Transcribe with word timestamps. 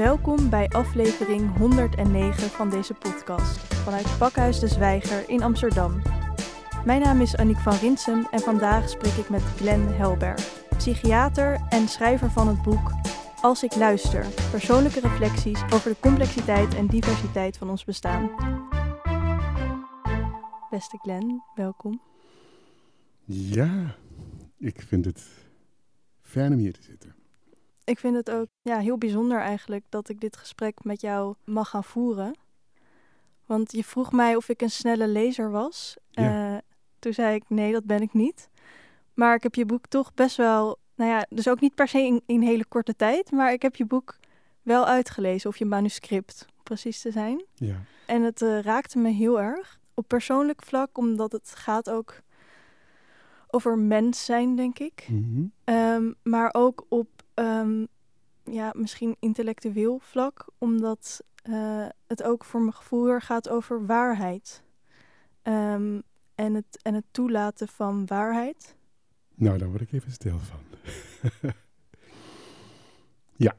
Welkom 0.00 0.50
bij 0.50 0.68
aflevering 0.68 1.56
109 1.56 2.48
van 2.48 2.70
deze 2.70 2.94
podcast 2.94 3.74
vanuit 3.74 4.18
Pakhuis 4.18 4.58
de 4.58 4.68
Zwijger 4.68 5.28
in 5.28 5.42
Amsterdam. 5.42 6.02
Mijn 6.84 7.00
naam 7.00 7.20
is 7.20 7.36
Aniek 7.36 7.58
van 7.58 7.76
Rinsum 7.76 8.26
en 8.30 8.40
vandaag 8.40 8.88
spreek 8.88 9.12
ik 9.12 9.28
met 9.28 9.42
Glenn 9.42 9.86
Helberg, 9.86 10.68
psychiater 10.76 11.60
en 11.68 11.88
schrijver 11.88 12.30
van 12.30 12.48
het 12.48 12.62
boek 12.62 12.92
Als 13.40 13.62
ik 13.62 13.74
luister, 13.74 14.26
persoonlijke 14.50 15.00
reflecties 15.00 15.62
over 15.72 15.90
de 15.90 16.00
complexiteit 16.00 16.74
en 16.74 16.86
diversiteit 16.86 17.56
van 17.56 17.70
ons 17.70 17.84
bestaan. 17.84 18.30
Beste 20.70 20.98
Glenn, 20.98 21.42
welkom. 21.54 22.00
Ja, 23.24 23.96
ik 24.58 24.82
vind 24.82 25.04
het 25.04 25.22
fijn 26.20 26.52
om 26.52 26.58
hier 26.58 26.72
te 26.72 26.82
zitten. 26.82 27.19
Ik 27.84 27.98
vind 27.98 28.16
het 28.16 28.30
ook 28.30 28.46
ja, 28.62 28.78
heel 28.78 28.98
bijzonder 28.98 29.38
eigenlijk 29.38 29.84
dat 29.88 30.08
ik 30.08 30.20
dit 30.20 30.36
gesprek 30.36 30.84
met 30.84 31.00
jou 31.00 31.34
mag 31.44 31.68
gaan 31.68 31.84
voeren. 31.84 32.34
Want 33.46 33.72
je 33.72 33.84
vroeg 33.84 34.12
mij 34.12 34.36
of 34.36 34.48
ik 34.48 34.62
een 34.62 34.70
snelle 34.70 35.08
lezer 35.08 35.50
was. 35.50 35.96
Ja. 36.10 36.54
Eh, 36.54 36.58
toen 36.98 37.12
zei 37.12 37.34
ik 37.34 37.44
nee, 37.48 37.72
dat 37.72 37.84
ben 37.84 38.00
ik 38.00 38.12
niet. 38.12 38.48
Maar 39.14 39.34
ik 39.34 39.42
heb 39.42 39.54
je 39.54 39.66
boek 39.66 39.86
toch 39.86 40.14
best 40.14 40.36
wel, 40.36 40.78
nou 40.94 41.10
ja, 41.10 41.26
dus 41.28 41.48
ook 41.48 41.60
niet 41.60 41.74
per 41.74 41.88
se 41.88 41.98
in, 41.98 42.22
in 42.26 42.42
hele 42.42 42.64
korte 42.64 42.96
tijd, 42.96 43.30
maar 43.30 43.52
ik 43.52 43.62
heb 43.62 43.76
je 43.76 43.84
boek 43.84 44.18
wel 44.62 44.86
uitgelezen, 44.86 45.50
of 45.50 45.56
je 45.56 45.64
manuscript, 45.64 46.46
om 46.56 46.62
precies 46.62 47.00
te 47.00 47.10
zijn. 47.10 47.44
Ja, 47.54 47.76
En 48.06 48.22
het 48.22 48.42
eh, 48.42 48.60
raakte 48.60 48.98
me 48.98 49.08
heel 49.08 49.40
erg. 49.40 49.78
Op 49.94 50.08
persoonlijk 50.08 50.62
vlak, 50.62 50.98
omdat 50.98 51.32
het 51.32 51.52
gaat 51.54 51.90
ook 51.90 52.20
over 53.50 53.78
mens 53.78 54.24
zijn, 54.24 54.56
denk 54.56 54.78
ik. 54.78 55.06
Mhm. 55.08 55.44
Ehm, 55.64 56.12
maar 56.22 56.50
ook 56.52 56.86
op 56.88 57.08
ehm, 57.34 57.84
ja, 58.44 58.72
misschien 58.76 59.16
intellectueel 59.18 59.98
vlak, 59.98 60.46
omdat 60.58 61.24
eh, 61.42 61.86
het 62.06 62.22
ook 62.22 62.44
voor 62.44 62.60
mijn 62.60 62.74
gevoel 62.74 63.20
gaat 63.20 63.48
over 63.48 63.86
waarheid. 63.86 64.62
Ehm, 65.42 66.00
en, 66.34 66.54
het, 66.54 66.82
en 66.82 66.94
het 66.94 67.04
toelaten 67.10 67.68
van 67.68 68.06
waarheid. 68.06 68.76
nou 69.34 69.58
daar 69.58 69.68
word 69.68 69.80
ik 69.80 69.92
even 69.92 70.12
stil 70.12 70.38
van. 70.38 70.60
ja, 73.46 73.56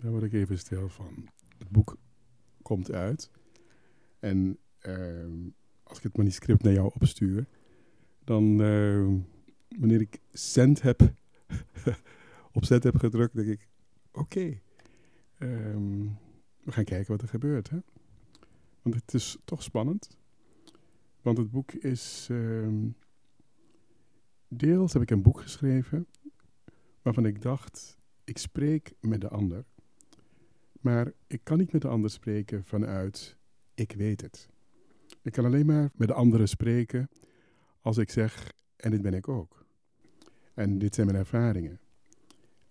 daar 0.00 0.10
word 0.10 0.22
ik 0.22 0.32
even 0.32 0.58
stil 0.58 0.88
van. 0.88 1.28
Het 1.58 1.68
boek 1.70 1.96
komt 2.62 2.92
uit 2.92 3.30
en 4.18 4.58
ehm, 4.78 5.48
als 5.82 5.98
ik 5.98 6.04
het 6.04 6.16
manuscript 6.16 6.62
naar 6.62 6.72
jou 6.72 6.90
opstuur, 6.94 7.46
dan 8.24 8.56
wanneer 9.78 10.00
ik 10.00 10.20
send 10.32 10.82
heb, 10.82 11.00
op 12.52 12.64
zet 12.64 12.84
heb 12.84 12.96
gedrukt, 12.96 13.34
denk 13.34 13.48
ik, 13.48 13.68
oké, 14.12 14.60
ehm, 15.38 16.02
we 16.64 16.72
gaan 16.72 16.84
kijken 16.84 17.12
wat 17.12 17.22
er 17.22 17.28
gebeurt. 17.28 17.70
Hè? 17.70 17.78
Want 18.82 18.94
het 18.94 19.14
is 19.14 19.38
toch 19.44 19.62
spannend. 19.62 20.18
Want 21.22 21.38
het 21.38 21.50
boek 21.50 21.72
is. 21.72 22.26
ehm, 22.30 22.88
deels 24.48 24.92
heb 24.92 25.02
ik 25.02 25.10
een 25.10 25.22
boek 25.22 25.40
geschreven. 25.40 26.06
waarvan 27.02 27.26
ik 27.26 27.42
dacht. 27.42 27.98
Ik 28.24 28.38
spreek 28.38 28.92
met 29.00 29.20
de 29.20 29.28
ander. 29.28 29.64
Maar 30.80 31.12
ik 31.26 31.40
kan 31.42 31.58
niet 31.58 31.72
met 31.72 31.82
de 31.82 31.88
ander 31.88 32.10
spreken 32.10 32.64
vanuit. 32.64 33.36
Ik 33.74 33.92
weet 33.92 34.20
het. 34.20 34.48
Ik 35.22 35.32
kan 35.32 35.44
alleen 35.44 35.66
maar 35.66 35.90
met 35.94 36.08
de 36.08 36.14
anderen 36.14 36.48
spreken. 36.48 37.08
als 37.80 37.96
ik 37.98 38.10
zeg. 38.10 38.52
En 38.76 38.90
dit 38.90 39.02
ben 39.02 39.14
ik 39.14 39.28
ook. 39.28 39.66
En 40.54 40.78
dit 40.78 40.94
zijn 40.94 41.06
mijn 41.06 41.18
ervaringen. 41.18 41.80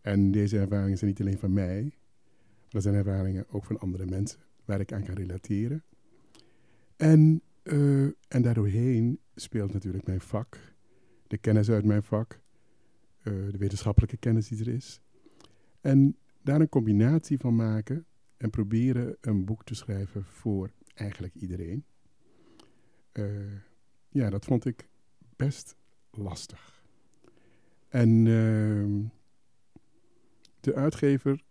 En 0.02 0.32
deze 0.32 0.60
ervaringen 0.60 0.98
zijn 0.98 1.10
niet 1.10 1.22
alleen 1.22 1.38
van 1.38 1.54
mij. 1.54 1.82
Maar 1.82 2.70
dat 2.70 2.84
zijn 2.84 2.96
ervaringen 2.96 3.46
ook 3.50 3.66
van 3.66 3.80
andere 3.80 4.06
mensen. 4.06 4.40
waar 4.66 4.80
ik 4.80 4.94
aan 4.94 5.04
kan 5.04 5.16
relateren. 5.16 5.84
En 6.96 7.42
eh, 7.70 8.04
en 8.28 8.42
daardoorheen 8.42 9.20
speelt 9.36 9.74
natuurlijk 9.74 10.06
mijn 10.06 10.22
vak, 10.22 10.58
de 11.28 11.38
kennis 11.38 11.70
uit 11.70 11.86
mijn 11.86 12.04
vak, 12.04 12.40
eh, 13.18 13.34
de 13.34 13.58
wetenschappelijke 13.58 14.18
kennis 14.18 14.48
die 14.48 14.60
er 14.60 14.74
is. 14.74 15.02
En 15.82 16.18
daar 16.42 16.62
een 16.62 16.70
combinatie 16.70 17.38
van 17.38 17.56
maken 17.56 18.06
en 18.38 18.50
proberen 18.50 19.18
een 19.22 19.46
boek 19.46 19.64
te 19.64 19.76
schrijven 19.76 20.24
voor 20.26 20.72
eigenlijk 20.94 21.36
iedereen. 21.36 21.86
Eh, 23.12 23.26
ja, 24.10 24.30
dat 24.30 24.46
vond 24.46 24.66
ik 24.66 24.90
best 25.36 25.76
lastig. 26.12 26.84
En 27.90 28.28
ehm, 28.28 29.19
de 30.70 30.76
uitgever, 30.76 31.44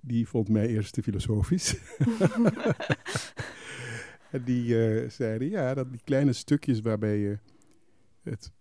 die 0.00 0.28
vond 0.28 0.48
mij 0.48 0.68
eerst 0.68 0.92
te 0.92 1.02
filosofisch. 1.02 1.76
En 4.34 4.44
die 4.44 4.86
eh, 4.86 5.10
zeiden, 5.10 5.48
ja, 5.48 5.74
dat 5.74 5.90
die 5.90 6.00
kleine 6.04 6.32
stukjes 6.32 6.80
waarbij 6.80 7.18
je 7.18 7.38
het 8.22 8.52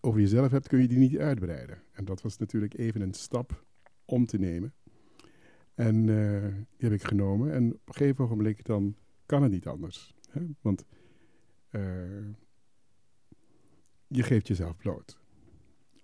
over 0.00 0.20
jezelf 0.20 0.50
hebt, 0.50 0.68
kun 0.68 0.80
je 0.80 0.88
die 0.88 0.98
niet 0.98 1.18
uitbreiden. 1.18 1.82
En 1.92 2.04
dat 2.04 2.22
was 2.22 2.38
natuurlijk 2.38 2.78
even 2.78 3.00
een 3.00 3.14
stap 3.14 3.64
om 4.04 4.26
te 4.26 4.38
nemen. 4.38 4.74
En 5.74 5.96
eh, 6.08 6.54
die 6.76 6.88
heb 6.88 6.92
ik 6.92 7.04
genomen. 7.04 7.52
En 7.52 7.72
op 7.72 7.88
een 7.88 7.94
gegeven 7.94 8.24
ogenblik 8.24 8.64
dan 8.64 8.96
kan 9.26 9.42
het 9.42 9.52
niet 9.52 9.66
anders. 9.66 10.14
Hè? 10.30 10.40
Want 10.60 10.84
eh, 11.70 12.26
je 14.06 14.22
geeft 14.22 14.48
jezelf 14.48 14.76
bloot. 14.76 15.18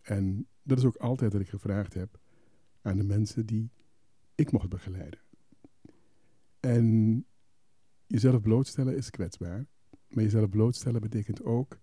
En 0.03 0.47
dat 0.63 0.79
is 0.79 0.85
ook 0.85 0.97
altijd 0.97 1.33
wat 1.33 1.43
ik 1.43 1.49
gevraagd 1.49 1.95
heb 1.95 2.20
aan 2.83 2.97
de 2.97 3.05
mensen 3.05 3.47
die 3.47 3.71
ik 4.35 4.53
mocht 4.53 4.69
begeleiden. 4.69 5.21
En 6.61 7.25
jezelf 8.07 8.41
blootstellen 8.41 8.97
is 8.97 9.11
kwetsbaar. 9.11 9.67
Maar 10.09 10.25
jezelf 10.25 10.49
blootstellen 10.49 11.01
betekent 11.01 11.45
ook 11.45 11.79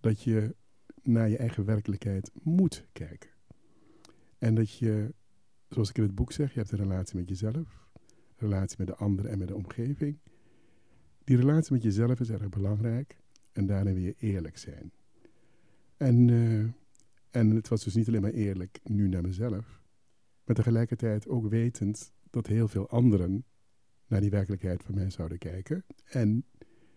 dat 0.00 0.22
je 0.22 0.54
naar 1.02 1.28
je 1.28 1.36
eigen 1.36 1.64
werkelijkheid 1.64 2.30
moet 2.42 2.86
kijken. 2.92 3.30
En 4.38 4.54
dat 4.54 4.76
je, 4.76 5.14
zoals 5.68 5.88
ik 5.88 5.96
in 5.96 6.02
het 6.02 6.14
boek 6.14 6.32
zeg, 6.32 6.52
je 6.52 6.58
hebt 6.58 6.72
een 6.72 6.78
relatie 6.78 7.16
met 7.16 7.28
jezelf, 7.28 7.88
een 7.94 8.48
relatie 8.48 8.76
met 8.78 8.86
de 8.86 8.96
ander 8.96 9.26
en 9.26 9.38
met 9.38 9.48
de 9.48 9.54
omgeving. 9.54 10.18
Die 11.24 11.36
relatie 11.36 11.72
met 11.72 11.82
jezelf 11.82 12.20
is 12.20 12.30
erg 12.30 12.48
belangrijk 12.48 13.16
en 13.52 13.66
daarin 13.66 13.94
wil 13.94 14.02
je 14.02 14.14
eerlijk 14.18 14.58
zijn. 14.58 14.92
En, 15.96 16.30
eh, 16.30 17.40
en 17.40 17.50
het 17.50 17.68
was 17.68 17.84
dus 17.84 17.94
niet 17.94 18.08
alleen 18.08 18.22
maar 18.22 18.30
eerlijk 18.30 18.80
nu 18.84 19.08
naar 19.08 19.22
mezelf, 19.22 19.81
maar 20.44 20.56
tegelijkertijd 20.56 21.28
ook 21.28 21.48
wetend 21.48 22.12
dat 22.30 22.46
heel 22.46 22.68
veel 22.68 22.88
anderen 22.88 23.44
naar 24.06 24.20
die 24.20 24.30
werkelijkheid 24.30 24.82
van 24.82 24.94
mij 24.94 25.10
zouden 25.10 25.38
kijken. 25.38 25.84
En 26.04 26.44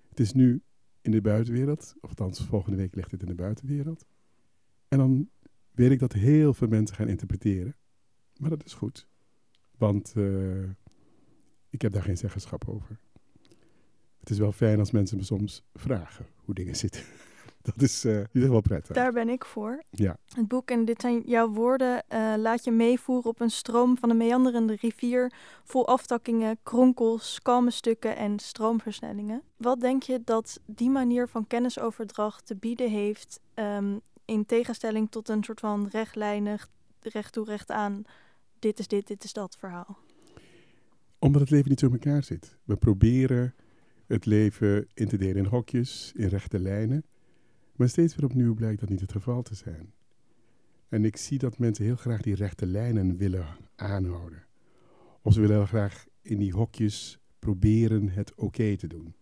het 0.09 0.19
is 0.19 0.33
nu 0.33 0.63
in 1.01 1.11
de 1.11 1.21
buitenwereld, 1.21 1.95
of 2.01 2.09
althans 2.09 2.45
volgende 2.45 2.77
week 2.77 2.95
ligt 2.95 3.11
het 3.11 3.21
in 3.21 3.27
de 3.27 3.35
buitenwereld. 3.35 4.05
En 4.87 4.97
dan 4.97 5.29
weet 5.71 5.91
ik 5.91 5.99
dat 5.99 6.13
heel 6.13 6.53
veel 6.53 6.67
mensen 6.67 6.95
gaan 6.95 7.07
interpreteren. 7.07 7.75
Maar 8.37 8.49
dat 8.49 8.65
is 8.65 8.73
goed, 8.73 9.07
want 9.77 10.13
eh, 10.15 10.69
ik 11.69 11.81
heb 11.81 11.91
daar 11.91 12.03
geen 12.03 12.17
zeggenschap 12.17 12.67
over. 12.67 12.99
Het 14.19 14.29
is 14.29 14.37
wel 14.37 14.51
fijn 14.51 14.79
als 14.79 14.91
mensen 14.91 15.17
me 15.17 15.23
soms 15.23 15.63
vragen 15.73 16.25
hoe 16.35 16.55
dingen 16.55 16.75
zitten. 16.75 17.03
Dat 17.73 17.81
is 17.81 18.05
uh, 18.05 18.11
in 18.13 18.27
ieder 18.33 18.47
geval 18.47 18.61
prettig. 18.61 18.95
Daar 18.95 19.11
ben 19.11 19.29
ik 19.29 19.45
voor. 19.45 19.83
Ja. 19.89 20.17
Het 20.33 20.47
boek, 20.47 20.69
en 20.69 20.85
dit 20.85 21.01
zijn 21.01 21.21
jouw 21.25 21.49
woorden, 21.49 22.03
eh, 22.07 22.33
laat 22.37 22.63
je 22.63 22.71
meevoeren 22.71 23.29
op 23.29 23.39
een 23.39 23.49
stroom 23.49 23.97
van 23.97 24.09
een 24.09 24.17
meanderende 24.17 24.77
rivier 24.81 25.31
vol 25.63 25.87
aftakkingen, 25.87 26.57
kronkels, 26.63 27.39
kalme 27.41 27.71
stukken 27.71 28.15
en 28.15 28.39
stroomversnellingen. 28.39 29.41
Wat 29.57 29.79
denk 29.79 30.03
je 30.03 30.21
dat 30.23 30.59
die 30.65 30.89
manier 30.89 31.27
van 31.27 31.47
kennisoverdracht 31.47 32.45
te 32.45 32.55
bieden 32.55 32.89
heeft 32.89 33.39
ehm, 33.53 33.97
in 34.25 34.45
tegenstelling 34.45 35.11
tot 35.11 35.29
een 35.29 35.43
soort 35.43 35.59
van 35.59 35.87
rechtlijnig, 35.91 36.69
recht 36.99 37.33
toe 37.33 37.45
recht 37.45 37.71
aan, 37.71 38.03
dit 38.59 38.79
is 38.79 38.87
dit, 38.87 39.07
dit 39.07 39.23
is 39.23 39.33
dat 39.33 39.57
verhaal? 39.59 39.97
Omdat 41.19 41.41
het 41.41 41.49
leven 41.49 41.69
niet 41.69 41.79
zo 41.79 41.85
in 41.85 41.91
elkaar 41.91 42.23
zit. 42.23 42.57
We 42.63 42.75
proberen 42.75 43.55
het 44.07 44.25
leven 44.25 44.87
in 44.93 45.07
te 45.07 45.17
delen 45.17 45.35
in 45.35 45.45
hokjes, 45.45 46.11
in 46.15 46.27
rechte 46.27 46.59
lijnen. 46.59 47.05
Maar 47.75 47.89
steeds 47.89 48.15
weer 48.15 48.25
opnieuw 48.25 48.53
blijkt 48.53 48.79
dat 48.79 48.89
niet 48.89 49.01
het 49.01 49.11
geval 49.11 49.41
te 49.41 49.55
zijn. 49.55 49.93
En 50.89 51.05
ik 51.05 51.17
zie 51.17 51.37
dat 51.37 51.57
mensen 51.57 51.85
heel 51.85 51.95
graag 51.95 52.21
die 52.21 52.35
rechte 52.35 52.65
lijnen 52.65 53.17
willen 53.17 53.47
aanhouden. 53.75 54.45
Of 55.21 55.33
ze 55.33 55.39
willen 55.39 55.55
heel 55.55 55.65
graag 55.65 56.05
in 56.21 56.39
die 56.39 56.53
hokjes 56.53 57.19
proberen 57.39 58.09
het 58.09 58.35
oké 58.35 58.77
te 58.77 58.87
doen. 58.87 59.15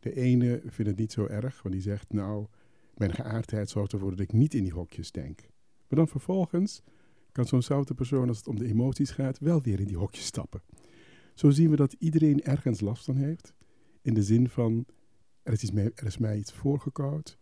De 0.00 0.14
ene 0.14 0.62
vindt 0.66 0.90
het 0.90 0.98
niet 0.98 1.12
zo 1.12 1.26
erg, 1.26 1.62
want 1.62 1.74
die 1.74 1.84
zegt, 1.84 2.12
nou, 2.12 2.46
mijn 2.94 3.12
geaardheid 3.14 3.70
zorgt 3.70 3.92
ervoor 3.92 4.10
dat 4.10 4.20
ik 4.20 4.32
niet 4.32 4.54
in 4.54 4.62
die 4.62 4.72
hokjes 4.72 5.10
denk. 5.10 5.40
Maar 5.88 5.98
dan 5.98 6.08
vervolgens 6.08 6.82
kan 7.32 7.46
zo'n 7.46 7.62
zoute 7.62 7.94
persoon, 7.94 8.28
als 8.28 8.36
het 8.36 8.48
om 8.48 8.58
de 8.58 8.66
emoties 8.66 9.10
gaat, 9.10 9.38
wel 9.38 9.62
weer 9.62 9.80
in 9.80 9.86
die 9.86 9.96
hokjes 9.96 10.24
stappen. 10.24 10.62
Zo 11.34 11.50
zien 11.50 11.70
we 11.70 11.76
dat 11.76 11.92
iedereen 11.98 12.42
ergens 12.42 12.80
last 12.80 13.04
van 13.04 13.16
heeft. 13.16 13.54
In 14.02 14.14
de 14.14 14.22
zin 14.22 14.48
van, 14.48 14.86
er 15.42 15.52
is, 15.52 15.70
mij, 15.70 15.90
er 15.94 16.06
is 16.06 16.18
mij 16.18 16.36
iets 16.36 16.52
voorgekoud. 16.52 17.38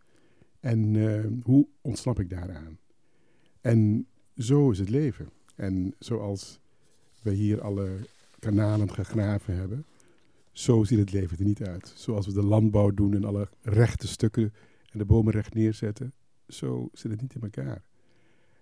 En 0.61 0.93
uh, 0.93 1.25
hoe 1.43 1.67
ontsnap 1.81 2.19
ik 2.19 2.29
daaraan? 2.29 2.77
En 3.61 4.07
zo 4.37 4.71
is 4.71 4.79
het 4.79 4.89
leven. 4.89 5.29
En 5.55 5.95
zoals 5.99 6.59
we 7.21 7.31
hier 7.31 7.61
alle 7.61 7.97
kanalen 8.39 8.91
gegraven 8.91 9.55
hebben. 9.55 9.85
Zo 10.51 10.83
ziet 10.83 10.99
het 10.99 11.11
leven 11.11 11.37
er 11.37 11.45
niet 11.45 11.63
uit. 11.63 11.93
Zoals 11.95 12.25
we 12.25 12.33
de 12.33 12.43
landbouw 12.43 12.91
doen 12.91 13.13
en 13.13 13.23
alle 13.23 13.49
rechte 13.61 14.07
stukken 14.07 14.53
en 14.91 14.99
de 14.99 15.05
bomen 15.05 15.33
recht 15.33 15.53
neerzetten. 15.53 16.13
Zo 16.47 16.89
zit 16.93 17.11
het 17.11 17.21
niet 17.21 17.35
in 17.35 17.41
elkaar. 17.41 17.83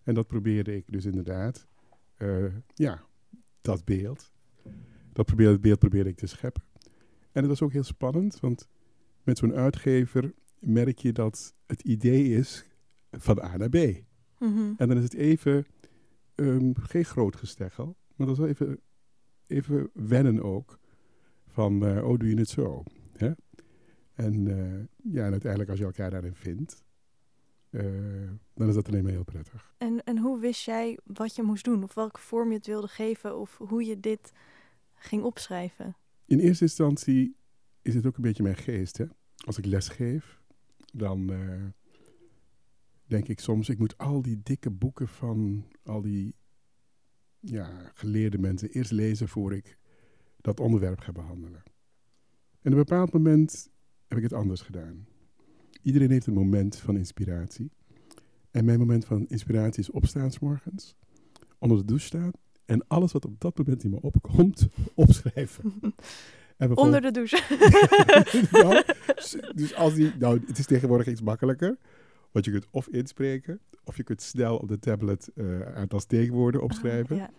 En 0.03 0.13
dat 0.13 0.27
probeerde 0.27 0.75
ik 0.75 0.83
dus 0.87 1.05
inderdaad, 1.05 1.67
uh, 2.17 2.53
ja, 2.73 3.03
dat 3.61 3.85
beeld. 3.85 4.31
Dat 5.13 5.25
probeerde, 5.25 5.59
beeld 5.59 5.79
probeerde 5.79 6.09
ik 6.09 6.17
te 6.17 6.27
scheppen. 6.27 6.63
En 7.31 7.41
het 7.41 7.47
was 7.47 7.61
ook 7.61 7.71
heel 7.71 7.83
spannend, 7.83 8.39
want 8.39 8.67
met 9.23 9.37
zo'n 9.37 9.53
uitgever 9.53 10.33
merk 10.59 10.97
je 10.99 11.11
dat 11.11 11.53
het 11.65 11.81
idee 11.81 12.29
is 12.29 12.65
van 13.11 13.41
A 13.41 13.57
naar 13.57 13.69
B. 13.69 13.75
Mhm. 14.39 14.73
En 14.77 14.87
dan 14.87 14.97
is 14.97 15.03
het 15.03 15.13
even, 15.13 15.65
um, 16.35 16.75
geen 16.75 17.05
groot 17.05 17.35
gesteggel, 17.35 17.95
maar 18.15 18.27
dat 18.27 18.35
is 18.35 18.41
wel 18.41 18.47
even, 18.51 18.79
even 19.47 19.89
wennen 19.93 20.43
ook. 20.43 20.79
Van, 21.47 21.85
uh, 21.87 22.07
oh, 22.07 22.19
doe 22.19 22.29
je 22.29 22.37
het 22.37 22.49
zo? 22.49 22.83
Hè? 23.17 23.31
En 24.13 24.47
uh, 24.47 25.13
ja, 25.13 25.25
en 25.25 25.31
uiteindelijk 25.31 25.69
als 25.69 25.79
je 25.79 25.85
elkaar 25.85 26.11
daarin 26.11 26.35
vindt, 26.35 26.83
uh, 27.69 27.83
dan 28.53 28.67
is 28.67 28.75
dat 28.75 28.87
alleen 28.87 29.03
maar 29.03 29.11
heel 29.11 29.23
prettig. 29.23 29.73
En, 29.77 30.03
en 30.03 30.17
hoe 30.17 30.39
wist 30.39 30.65
jij 30.65 30.99
wat 31.03 31.35
je 31.35 31.43
moest 31.43 31.63
doen? 31.63 31.83
Of 31.83 31.93
welke 31.93 32.19
vorm 32.19 32.49
je 32.49 32.55
het 32.55 32.65
wilde 32.65 32.87
geven? 32.87 33.37
Of 33.37 33.57
hoe 33.57 33.85
je 33.85 33.99
dit 33.99 34.31
ging 34.95 35.23
opschrijven? 35.23 35.95
In 36.25 36.39
eerste 36.39 36.63
instantie 36.63 37.35
is 37.81 37.95
het 37.95 38.05
ook 38.05 38.15
een 38.15 38.21
beetje 38.21 38.43
mijn 38.43 38.55
geest. 38.55 38.97
Hè? 38.97 39.05
Als 39.45 39.57
ik 39.57 39.65
les 39.65 39.87
geef, 39.87 40.38
dan 40.93 41.31
uh, 41.31 41.65
denk 43.05 43.27
ik 43.27 43.39
soms, 43.39 43.69
ik 43.69 43.79
moet 43.79 43.97
al 43.97 44.21
die 44.21 44.39
dikke 44.43 44.69
boeken 44.69 45.07
van 45.07 45.65
al 45.83 46.01
die 46.01 46.35
ja, 47.39 47.91
geleerde 47.93 48.37
mensen 48.37 48.69
eerst 48.69 48.91
lezen 48.91 49.27
voor 49.27 49.53
ik 49.53 49.77
dat 50.41 50.59
onderwerp 50.59 50.99
ga 50.99 51.11
behandelen. 51.11 51.63
En 52.61 52.71
op 52.71 52.77
een 52.77 52.85
bepaald 52.85 53.13
moment 53.13 53.69
heb 54.07 54.17
ik 54.17 54.23
het 54.23 54.33
anders 54.33 54.61
gedaan. 54.61 55.07
Iedereen 55.81 56.11
heeft 56.11 56.27
een 56.27 56.33
moment 56.33 56.77
van 56.77 56.97
inspiratie. 56.97 57.71
En 58.51 58.65
mijn 58.65 58.79
moment 58.79 59.05
van 59.05 59.27
inspiratie 59.27 59.79
is 59.79 59.91
opstaan 59.91 60.31
morgens, 60.41 60.95
onder 61.57 61.77
de 61.77 61.85
douche 61.85 62.05
staan 62.05 62.31
en 62.65 62.87
alles 62.87 63.11
wat 63.11 63.25
op 63.25 63.39
dat 63.39 63.57
moment 63.57 63.83
in 63.83 63.89
me 63.89 64.01
opkomt, 64.01 64.67
opschrijven. 64.95 65.73
Onder 66.67 67.01
de 67.01 67.11
douche. 67.11 67.41
nou, 68.51 68.83
dus 69.55 69.75
als 69.75 69.93
die, 69.93 70.11
nou, 70.19 70.39
het 70.47 70.57
is 70.57 70.65
tegenwoordig 70.65 71.07
iets 71.07 71.21
makkelijker. 71.21 71.77
Want 72.31 72.45
je 72.45 72.51
kunt 72.51 72.67
of 72.71 72.87
inspreken, 72.87 73.59
of 73.83 73.97
je 73.97 74.03
kunt 74.03 74.21
snel 74.21 74.57
op 74.57 74.67
de 74.67 74.79
tablet 74.79 75.31
uh, 75.35 75.61
aantal 75.61 75.99
steekwoorden 75.99 76.61
opschrijven. 76.61 77.15
Ah, 77.15 77.21
ja. 77.21 77.29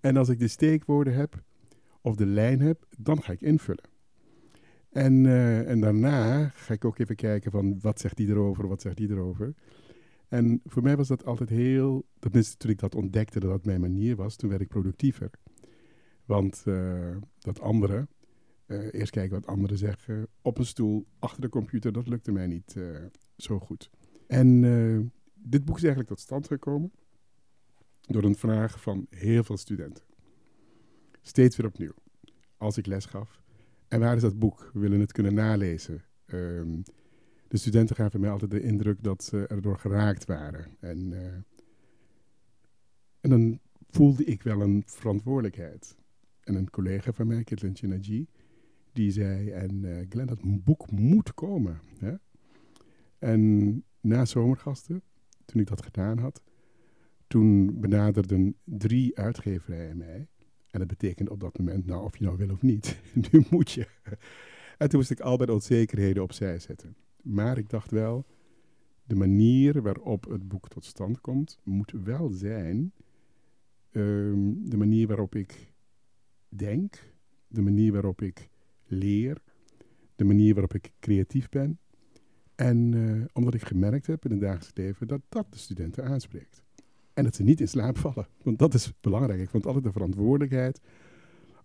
En 0.00 0.16
als 0.16 0.28
ik 0.28 0.38
de 0.38 0.48
steekwoorden 0.48 1.14
heb, 1.14 1.42
of 2.00 2.16
de 2.16 2.26
lijn 2.26 2.60
heb, 2.60 2.84
dan 2.98 3.22
ga 3.22 3.32
ik 3.32 3.40
invullen. 3.40 3.84
En, 4.90 5.24
uh, 5.24 5.70
en 5.70 5.80
daarna 5.80 6.48
ga 6.48 6.74
ik 6.74 6.84
ook 6.84 6.98
even 6.98 7.16
kijken 7.16 7.50
van 7.50 7.78
wat 7.80 8.00
zegt 8.00 8.16
die 8.16 8.28
erover, 8.28 8.68
wat 8.68 8.80
zegt 8.80 8.96
die 8.96 9.10
erover. 9.10 9.54
En 10.28 10.60
voor 10.64 10.82
mij 10.82 10.96
was 10.96 11.08
dat 11.08 11.24
altijd 11.24 11.48
heel, 11.48 12.06
tenminste 12.18 12.56
toen 12.56 12.70
ik 12.70 12.78
dat 12.78 12.94
ontdekte 12.94 13.40
dat 13.40 13.50
dat 13.50 13.64
mijn 13.64 13.80
manier 13.80 14.16
was, 14.16 14.36
toen 14.36 14.50
werd 14.50 14.60
ik 14.60 14.68
productiever. 14.68 15.30
Want 16.24 16.62
uh, 16.66 17.16
dat 17.38 17.60
andere, 17.60 18.06
uh, 18.66 18.92
eerst 18.92 19.10
kijken 19.10 19.40
wat 19.40 19.46
anderen 19.46 19.78
zeggen, 19.78 20.26
op 20.42 20.58
een 20.58 20.66
stoel, 20.66 21.06
achter 21.18 21.40
de 21.40 21.48
computer, 21.48 21.92
dat 21.92 22.08
lukte 22.08 22.32
mij 22.32 22.46
niet 22.46 22.76
zo 23.36 23.58
goed. 23.58 23.90
En 24.26 24.60
dit 25.34 25.64
boek 25.64 25.76
is 25.76 25.82
eigenlijk 25.82 26.08
tot 26.08 26.20
stand 26.20 26.46
gekomen 26.46 26.92
door 28.00 28.24
een 28.24 28.36
vraag 28.36 28.80
van 28.80 29.06
heel 29.10 29.44
veel 29.44 29.56
studenten. 29.56 30.04
Steeds 31.22 31.56
weer 31.56 31.66
opnieuw. 31.66 31.94
Als 32.56 32.76
ik 32.76 32.86
les 32.86 33.04
gaf, 33.04 33.42
en 33.88 34.00
waar 34.00 34.16
is 34.16 34.22
dat 34.22 34.38
boek? 34.38 34.70
We 34.72 34.80
willen 34.80 35.00
het 35.00 35.12
kunnen 35.12 35.34
nalezen. 35.34 36.02
Um, 36.26 36.82
de 37.48 37.56
studenten 37.56 37.96
gaven 37.96 38.20
mij 38.20 38.30
altijd 38.30 38.50
de 38.50 38.62
indruk 38.62 39.02
dat 39.02 39.24
ze 39.24 39.46
erdoor 39.46 39.78
geraakt 39.78 40.24
waren. 40.24 40.76
En, 40.80 41.12
en 43.20 43.30
dan 43.30 43.60
voelde 43.90 44.24
ik 44.24 44.42
wel 44.42 44.60
een 44.60 44.82
verantwoordelijkheid. 44.86 45.96
En 46.40 46.54
een 46.54 46.70
collega 46.70 47.12
van 47.12 47.26
mij, 47.26 47.44
Kitlin 47.44 47.76
Chinaji, 47.76 48.26
die 48.94 49.10
zei, 49.10 49.50
en 49.50 49.84
uh, 49.84 49.96
Glenn, 50.08 50.26
dat 50.26 50.64
boek 50.64 50.90
moet 50.90 51.34
komen. 51.34 51.80
Hè? 51.98 52.14
En 53.18 53.84
na 54.00 54.24
zomergasten, 54.24 55.02
toen 55.44 55.60
ik 55.60 55.66
dat 55.66 55.82
gedaan 55.82 56.18
had, 56.18 56.42
toen 57.26 57.80
benaderden 57.80 58.56
drie 58.64 59.18
uitgeverijen 59.18 59.96
mij. 59.96 60.28
En 60.70 60.78
dat 60.78 60.88
betekent 60.88 61.30
op 61.30 61.40
dat 61.40 61.58
moment, 61.58 61.86
nou, 61.86 62.04
of 62.04 62.16
je 62.16 62.24
nou 62.24 62.36
wil 62.36 62.50
of 62.50 62.62
niet, 62.62 63.00
nu 63.30 63.44
moet 63.50 63.70
je. 63.70 63.86
En 64.78 64.88
toen 64.88 64.98
moest 64.98 65.10
ik 65.10 65.20
al 65.20 65.36
mijn 65.36 65.50
onzekerheden 65.50 66.22
opzij 66.22 66.58
zetten. 66.58 66.96
Maar 67.22 67.58
ik 67.58 67.70
dacht 67.70 67.90
wel, 67.90 68.26
de 69.04 69.14
manier 69.14 69.82
waarop 69.82 70.24
het 70.24 70.48
boek 70.48 70.68
tot 70.68 70.84
stand 70.84 71.20
komt, 71.20 71.58
moet 71.62 71.92
wel 72.04 72.28
zijn 72.28 72.92
um, 73.90 74.70
de 74.70 74.76
manier 74.76 75.06
waarop 75.06 75.34
ik 75.34 75.72
denk, 76.48 77.12
de 77.46 77.62
manier 77.62 77.92
waarop 77.92 78.22
ik 78.22 78.48
leer, 78.94 79.42
de 80.16 80.24
manier 80.24 80.52
waarop 80.52 80.74
ik 80.74 80.92
creatief 81.00 81.48
ben. 81.48 81.78
En 82.54 82.92
uh, 82.92 83.24
omdat 83.32 83.54
ik 83.54 83.64
gemerkt 83.64 84.06
heb 84.06 84.24
in 84.24 84.30
het 84.30 84.40
dagelijks 84.40 84.70
leven 84.74 85.06
dat 85.06 85.20
dat 85.28 85.46
de 85.50 85.58
studenten 85.58 86.04
aanspreekt. 86.04 86.62
En 87.14 87.24
dat 87.24 87.34
ze 87.34 87.42
niet 87.42 87.60
in 87.60 87.68
slaap 87.68 87.98
vallen. 87.98 88.26
Want 88.42 88.58
dat 88.58 88.74
is 88.74 88.92
belangrijk. 89.00 89.40
Ik 89.40 89.50
vond 89.50 89.66
altijd 89.66 89.84
de 89.84 89.92
verantwoordelijkheid 89.92 90.80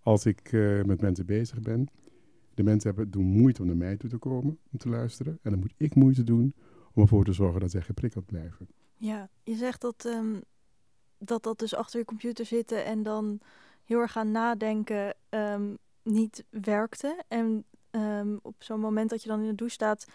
als 0.02 0.26
ik 0.26 0.52
uh, 0.52 0.82
met 0.82 1.00
mensen 1.00 1.26
bezig 1.26 1.60
ben. 1.60 1.88
De 2.54 2.62
mensen 2.62 2.88
hebben, 2.88 3.10
doen 3.10 3.24
moeite 3.24 3.60
om 3.60 3.66
naar 3.66 3.76
mij 3.76 3.96
toe 3.96 4.10
te 4.10 4.18
komen 4.18 4.58
om 4.72 4.78
te 4.78 4.88
luisteren. 4.88 5.38
En 5.42 5.50
dan 5.50 5.60
moet 5.60 5.74
ik 5.76 5.94
moeite 5.94 6.24
doen 6.24 6.54
om 6.92 7.02
ervoor 7.02 7.24
te 7.24 7.32
zorgen 7.32 7.60
dat 7.60 7.70
zij 7.70 7.82
geprikkeld 7.82 8.26
blijven. 8.26 8.68
Ja, 8.96 9.28
je 9.42 9.54
zegt 9.54 9.80
dat, 9.80 10.04
um, 10.04 10.40
dat 11.18 11.42
dat 11.42 11.58
dus 11.58 11.74
achter 11.74 11.98
je 11.98 12.04
computer 12.04 12.46
zitten 12.46 12.84
en 12.84 13.02
dan 13.02 13.40
heel 13.84 14.00
erg 14.00 14.12
gaan 14.12 14.30
nadenken 14.30 15.14
um, 15.30 15.78
niet 16.10 16.44
werkte. 16.50 17.22
En 17.28 17.64
um, 17.90 18.38
op 18.42 18.54
zo'n 18.58 18.80
moment 18.80 19.10
dat 19.10 19.22
je 19.22 19.28
dan 19.28 19.40
in 19.40 19.48
de 19.48 19.54
douche 19.54 19.74
staat, 19.74 20.06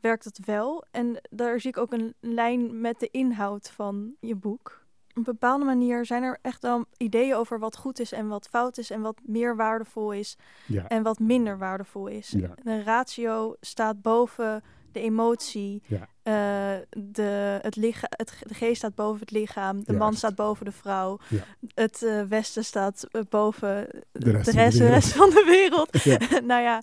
werkt 0.00 0.24
het 0.24 0.44
wel. 0.44 0.84
En 0.90 1.20
daar 1.30 1.60
zie 1.60 1.70
ik 1.70 1.76
ook 1.76 1.92
een 1.92 2.14
lijn 2.20 2.80
met 2.80 3.00
de 3.00 3.08
inhoud 3.10 3.70
van 3.70 4.14
je 4.20 4.34
boek. 4.34 4.84
Op 5.08 5.16
een 5.16 5.22
bepaalde 5.22 5.64
manier 5.64 6.06
zijn 6.06 6.22
er 6.22 6.38
echt 6.42 6.62
wel 6.62 6.84
ideeën 6.96 7.34
over 7.34 7.58
wat 7.58 7.76
goed 7.76 7.98
is 7.98 8.12
en 8.12 8.28
wat 8.28 8.48
fout 8.48 8.78
is 8.78 8.90
en 8.90 9.00
wat 9.00 9.20
meer 9.22 9.56
waardevol 9.56 10.12
is 10.12 10.36
ja. 10.66 10.88
en 10.88 11.02
wat 11.02 11.18
minder 11.18 11.58
waardevol 11.58 12.06
is. 12.06 12.30
Ja. 12.30 12.54
De 12.62 12.82
ratio 12.82 13.54
staat 13.60 14.02
boven 14.02 14.62
de 14.96 15.02
emotie. 15.02 15.82
Ja. 15.86 16.08
Uh, 16.24 16.82
de, 16.90 17.58
het 17.62 17.76
licha 17.76 18.06
het, 18.08 18.38
de 18.40 18.54
geest 18.54 18.76
staat 18.76 18.94
boven 18.94 19.20
het 19.20 19.30
lichaam. 19.30 19.84
De 19.84 19.92
man 19.92 20.14
staat 20.14 20.34
boven 20.34 20.64
de 20.64 20.72
vrouw. 20.72 21.18
Ja. 21.28 21.44
Het 21.74 22.02
uh, 22.02 22.22
westen 22.22 22.64
staat 22.64 23.06
uh, 23.12 23.22
boven 23.28 23.88
De 24.12 24.30
rest 24.30 24.44
de, 24.44 24.52
van 24.52 24.70
de 24.70 24.88
rest, 24.88 25.12
van 25.12 25.30
de 25.30 25.44
wereld. 25.46 26.02
Ja. 26.02 26.40
nou 26.52 26.62
ja, 26.62 26.82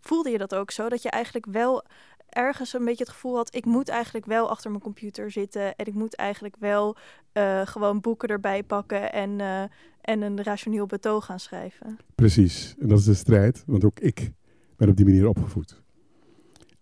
voelde 0.00 0.30
je 0.30 0.38
dat 0.38 0.54
ook 0.54 0.70
zo? 0.70 0.88
Dat 0.88 1.02
je 1.02 1.10
eigenlijk 1.10 1.46
wel 1.46 1.84
ergens 2.28 2.72
een 2.72 2.84
beetje 2.84 3.04
het 3.04 3.12
gevoel 3.12 3.36
had... 3.36 3.54
ik 3.54 3.64
moet 3.64 3.88
eigenlijk 3.88 4.26
wel 4.26 4.50
achter 4.50 4.70
mijn 4.70 4.82
computer 4.82 5.30
zitten... 5.30 5.76
en 5.76 5.86
ik 5.86 5.94
moet 5.94 6.14
eigenlijk 6.14 6.56
wel 6.58 6.96
uh, 7.32 7.60
gewoon 7.66 8.00
boeken 8.00 8.28
erbij 8.28 8.62
pakken... 8.62 9.12
En, 9.12 9.30
uh, 9.38 9.62
en 10.00 10.22
een 10.22 10.42
rationeel 10.42 10.86
betoog 10.86 11.24
gaan 11.24 11.40
schrijven. 11.40 11.98
Precies, 12.14 12.74
en 12.80 12.88
dat 12.88 12.98
is 12.98 13.04
de 13.04 13.14
strijd, 13.14 13.62
want 13.66 13.84
ook 13.84 14.00
ik 14.00 14.32
ben 14.76 14.88
op 14.88 14.96
die 14.96 15.04
manier 15.04 15.28
opgevoed. 15.28 15.81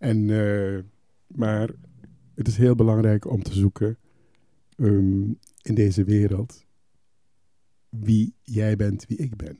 En, 0.00 0.28
uh, 0.28 0.78
maar 1.26 1.70
het 2.34 2.48
is 2.48 2.56
heel 2.56 2.74
belangrijk 2.74 3.30
om 3.30 3.42
te 3.42 3.52
zoeken 3.52 3.98
um, 4.76 5.38
in 5.62 5.74
deze 5.74 6.04
wereld 6.04 6.66
wie 7.88 8.34
jij 8.42 8.76
bent, 8.76 9.06
wie 9.06 9.18
ik 9.18 9.36
ben. 9.36 9.58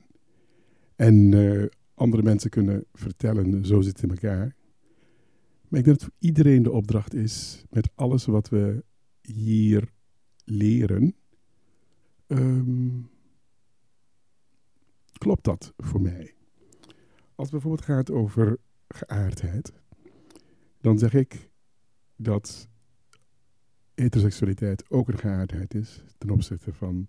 En 0.95 1.69
andere 1.93 2.23
mensen 2.23 2.49
kunnen 2.49 2.85
vertellen, 2.93 3.65
zo 3.65 3.81
zit 3.81 3.93
het 3.93 4.03
in 4.03 4.09
elkaar. 4.09 4.55
Maar 5.67 5.79
ik 5.79 5.85
denk 5.85 5.99
dat 5.99 6.03
voor 6.03 6.13
iedereen 6.19 6.63
de 6.63 6.71
opdracht 6.71 7.13
is, 7.13 7.65
met 7.69 7.89
alles 7.95 8.25
wat 8.25 8.49
we 8.49 8.83
hier 9.21 9.89
leren, 10.45 11.15
um, 12.27 13.09
klopt 15.17 15.43
dat 15.43 15.73
voor 15.77 16.01
mij? 16.01 16.33
Als 17.35 17.51
het 17.51 17.51
bijvoorbeeld 17.51 17.85
gaat 17.85 18.11
over 18.11 18.57
geaardheid, 18.87 19.73
dan 20.81 20.99
zeg 20.99 21.13
ik 21.13 21.49
dat 22.15 22.69
heteroseksualiteit 23.93 24.89
ook 24.89 25.07
een 25.07 25.17
geaardheid 25.17 25.73
is 25.73 26.03
ten 26.17 26.29
opzichte 26.29 26.73
van 26.73 27.07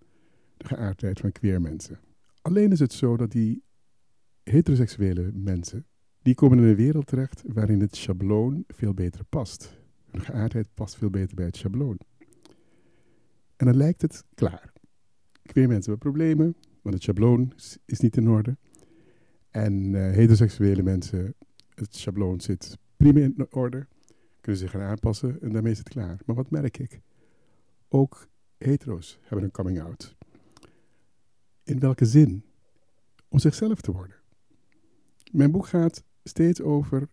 de 0.57 0.67
geaardheid 0.67 1.21
van 1.21 1.33
queer 1.33 1.61
mensen. 1.61 2.01
Alleen 2.43 2.73
is 2.73 2.79
het 2.79 2.93
zo 2.93 3.17
dat 3.17 3.31
die 3.31 3.63
heteroseksuele 4.43 5.31
mensen 5.33 5.87
die 6.23 6.35
komen 6.35 6.59
in 6.59 6.65
een 6.65 6.75
wereld 6.75 7.07
terecht 7.07 7.43
waarin 7.47 7.81
het 7.81 7.97
schabloon 7.97 8.65
veel 8.69 8.95
beter 8.95 9.25
past. 9.25 9.81
Hun 10.11 10.21
geaardheid 10.21 10.69
past 10.75 10.97
veel 10.97 11.11
beter 11.11 11.35
bij 11.35 11.45
het 11.45 11.57
schabloon. 11.57 11.99
En 13.57 13.67
dan 13.67 13.77
lijkt 13.77 14.03
het 14.03 14.25
klaar. 14.35 14.73
Queer 15.43 15.69
mensen 15.69 15.91
hebben 15.91 16.13
problemen, 16.13 16.57
want 16.83 16.95
het 16.95 17.03
schabloon 17.03 17.53
is, 17.87 18.01
niet 18.01 18.17
in 18.17 18.29
orde. 18.29 18.57
En 19.51 19.95
eh, 19.95 20.15
heteroseksuele 20.15 20.83
mensen, 20.83 21.35
het 21.75 21.97
schabloon 21.97 22.41
zit 22.41 22.79
prima 23.03 23.21
in 23.21 23.47
orde, 23.51 23.87
kunnen 24.41 24.61
zich 24.61 24.71
gaan 24.71 24.81
aanpassen 24.81 25.41
en 25.41 25.53
daarmee 25.53 25.73
is 25.73 25.79
het 25.79 25.89
klaar. 25.89 26.21
Maar 26.27 26.37
wat 26.37 26.51
merk 26.51 26.79
ik? 26.79 27.01
Ook 27.89 28.29
hetero's 28.57 29.19
hebben 29.23 29.45
een 29.45 29.51
coming 29.51 29.81
out. 29.81 30.17
In 31.65 31.79
welke 31.79 32.05
zin? 32.05 32.45
Om 33.29 33.39
zichzelf 33.39 33.81
te 33.81 33.93
worden. 33.93 34.17
Mijn 35.33 35.51
boek 35.51 35.67
gaat 35.67 36.05
steeds 36.25 36.61
over 36.61 37.09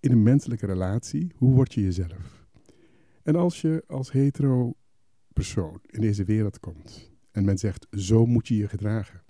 in 0.00 0.12
een 0.12 0.22
menselijke 0.22 0.66
relatie, 0.66 1.32
hoe 1.36 1.54
word 1.54 1.74
je 1.74 1.80
jezelf? 1.80 2.46
En 3.22 3.36
als 3.36 3.60
je 3.60 3.84
als 3.86 4.12
hetero 4.12 4.74
persoon 5.32 5.80
in 5.86 6.00
deze 6.00 6.24
wereld 6.24 6.60
komt 6.60 7.12
en 7.30 7.44
men 7.44 7.58
zegt, 7.58 7.86
zo 7.90 8.26
moet 8.26 8.48
je 8.48 8.56
je 8.56 8.68
gedragen. 8.68 9.22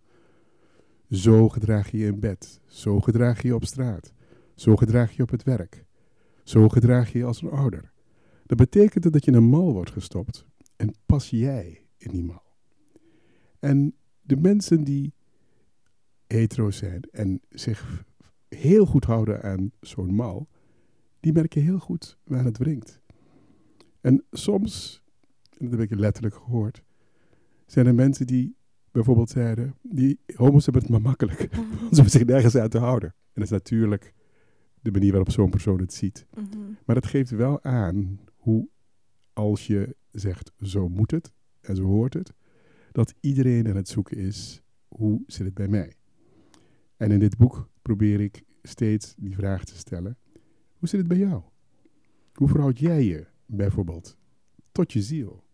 Zo 1.10 1.48
gedraag 1.48 1.90
je 1.90 1.98
je 1.98 2.06
in 2.06 2.20
bed, 2.20 2.60
zo 2.66 3.00
gedraag 3.00 3.42
je 3.42 3.48
je 3.48 3.54
op 3.54 3.64
straat, 3.64 4.12
zo 4.54 4.76
gedraag 4.76 5.12
je 5.12 5.22
op 5.22 5.30
het 5.30 5.42
werk, 5.42 5.86
zo 6.48 6.68
gedraag 6.68 7.12
je 7.12 7.18
je 7.18 7.24
als 7.24 7.42
een 7.42 7.50
ouder. 7.50 7.92
Dat 8.46 8.58
betekent 8.58 9.12
dat 9.12 9.24
je 9.24 9.30
in 9.30 9.36
een 9.36 9.48
mal 9.48 9.72
wordt 9.72 9.90
gestopt 9.90 10.46
en 10.76 10.94
pas 11.06 11.30
jij 11.30 11.86
in 11.96 12.10
die 12.10 12.24
mal. 12.24 12.42
En 13.58 13.94
de 14.20 14.36
mensen 14.36 14.84
die 14.84 15.12
hetero 16.26 16.70
zijn 16.70 17.02
en 17.10 17.40
zich 17.48 18.04
heel 18.48 18.86
goed 18.86 19.04
houden 19.04 19.42
aan 19.42 19.70
zo'n 19.80 20.14
mal, 20.14 20.48
die 21.20 21.32
merken 21.32 21.62
heel 21.62 21.78
goed 21.78 22.18
waar 22.24 22.44
het 22.44 22.58
wringt. 22.58 23.00
En 24.00 24.24
soms, 24.30 25.02
en 25.58 25.70
dat 25.70 25.78
heb 25.78 25.90
ik 25.90 25.98
letterlijk 25.98 26.34
gehoord, 26.34 26.82
zijn 27.66 27.86
er 27.86 27.94
mensen 27.94 28.26
die 28.26 28.56
bijvoorbeeld 28.90 29.30
zeiden, 29.30 29.74
die 29.82 30.18
homo's 30.34 30.64
hebben 30.64 30.82
het 30.82 30.90
maar 30.90 31.00
makkelijk. 31.00 31.40
Ze 31.50 31.56
hoeven 31.90 32.10
zich 32.10 32.24
nergens 32.24 32.56
aan 32.56 32.68
te 32.68 32.78
houden. 32.78 33.08
En 33.08 33.32
dat 33.34 33.44
is 33.44 33.50
natuurlijk 33.50 34.14
de 34.82 34.90
manier 34.90 35.10
waarop 35.10 35.30
zo'n 35.30 35.50
persoon 35.50 35.80
het 35.80 35.92
ziet. 35.92 36.26
Mhm. 36.34 36.58
Maar 36.84 36.94
dat 36.94 37.06
geeft 37.06 37.30
wel 37.30 37.62
aan 37.62 38.20
hoe, 38.36 38.68
als 39.32 39.66
je 39.66 39.96
zegt, 40.10 40.52
zo 40.60 40.88
moet 40.88 41.10
het 41.10 41.32
en 41.60 41.76
zo 41.76 41.82
hoort 41.82 42.14
het, 42.14 42.32
dat 42.92 43.14
iedereen 43.20 43.68
aan 43.68 43.76
het 43.76 43.88
zoeken 43.88 44.16
is, 44.16 44.62
hoe 44.88 45.22
zit 45.26 45.44
het 45.44 45.54
bij 45.54 45.68
mij? 45.68 45.92
En 46.96 47.10
in 47.10 47.18
dit 47.18 47.36
boek 47.36 47.68
probeer 47.82 48.20
ik 48.20 48.42
steeds 48.62 49.14
die 49.16 49.34
vraag 49.34 49.64
te 49.64 49.76
stellen, 49.76 50.16
hoe 50.78 50.88
zit 50.88 50.98
het 50.98 51.08
bij 51.08 51.18
jou? 51.18 51.42
Hoe 52.32 52.48
verhoud 52.48 52.78
jij 52.78 53.04
je 53.04 53.26
bijvoorbeeld 53.46 54.16
tot 54.72 54.92
je 54.92 55.02
ziel? 55.02 55.44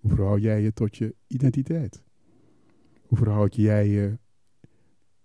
Hoe 0.00 0.10
verhoud 0.10 0.42
jij 0.42 0.62
je 0.62 0.72
tot 0.72 0.96
je 0.96 1.14
identiteit? 1.26 2.02
Hoe 3.02 3.18
verhoud 3.18 3.54
jij 3.54 3.88
je 3.88 4.18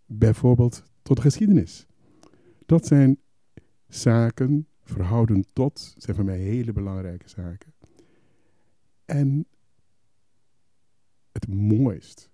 bijvoorbeeld 0.06 0.84
tot 1.02 1.16
de 1.16 1.22
geschiedenis? 1.22 1.88
Dat 2.66 2.86
zijn 2.86 3.20
zaken, 3.88 4.68
verhouden 4.82 5.46
tot, 5.54 5.96
zijn 5.98 6.16
voor 6.16 6.26
mij 6.26 6.38
hele 6.38 6.74
belangrijke 6.74 7.30
zaken. 7.30 7.74
En 9.06 9.48
het 11.32 11.48
mooist 11.48 12.30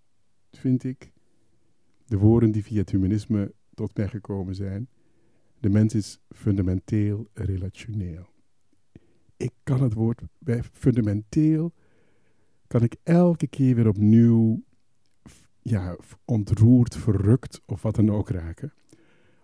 vind 0.51 0.83
ik 0.83 1.12
de 2.05 2.17
woorden 2.17 2.51
die 2.51 2.63
via 2.63 2.79
het 2.79 2.89
humanisme 2.89 3.53
tot 3.74 3.98
mij 3.98 4.07
gekomen 4.07 4.55
zijn. 4.55 4.88
De 5.60 5.69
mens 5.69 5.93
is 5.93 6.19
fundamenteel 6.29 7.27
relationeel. 7.33 8.29
Ik 9.38 9.51
kan 9.63 9.81
het 9.81 9.93
woord 9.93 10.22
bij 10.38 10.63
fundamenteel, 10.63 11.74
kan 12.67 12.83
ik 12.83 12.95
elke 13.03 13.48
keer 13.48 13.75
weer 13.75 13.88
opnieuw 13.88 14.63
ja, 15.62 15.98
ontroerd, 16.25 16.95
verrukt 16.95 17.62
of 17.65 17.81
wat 17.81 17.95
dan 17.95 18.12
ook 18.12 18.29
raken. 18.29 18.74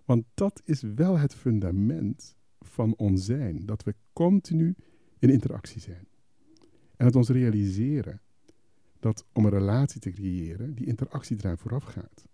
Want 0.09 0.25
dat 0.33 0.61
is 0.65 0.81
wel 0.81 1.17
het 1.17 1.35
fundament 1.35 2.35
van 2.59 2.95
ons 2.95 3.25
zijn. 3.25 3.65
Dat 3.65 3.83
we 3.83 3.95
continu 4.13 4.75
in 5.19 5.29
interactie 5.29 5.81
zijn. 5.81 6.07
En 6.95 7.05
dat 7.05 7.15
ons 7.15 7.29
realiseren 7.29 8.21
dat 8.99 9.25
om 9.33 9.45
een 9.45 9.51
relatie 9.51 10.01
te 10.01 10.11
creëren, 10.11 10.75
die 10.75 10.85
interactie 10.85 11.37
eraan 11.39 11.57
vooraf 11.57 11.83
gaat. 11.83 12.27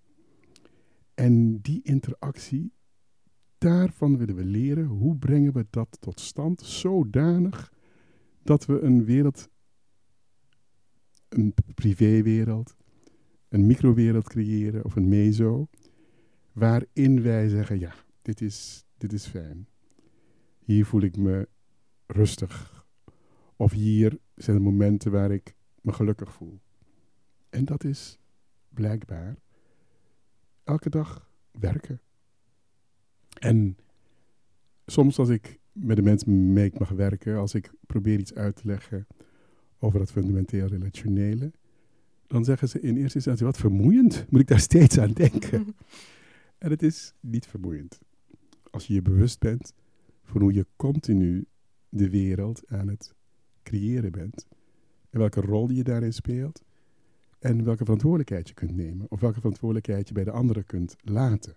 En 1.13 1.61
die 1.61 1.79
interactie, 1.83 2.71
daarvan 3.57 4.17
willen 4.17 4.35
we 4.35 4.45
leren 4.45 4.85
hoe 4.85 5.17
brengen 5.17 5.53
we 5.53 5.65
dat 5.69 5.97
tot 5.99 6.19
stand 6.19 6.61
zodanig 6.61 7.73
dat 8.43 8.65
we 8.65 8.79
een 8.79 9.05
wereld, 9.05 9.49
een 11.29 11.53
privéwereld, 11.73 12.75
een 13.49 13.65
microwereld 13.65 14.27
creëren 14.27 14.85
of 14.85 14.95
een 14.95 15.07
meso, 15.07 15.67
waarin 16.55 17.21
wij 17.21 17.47
zeggen, 17.47 17.79
ja, 17.79 17.93
dit 18.21 18.41
is, 18.41 18.85
dit 18.97 19.13
is 19.13 19.25
fijn. 19.25 19.67
Hier 20.59 20.85
voel 20.85 21.01
ik 21.01 21.17
me 21.17 21.47
rustig. 22.05 22.85
Of 23.55 23.71
hier 23.71 24.17
zijn 24.35 24.57
de 24.57 24.63
momenten 24.63 25.11
waar 25.11 25.31
ik 25.31 25.55
me 25.81 25.91
gelukkig 25.93 26.33
voel. 26.33 26.59
En 27.49 27.65
dat 27.65 27.83
is 27.83 28.19
blijkbaar 28.69 29.35
elke 30.63 30.89
dag 30.89 31.29
werken. 31.51 32.01
En 33.39 33.77
soms 34.85 35.19
als 35.19 35.29
ik 35.29 35.59
met 35.71 35.95
de 35.95 36.03
mensen 36.03 36.53
mee 36.53 36.71
mag 36.77 36.89
werken, 36.89 37.37
als 37.37 37.53
ik 37.53 37.71
probeer 37.85 38.19
iets 38.19 38.33
uit 38.33 38.55
te 38.55 38.67
leggen 38.67 39.07
over 39.79 39.99
dat 39.99 40.11
fundamenteel 40.11 40.67
relationele, 40.67 41.51
dan 42.27 42.45
zeggen 42.45 42.69
ze 42.69 42.79
in 42.79 42.97
eerste 42.97 43.15
instantie, 43.15 43.45
wat 43.45 43.57
vermoeiend, 43.57 44.25
moet 44.29 44.41
ik 44.41 44.47
daar 44.47 44.59
steeds 44.69 44.99
aan 44.99 45.11
denken. 45.11 45.65
en 46.65 46.71
het 46.71 46.83
is 46.83 47.13
niet 47.19 47.47
vermoeiend. 47.47 47.99
Als 48.71 48.87
je 48.87 48.93
je 48.93 49.01
bewust 49.01 49.39
bent 49.39 49.73
van 50.23 50.41
hoe 50.41 50.53
je 50.53 50.65
continu 50.75 51.45
de 51.89 52.09
wereld 52.09 52.63
aan 52.67 52.87
het 52.87 53.15
creëren 53.63 54.11
bent. 54.11 54.47
En 55.09 55.19
welke 55.19 55.41
rol 55.41 55.69
je 55.69 55.83
daarin 55.83 56.13
speelt. 56.13 56.63
En 57.39 57.63
welke 57.63 57.83
verantwoordelijkheid 57.83 58.47
je 58.47 58.53
kunt 58.53 58.75
nemen. 58.75 59.05
Of 59.09 59.19
welke 59.19 59.39
verantwoordelijkheid 59.39 60.07
je 60.07 60.13
bij 60.13 60.23
de 60.23 60.31
anderen 60.31 60.65
kunt 60.65 60.95
laten. 61.01 61.55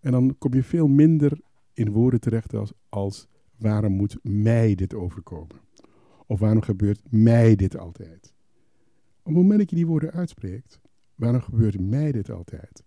En 0.00 0.12
dan 0.12 0.38
kom 0.38 0.54
je 0.54 0.62
veel 0.62 0.86
minder 0.86 1.40
in 1.72 1.90
woorden 1.90 2.20
terecht 2.20 2.54
als, 2.54 2.72
als 2.88 3.28
waarom 3.56 3.92
moet 3.92 4.18
mij 4.22 4.74
dit 4.74 4.94
overkomen? 4.94 5.56
Of 6.26 6.38
waarom 6.38 6.62
gebeurt 6.62 7.00
mij 7.10 7.56
dit 7.56 7.76
altijd? 7.76 8.32
Op 9.18 9.24
het 9.24 9.34
moment 9.34 9.58
dat 9.58 9.70
je 9.70 9.76
die 9.76 9.86
woorden 9.86 10.12
uitspreekt, 10.12 10.80
waarom 11.14 11.40
gebeurt 11.40 11.80
mij 11.80 12.12
dit 12.12 12.30
altijd? 12.30 12.84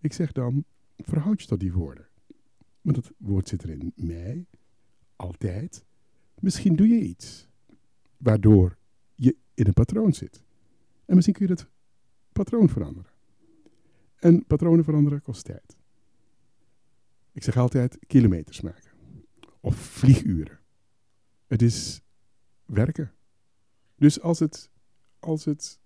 Ik 0.00 0.12
zeg 0.12 0.32
dan, 0.32 0.64
verhoud 0.96 1.40
je 1.40 1.46
tot 1.46 1.60
die 1.60 1.72
woorden. 1.72 2.08
Want 2.80 2.96
het 2.96 3.10
woord 3.16 3.48
zit 3.48 3.62
er 3.62 3.70
in 3.70 3.92
mij, 3.94 4.46
altijd. 5.16 5.84
Misschien 6.40 6.76
doe 6.76 6.88
je 6.88 7.00
iets 7.00 7.48
waardoor 8.16 8.78
je 9.14 9.36
in 9.54 9.66
een 9.66 9.72
patroon 9.72 10.12
zit. 10.12 10.42
En 11.04 11.14
misschien 11.14 11.34
kun 11.34 11.46
je 11.46 11.54
dat 11.54 11.68
patroon 12.32 12.68
veranderen. 12.68 13.12
En 14.16 14.46
patronen 14.46 14.84
veranderen 14.84 15.22
kost 15.22 15.44
tijd. 15.44 15.76
Ik 17.32 17.42
zeg 17.42 17.56
altijd 17.56 17.98
kilometers 18.06 18.60
maken. 18.60 18.90
Of 19.60 19.76
vlieguren. 19.76 20.58
Het 21.46 21.62
is 21.62 22.02
werken. 22.64 23.12
Dus 23.96 24.20
als 24.20 24.38
het, 24.38 24.70
als 25.18 25.44
het 25.44 25.80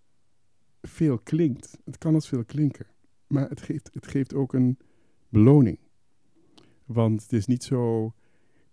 veel 0.83 1.19
klinkt, 1.19 1.79
het 1.85 1.99
kan 1.99 2.15
als 2.15 2.29
veel 2.29 2.45
klinken, 2.45 2.87
maar 3.35 3.49
het 3.49 3.63
geeft, 3.63 3.91
het 3.93 4.07
geeft 4.07 4.35
ook 4.35 4.53
een 4.53 4.79
beloning. 5.29 5.79
Want 6.85 7.23
het 7.23 7.33
is 7.33 7.47
niet 7.47 7.65
zo 7.65 8.13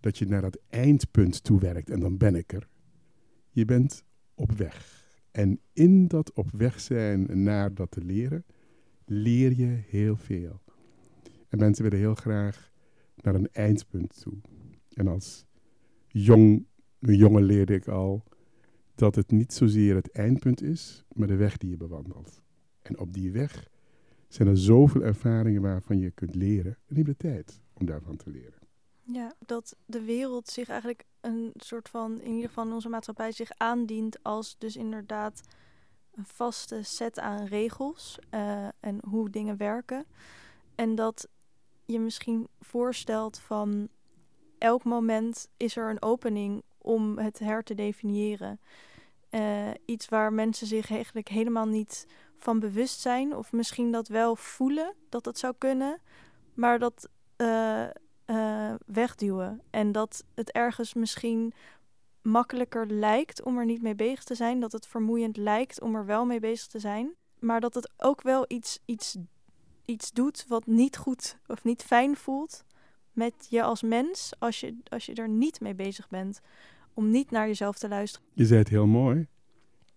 dat 0.00 0.18
je 0.18 0.26
naar 0.26 0.42
dat 0.42 0.58
eindpunt 0.68 1.44
toe 1.44 1.60
werkt 1.60 1.90
en 1.90 2.00
dan 2.00 2.16
ben 2.16 2.34
ik 2.34 2.52
er. 2.52 2.68
Je 3.50 3.64
bent 3.64 4.04
op 4.34 4.52
weg. 4.52 5.00
En 5.30 5.60
in 5.72 6.08
dat 6.08 6.32
op 6.32 6.50
weg 6.50 6.80
zijn 6.80 7.42
naar 7.42 7.74
dat 7.74 7.90
te 7.90 8.04
leren, 8.04 8.44
leer 9.04 9.56
je 9.56 9.80
heel 9.86 10.16
veel. 10.16 10.60
En 11.48 11.58
mensen 11.58 11.82
willen 11.82 11.98
heel 11.98 12.14
graag 12.14 12.72
naar 13.16 13.34
een 13.34 13.52
eindpunt 13.52 14.20
toe. 14.20 14.34
En 14.92 15.08
als 15.08 15.46
jong, 16.06 16.66
jongen 16.98 17.44
leerde 17.44 17.74
ik 17.74 17.88
al 17.88 18.24
dat 18.94 19.14
het 19.14 19.30
niet 19.30 19.52
zozeer 19.52 19.94
het 19.94 20.10
eindpunt 20.10 20.62
is, 20.62 21.04
maar 21.12 21.28
de 21.28 21.36
weg 21.36 21.56
die 21.56 21.70
je 21.70 21.76
bewandelt. 21.76 22.42
En 22.82 22.98
op 22.98 23.12
die 23.12 23.30
weg 23.30 23.70
zijn 24.34 24.48
er 24.48 24.58
zoveel 24.58 25.02
ervaringen 25.02 25.62
waarvan 25.62 25.98
je 25.98 26.10
kunt 26.10 26.34
leren. 26.34 26.78
En 26.86 26.94
neem 26.94 27.04
de 27.04 27.16
tijd 27.16 27.60
om 27.72 27.86
daarvan 27.86 28.16
te 28.16 28.30
leren. 28.30 28.60
Ja, 29.02 29.34
dat 29.46 29.76
de 29.86 30.00
wereld 30.00 30.48
zich 30.48 30.68
eigenlijk 30.68 31.04
een 31.20 31.50
soort 31.56 31.88
van, 31.88 32.20
in 32.20 32.32
ieder 32.32 32.48
geval 32.48 32.72
onze 32.72 32.88
maatschappij, 32.88 33.32
zich 33.32 33.50
aandient 33.56 34.22
als 34.22 34.58
dus 34.58 34.76
inderdaad 34.76 35.40
een 36.14 36.26
vaste 36.26 36.82
set 36.82 37.18
aan 37.18 37.44
regels 37.44 38.18
eh, 38.30 38.68
en 38.80 38.98
hoe 39.08 39.30
dingen 39.30 39.56
werken. 39.56 40.04
En 40.74 40.94
dat 40.94 41.28
je 41.84 42.00
misschien 42.00 42.48
voorstelt 42.60 43.38
van 43.38 43.88
elk 44.58 44.84
moment 44.84 45.48
is 45.56 45.76
er 45.76 45.90
een 45.90 46.02
opening 46.02 46.62
om 46.78 47.18
het 47.18 47.38
her 47.38 47.62
te 47.62 47.74
definiëren. 47.74 48.60
Eh, 49.30 49.70
iets 49.84 50.08
waar 50.08 50.32
mensen 50.32 50.66
zich 50.66 50.90
eigenlijk 50.90 51.28
helemaal 51.28 51.66
niet 51.66 52.06
van 52.42 52.60
bewustzijn, 52.60 53.36
of 53.36 53.52
misschien 53.52 53.92
dat 53.92 54.08
wel 54.08 54.36
voelen 54.36 54.94
dat 55.08 55.24
het 55.24 55.38
zou 55.38 55.54
kunnen, 55.58 56.00
maar 56.54 56.78
dat 56.78 57.08
eh, 57.36 57.84
eh, 58.24 58.74
wegduwen. 58.86 59.60
En 59.70 59.92
dat 59.92 60.24
het 60.34 60.50
ergens 60.50 60.94
misschien 60.94 61.52
makkelijker 62.22 62.86
lijkt 62.86 63.42
om 63.42 63.58
er 63.58 63.64
niet 63.64 63.82
mee 63.82 63.94
bezig 63.94 64.24
te 64.24 64.34
zijn, 64.34 64.60
dat 64.60 64.72
het 64.72 64.86
vermoeiend 64.86 65.36
lijkt 65.36 65.80
om 65.80 65.94
er 65.94 66.06
wel 66.06 66.24
mee 66.24 66.40
bezig 66.40 66.66
te 66.66 66.78
zijn, 66.78 67.14
maar 67.38 67.60
dat 67.60 67.74
het 67.74 67.92
ook 67.96 68.22
wel 68.22 68.44
iets, 68.48 68.78
iets, 68.84 69.16
iets 69.84 70.12
doet 70.12 70.44
wat 70.48 70.66
niet 70.66 70.96
goed 70.96 71.38
of 71.46 71.64
niet 71.64 71.82
fijn 71.82 72.16
voelt 72.16 72.64
met 73.12 73.46
je 73.48 73.62
als 73.62 73.82
mens 73.82 74.32
als 74.38 74.60
je, 74.60 74.76
als 74.88 75.06
je 75.06 75.14
er 75.14 75.28
niet 75.28 75.60
mee 75.60 75.74
bezig 75.74 76.08
bent. 76.08 76.40
Om 76.94 77.10
niet 77.10 77.30
naar 77.30 77.46
jezelf 77.46 77.78
te 77.78 77.88
luisteren. 77.88 78.26
Je 78.32 78.46
zei 78.46 78.58
het 78.58 78.68
heel 78.68 78.86
mooi. 78.86 79.26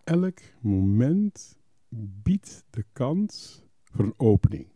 Elk 0.03 0.39
moment 0.61 1.57
biedt 1.97 2.63
de 2.69 2.85
kans 2.93 3.63
voor 3.83 4.05
een 4.05 4.19
opening. 4.19 4.67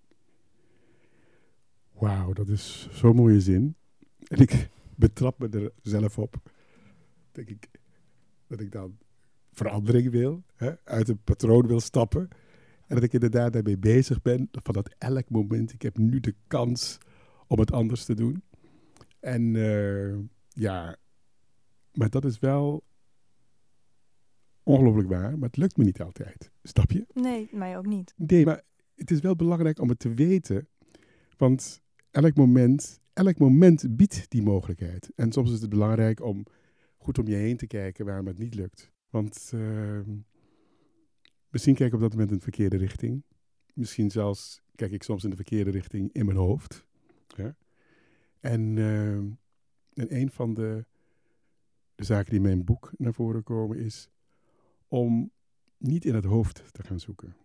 Wauw, 1.91 2.33
dat 2.33 2.47
is 2.49 2.88
zo'n 2.91 3.15
mooie 3.15 3.41
zin. 3.41 3.75
En 4.27 4.39
ik 4.39 4.69
betrap 4.95 5.39
me 5.39 5.49
er 5.49 5.71
zelf 5.81 6.17
op. 6.17 6.51
Denk 7.31 7.49
ik 7.49 7.69
dat 8.47 8.59
ik 8.59 8.71
dan 8.71 8.97
verandering 9.51 10.09
wil, 10.09 10.43
hè, 10.55 10.83
uit 10.83 11.09
een 11.09 11.23
patroon 11.23 11.67
wil 11.67 11.79
stappen. 11.79 12.27
En 12.88 12.95
dat 12.95 13.03
ik 13.03 13.13
inderdaad 13.13 13.53
daarmee 13.53 13.77
bezig 13.77 14.21
ben. 14.21 14.49
Van 14.51 14.73
dat 14.73 14.95
elk 14.97 15.29
moment, 15.29 15.73
ik 15.73 15.81
heb 15.81 15.97
nu 15.97 16.19
de 16.19 16.35
kans 16.47 16.97
om 17.47 17.59
het 17.59 17.71
anders 17.71 18.05
te 18.05 18.13
doen. 18.13 18.43
En 19.19 19.53
uh, 19.53 20.15
ja, 20.47 20.97
maar 21.93 22.09
dat 22.09 22.25
is 22.25 22.39
wel 22.39 22.83
ongelooflijk 24.69 25.09
waar, 25.09 25.38
maar 25.38 25.47
het 25.47 25.57
lukt 25.57 25.77
me 25.77 25.83
niet 25.83 26.01
altijd. 26.01 26.51
Snap 26.63 26.91
je? 26.91 27.05
Nee, 27.13 27.49
mij 27.51 27.77
ook 27.77 27.85
niet. 27.85 28.13
Nee, 28.17 28.45
maar 28.45 28.61
het 28.95 29.11
is 29.11 29.19
wel 29.19 29.35
belangrijk 29.35 29.79
om 29.79 29.89
het 29.89 29.99
te 29.99 30.13
weten. 30.13 30.67
Want 31.38 31.81
elk 32.11 32.35
moment, 32.35 32.99
elk 33.13 33.38
moment 33.38 33.95
biedt 33.95 34.29
die 34.29 34.41
mogelijkheid. 34.41 35.11
En 35.15 35.31
soms 35.31 35.51
is 35.51 35.61
het 35.61 35.69
belangrijk 35.69 36.21
om 36.21 36.45
goed 36.97 37.19
om 37.19 37.27
je 37.27 37.35
heen 37.35 37.57
te 37.57 37.67
kijken 37.67 38.05
waarom 38.05 38.27
het 38.27 38.38
niet 38.38 38.55
lukt. 38.55 38.91
Want 39.09 39.51
uh, 39.55 39.99
misschien 41.49 41.75
kijk 41.75 41.89
ik 41.89 41.95
op 41.95 42.01
dat 42.01 42.11
moment 42.11 42.29
in 42.29 42.38
de 42.38 42.43
verkeerde 42.43 42.77
richting. 42.77 43.23
Misschien 43.73 44.11
zelfs 44.11 44.61
kijk 44.75 44.91
ik 44.91 45.03
soms 45.03 45.23
in 45.23 45.29
de 45.29 45.35
verkeerde 45.35 45.71
richting 45.71 46.13
in 46.13 46.25
mijn 46.25 46.38
hoofd. 46.38 46.85
Ja? 47.27 47.55
En, 48.39 48.75
uh, 48.77 49.13
en 49.13 49.35
een 49.93 50.29
van 50.31 50.53
de, 50.53 50.85
de 51.95 52.03
zaken 52.03 52.29
die 52.29 52.39
in 52.39 52.45
mijn 52.45 52.63
boek 52.63 52.91
naar 52.97 53.13
voren 53.13 53.43
komen 53.43 53.77
is 53.77 54.09
om 54.89 55.31
niet 55.77 56.05
in 56.05 56.15
het 56.15 56.25
hoofd 56.25 56.63
te 56.74 56.84
gaan 56.84 57.00
zoeken, 57.00 57.36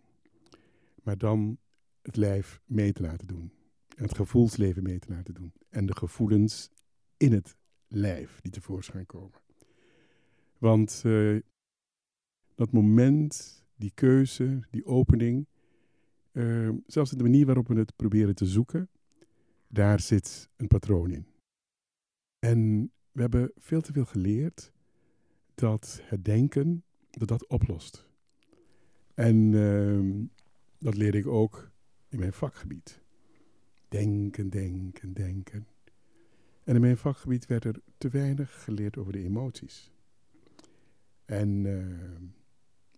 maar 1.03 1.17
dan 1.17 1.57
het 2.01 2.15
lijf 2.15 2.61
mee 2.65 2.93
te 2.93 3.01
laten 3.01 3.27
doen. 3.27 3.51
En 3.95 4.03
het 4.03 4.15
gevoelsleven 4.15 4.83
mee 4.83 4.99
te 4.99 5.09
laten 5.09 5.33
doen. 5.33 5.53
En 5.69 5.85
de 5.85 5.95
gevoelens 5.95 6.69
in 7.17 7.33
het 7.33 7.57
lijf 7.87 8.41
die 8.41 8.51
tevoorschijn 8.51 9.05
komen. 9.05 9.39
Want 10.57 11.01
uh, 11.05 11.41
dat 12.55 12.71
moment, 12.71 13.63
die 13.75 13.91
keuze, 13.93 14.59
die 14.69 14.85
opening, 14.85 15.47
uh, 16.31 16.69
zelfs 16.85 17.11
de 17.11 17.23
manier 17.23 17.45
waarop 17.45 17.67
we 17.67 17.75
het 17.75 17.95
proberen 17.95 18.35
te 18.35 18.45
zoeken, 18.45 18.89
daar 19.67 19.99
zit 19.99 20.49
een 20.55 20.67
patroon 20.67 21.11
in. 21.11 21.25
En 22.39 22.91
we 23.11 23.21
hebben 23.21 23.51
veel 23.55 23.81
te 23.81 23.93
veel 23.93 24.05
geleerd 24.05 24.71
dat 25.55 26.01
het 26.03 26.25
denken, 26.25 26.83
dat 27.19 27.27
dat 27.27 27.47
oplost. 27.47 28.07
En 29.13 29.51
uh, 29.51 30.25
dat 30.79 30.95
leerde 30.95 31.17
ik 31.17 31.27
ook 31.27 31.71
in 32.09 32.19
mijn 32.19 32.33
vakgebied. 32.33 33.01
Denken, 33.87 34.49
denken, 34.49 35.13
denken. 35.13 35.67
En 36.63 36.75
in 36.75 36.81
mijn 36.81 36.97
vakgebied 36.97 37.45
werd 37.45 37.65
er 37.65 37.81
te 37.97 38.09
weinig 38.09 38.63
geleerd 38.63 38.97
over 38.97 39.11
de 39.13 39.23
emoties. 39.23 39.91
En, 41.25 41.65
uh, 41.65 41.85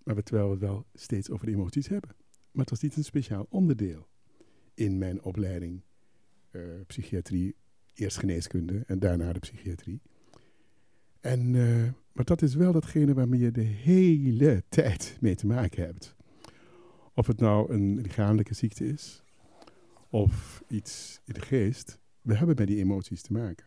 maar 0.04 0.16
we, 0.16 0.24
terwijl 0.24 0.48
we 0.48 0.54
het 0.54 0.62
wel 0.62 0.86
steeds 0.94 1.30
over 1.30 1.46
de 1.46 1.52
emoties 1.52 1.88
hebben. 1.88 2.16
Maar 2.52 2.62
het 2.62 2.70
was 2.70 2.82
niet 2.82 2.96
een 2.96 3.04
speciaal 3.04 3.48
onderdeel 3.50 4.08
in 4.74 4.98
mijn 4.98 5.24
opleiding 5.24 5.82
uh, 6.52 6.62
psychiatrie, 6.88 7.56
eerst 7.94 8.18
geneeskunde 8.18 8.84
en 8.88 9.00
daarna 9.00 9.34
de 9.34 9.40
psychiatrie. 9.40 10.02
En, 11.20 11.54
uh, 11.54 11.90
maar 12.18 12.26
dat 12.26 12.42
is 12.42 12.56
wel 12.56 12.72
datgene 12.72 13.14
waarmee 13.14 13.40
je 13.40 13.52
de 13.52 13.62
hele 13.62 14.64
tijd 14.70 15.18
mee 15.22 15.36
te 15.36 15.48
maken 15.48 15.86
hebt. 15.86 16.16
Of 17.14 17.28
het 17.28 17.40
nou 17.40 17.74
een 17.74 18.02
lichamelijke 18.02 18.54
ziekte 18.54 18.88
is, 18.88 19.24
of 20.10 20.64
iets 20.68 21.22
in 21.26 21.34
de 21.34 21.42
geest, 21.42 22.00
we 22.22 22.36
hebben 22.36 22.56
met 22.56 22.68
die 22.68 22.78
emoties 22.78 23.22
te 23.22 23.34
maken. 23.34 23.66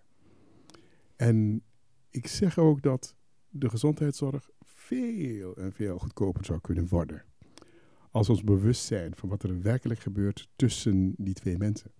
En 1.16 1.62
ik 2.10 2.26
zeg 2.26 2.58
ook 2.58 2.82
dat 2.82 3.16
de 3.48 3.68
gezondheidszorg 3.68 4.50
veel 4.60 5.56
en 5.56 5.72
veel 5.72 5.98
goedkoper 5.98 6.44
zou 6.44 6.60
kunnen 6.60 6.88
worden. 6.88 7.24
Als 8.10 8.28
ons 8.28 8.44
bewustzijn 8.44 9.14
van 9.14 9.28
wat 9.28 9.42
er 9.42 9.62
werkelijk 9.62 10.00
gebeurt 10.00 10.48
tussen 10.56 11.14
die 11.16 11.34
twee 11.34 11.58
mensen. 11.58 11.92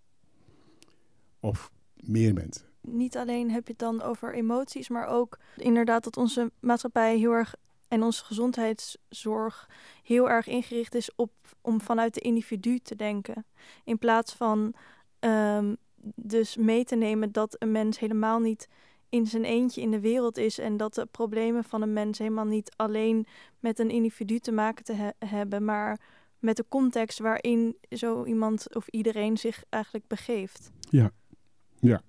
Of 1.41 1.73
meer 1.95 2.35
mensen. 2.35 2.70
Niet 2.81 3.17
alleen 3.17 3.51
heb 3.51 3.67
je 3.67 3.71
het 3.71 3.81
dan 3.81 4.03
over 4.03 4.35
emoties, 4.35 4.89
maar 4.89 5.07
ook 5.07 5.39
inderdaad 5.57 6.05
dat 6.05 6.17
onze 6.17 6.53
maatschappij 6.61 7.17
heel 7.17 7.33
erg 7.33 7.55
en 7.89 8.03
onze 8.03 8.25
gezondheidszorg 8.25 9.69
heel 10.03 10.31
erg 10.31 10.47
ingericht 10.47 10.95
is 10.95 11.15
op 11.17 11.33
om 11.61 11.81
vanuit 11.81 12.15
de 12.15 12.21
individu 12.21 12.79
te 12.79 12.97
denken. 12.97 13.45
In 13.85 13.99
plaats 13.99 14.35
van 14.35 14.75
um, 15.21 15.77
dus 16.15 16.57
mee 16.57 16.85
te 16.85 16.97
nemen 16.97 17.33
dat 17.33 17.57
een 17.59 17.73
mens 17.73 17.99
helemaal 17.99 18.39
niet 18.39 18.69
in 19.09 19.27
zijn 19.27 19.45
eentje 19.45 19.81
in 19.81 19.91
de 19.91 20.01
wereld 20.01 20.37
is 20.37 20.59
en 20.59 20.77
dat 20.77 20.95
de 20.95 21.07
problemen 21.07 21.65
van 21.65 21.83
een 21.83 21.93
mens 21.93 22.19
helemaal 22.19 22.45
niet 22.45 22.73
alleen 22.77 23.27
met 23.59 23.79
een 23.79 23.91
individu 23.91 24.39
te 24.39 24.53
maken 24.53 24.85
te 24.85 24.93
he 24.93 25.11
hebben, 25.27 25.65
maar 25.65 26.01
met 26.39 26.57
de 26.57 26.65
context 26.69 27.19
waarin 27.19 27.77
zo 27.91 28.25
iemand 28.25 28.75
of 28.75 28.89
iedereen 28.89 29.37
zich 29.37 29.65
eigenlijk 29.69 30.07
begeeft. 30.07 30.71
Ja, 30.91 31.11
ja. 31.81 32.03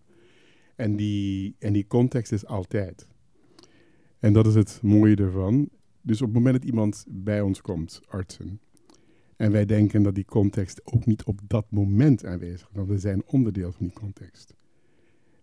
En 0.81 0.95
die, 0.95 1.55
en 1.59 1.73
die 1.73 1.87
context 1.87 2.31
is 2.31 2.45
altijd. 2.45 3.07
En 4.19 4.33
dat 4.33 4.47
is 4.47 4.55
het 4.55 4.79
mooie 4.81 5.15
ervan. 5.15 5.69
Dus 6.01 6.21
op 6.21 6.27
het 6.27 6.35
moment 6.35 6.55
dat 6.55 6.65
iemand 6.65 7.05
bij 7.07 7.41
ons 7.41 7.61
komt, 7.61 8.01
artsen, 8.07 8.59
en 9.35 9.51
wij 9.51 9.65
denken 9.65 10.03
dat 10.03 10.15
die 10.15 10.25
context 10.25 10.85
ook 10.85 11.05
niet 11.05 11.23
op 11.23 11.39
dat 11.47 11.71
moment 11.71 12.25
aanwezig 12.25 12.67
is, 12.69 12.75
want 12.75 12.87
we 12.87 12.97
zijn 12.97 13.25
onderdeel 13.25 13.71
van 13.71 13.85
die 13.85 13.95
context. 13.95 14.55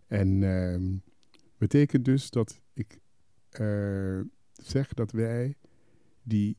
En 0.07 0.43
uh, 0.43 0.99
betekent 1.59 2.05
dus 2.05 2.31
dat 2.31 2.61
ik 2.73 2.99
uh, 3.61 4.21
zeg 4.53 4.95
dat 4.95 5.11
wij 5.11 5.57
die 6.23 6.57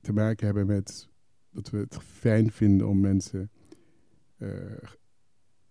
te 0.00 0.12
maken 0.12 0.46
hebben 0.46 0.66
met 0.66 1.08
dat 1.50 1.70
we 1.70 1.78
het 1.78 1.98
fijn 1.98 2.50
vinden 2.50 2.88
om 2.88 3.00
mensen 3.00 3.50
uh, 4.38 4.50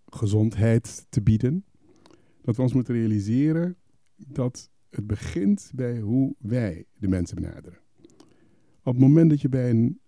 gezondheid 0.06 1.06
te 1.10 1.22
bieden, 1.22 1.66
dat 2.48 2.56
we 2.56 2.62
ons 2.62 2.74
moeten 2.74 2.96
realiseren 2.96 3.78
dat 4.16 4.72
het 4.90 5.08
begint 5.08 5.72
bij 5.76 6.00
hoe 6.00 6.36
wij 6.40 6.86
de 6.98 7.08
mensen 7.08 7.36
benaderen. 7.36 7.80
Op 8.84 8.94
het 8.94 8.98
moment 8.98 9.30
dat 9.30 9.42
je 9.42 9.50
bij 9.50 9.70
een 9.70 10.00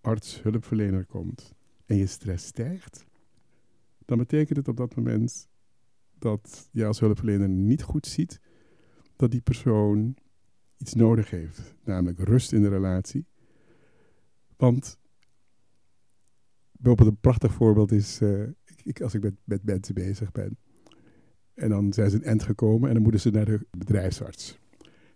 arts, 0.00 0.42
hulpverlener 0.42 1.06
komt 1.06 1.54
en 1.86 1.96
je 1.96 2.06
stress 2.06 2.46
stijgt, 2.46 3.06
dan 4.04 4.18
betekent 4.18 4.56
het 4.56 4.68
op 4.68 4.76
dat 4.76 4.96
moment 4.96 5.48
dat 6.18 6.68
je 6.72 6.86
als 6.86 7.00
hulpverlener 7.00 7.48
niet 7.48 7.82
goed 7.82 8.06
ziet 8.06 8.40
dat 9.16 9.30
die 9.30 9.40
persoon 9.40 10.16
iets 10.76 10.94
nodig 10.94 11.30
heeft, 11.30 11.74
namelijk 11.84 12.18
rust 12.18 12.52
in 12.52 12.62
de 12.62 12.68
relatie. 12.68 13.26
Want 14.56 14.98
bijvoorbeeld 16.72 17.10
een 17.10 17.20
prachtig 17.20 17.52
voorbeeld 17.52 17.92
is, 17.92 18.20
uh, 18.20 18.48
ik, 18.82 19.00
als 19.00 19.14
ik 19.14 19.22
met, 19.22 19.34
met 19.44 19.64
mensen 19.64 19.94
bezig 19.94 20.32
ben, 20.32 20.58
en 21.58 21.68
dan 21.68 21.92
zijn 21.92 22.10
ze 22.10 22.16
een 22.16 22.22
end 22.22 22.42
gekomen 22.42 22.88
en 22.88 22.94
dan 22.94 23.02
moeten 23.02 23.20
ze 23.20 23.30
naar 23.30 23.44
de 23.44 23.66
bedrijfsarts, 23.78 24.58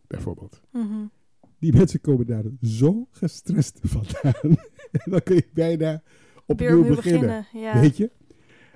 bijvoorbeeld. 0.06 0.60
Mm 0.70 0.88
-hmm. 0.88 1.10
Die 1.58 1.72
mensen 1.72 2.00
komen 2.00 2.26
daar 2.26 2.44
zo 2.62 3.06
gestrest 3.10 3.78
vandaan. 3.82 4.56
en 5.02 5.10
dan 5.10 5.22
kun 5.22 5.34
je 5.34 5.48
bijna 5.52 6.02
opnieuw 6.46 6.84
beginnen. 6.84 6.96
beginnen 6.96 7.46
ja. 7.52 7.80
Weet 7.80 7.96
je? 7.96 8.10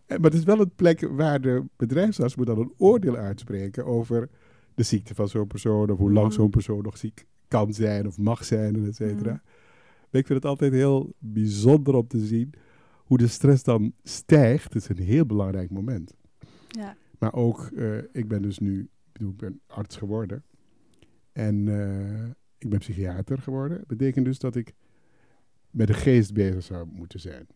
En, 0.07 0.21
maar 0.21 0.31
het 0.31 0.39
is 0.39 0.45
wel 0.45 0.61
een 0.61 0.75
plek 0.75 1.01
waar 1.01 1.41
de 1.41 1.65
bedrijfsarts 1.77 2.37
moet 2.37 2.47
dan 2.47 2.59
een 2.59 2.73
oordeel 2.77 3.17
uitspreken 3.17 3.87
over 3.87 4.29
de 4.75 4.83
ziekte 4.83 5.15
van 5.15 5.29
zo'n 5.29 5.47
persoon. 5.47 5.91
Of 5.91 5.99
hoe 5.99 6.13
lang 6.13 6.27
mm. 6.27 6.33
zo'n 6.33 6.51
persoon 6.51 6.83
nog 6.83 6.97
ziek 6.97 7.27
kan 7.49 7.73
zijn 7.73 8.07
of 8.07 8.19
mag 8.19 8.45
zijn, 8.45 8.75
en 8.75 8.87
et 8.87 8.97
cetera. 8.97 9.31
Mm. 9.31 9.41
Ik 10.11 10.27
vind 10.27 10.43
het 10.43 10.45
altijd 10.45 10.73
heel 10.73 11.13
bijzonder 11.19 11.95
om 11.95 12.07
te 12.07 12.19
zien 12.19 12.53
hoe 13.05 13.19
de 13.19 13.27
stress 13.27 13.63
dan 13.63 13.93
stijgt. 14.03 14.75
Het 14.75 14.83
is 14.83 14.89
een 14.89 15.05
heel 15.05 15.27
belangrijk 15.27 15.71
moment. 15.71 16.15
Ja. 16.69 16.97
Maar 17.19 17.33
ook, 17.33 17.71
uh, 17.73 17.99
ik 18.13 18.29
ben 18.29 18.43
dus 18.43 18.59
nu, 18.59 18.81
ik, 18.81 19.13
bedoel, 19.13 19.31
ik 19.31 19.37
ben 19.37 19.61
arts 19.67 19.97
geworden. 19.97 20.45
En 21.33 21.67
uh, 21.67 22.25
ik 22.59 22.69
ben 22.69 22.79
psychiater 22.79 23.39
geworden. 23.39 23.79
Dat 23.79 23.87
betekent 23.87 24.25
dus 24.25 24.39
dat 24.39 24.57
ik 24.57 24.75
met 25.71 25.87
de 25.87 25.95
geest 25.95 26.35
bezig 26.35 26.63
zou 26.63 26.87
moeten 26.87 27.21
zijn. 27.21 27.47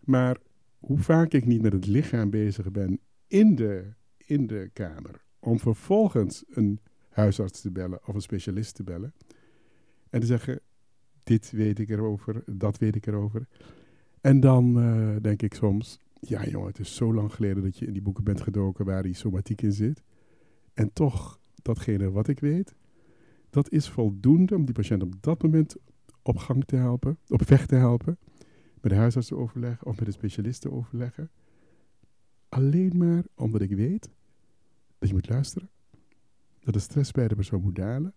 Maar 0.00 0.36
hoe 0.78 0.98
vaak 0.98 1.32
ik 1.32 1.46
niet 1.46 1.62
met 1.62 1.72
het 1.72 1.86
lichaam 1.86 2.30
bezig 2.30 2.70
ben 2.70 3.00
in 3.26 3.54
de, 3.54 3.92
in 4.16 4.46
de 4.46 4.70
kamer, 4.72 5.24
om 5.38 5.58
vervolgens 5.58 6.44
een 6.48 6.80
huisarts 7.08 7.60
te 7.60 7.70
bellen 7.70 8.06
of 8.06 8.14
een 8.14 8.20
specialist 8.20 8.74
te 8.74 8.82
bellen 8.82 9.14
en 10.10 10.20
te 10.20 10.26
zeggen, 10.26 10.60
dit 11.22 11.50
weet 11.50 11.78
ik 11.78 11.88
erover, 11.88 12.42
dat 12.46 12.78
weet 12.78 12.96
ik 12.96 13.06
erover. 13.06 13.46
En 14.20 14.40
dan 14.40 14.78
uh, 14.78 15.16
denk 15.20 15.42
ik 15.42 15.54
soms, 15.54 15.98
ja 16.28 16.44
jongen, 16.44 16.68
het 16.68 16.78
is 16.78 16.94
zo 16.94 17.14
lang 17.14 17.32
geleden 17.32 17.62
dat 17.62 17.78
je 17.78 17.86
in 17.86 17.92
die 17.92 18.02
boeken 18.02 18.24
bent 18.24 18.40
gedoken 18.40 18.84
waar 18.84 19.02
die 19.02 19.14
somatiek 19.14 19.62
in 19.62 19.72
zit. 19.72 20.02
En 20.74 20.92
toch, 20.92 21.40
datgene 21.62 22.10
wat 22.10 22.28
ik 22.28 22.40
weet, 22.40 22.74
dat 23.50 23.70
is 23.70 23.88
voldoende 23.88 24.54
om 24.54 24.64
die 24.64 24.74
patiënt 24.74 25.02
op 25.02 25.14
dat 25.20 25.42
moment 25.42 25.76
op 26.22 26.36
gang 26.36 26.64
te 26.64 26.76
helpen, 26.76 27.18
op 27.28 27.42
weg 27.42 27.66
te 27.66 27.74
helpen, 27.74 28.18
met 28.80 28.92
de 28.92 28.98
huisarts 28.98 29.28
te 29.28 29.36
overleggen 29.36 29.86
of 29.86 29.96
met 29.96 30.06
de 30.06 30.12
specialist 30.12 30.60
te 30.60 30.70
overleggen. 30.70 31.30
Alleen 32.48 32.96
maar 32.96 33.24
omdat 33.34 33.60
ik 33.60 33.70
weet 33.70 34.10
dat 34.98 35.08
je 35.08 35.14
moet 35.14 35.28
luisteren, 35.28 35.70
dat 36.60 36.74
de 36.74 36.80
stress 36.80 37.10
bij 37.10 37.28
de 37.28 37.34
persoon 37.34 37.62
moet 37.62 37.76
dalen 37.76 38.14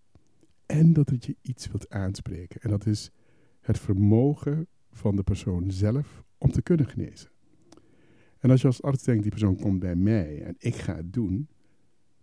en 0.65 0.93
dat 0.93 1.09
het 1.09 1.25
je 1.25 1.35
iets 1.41 1.67
wilt 1.67 1.89
aanspreken. 1.89 2.61
En 2.61 2.69
dat 2.69 2.85
is 2.85 3.11
het 3.61 3.79
vermogen 3.79 4.67
van 4.91 5.15
de 5.15 5.23
persoon 5.23 5.71
zelf 5.71 6.23
om 6.37 6.51
te 6.51 6.61
kunnen 6.61 6.87
genezen. 6.87 7.29
En 8.39 8.49
als 8.49 8.61
je 8.61 8.67
als 8.67 8.81
arts 8.81 9.03
denkt, 9.03 9.21
die 9.21 9.31
persoon 9.31 9.55
komt 9.55 9.79
bij 9.79 9.95
mij 9.95 10.43
en 10.43 10.55
ik 10.57 10.75
ga 10.75 10.95
het 10.95 11.13
doen. 11.13 11.47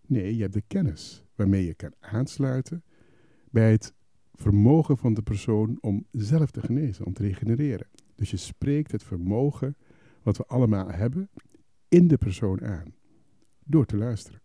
Nee, 0.06 0.36
je 0.36 0.42
hebt 0.42 0.54
de 0.54 0.62
kennis 0.66 1.24
waarmee 1.34 1.64
je 1.64 1.74
kan 1.74 1.92
aansluiten 2.00 2.82
bij 3.50 3.70
het 3.70 3.94
vermogen 4.32 4.96
van 4.96 5.14
de 5.14 5.22
persoon 5.22 5.78
om 5.80 6.06
zelf 6.10 6.50
te 6.50 6.60
genezen, 6.60 7.04
om 7.04 7.12
te 7.12 7.22
regenereren. 7.22 7.86
Dus 8.14 8.30
je 8.30 8.36
spreekt 8.36 8.92
het 8.92 9.02
vermogen 9.02 9.76
wat 10.22 10.36
we 10.36 10.46
allemaal 10.46 10.90
hebben 10.90 11.28
in 11.88 12.08
de 12.08 12.16
persoon 12.16 12.62
aan, 12.64 12.94
door 13.64 13.86
te 13.86 13.96
luisteren. 13.96 14.40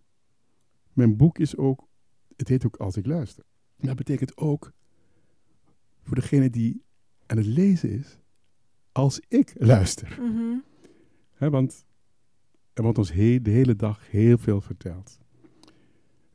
Mijn 0.93 1.17
boek 1.17 1.39
is 1.39 1.57
ook, 1.57 1.87
het 2.35 2.47
heet 2.47 2.65
ook 2.65 2.75
Als 2.75 2.97
ik 2.97 3.05
luister. 3.05 3.43
Dat 3.77 3.95
betekent 3.95 4.37
ook 4.37 4.71
voor 6.01 6.15
degene 6.15 6.49
die 6.49 6.83
aan 7.25 7.37
het 7.37 7.45
lezen 7.45 7.89
is, 7.89 8.19
als 8.91 9.21
ik 9.27 9.53
luister. 9.57 10.19
Want 11.39 11.85
er 12.73 12.83
wordt 12.83 12.97
ons 12.97 13.11
de 13.11 13.39
hele 13.43 13.75
dag 13.75 14.09
heel 14.09 14.37
veel 14.37 14.61
verteld. 14.61 15.19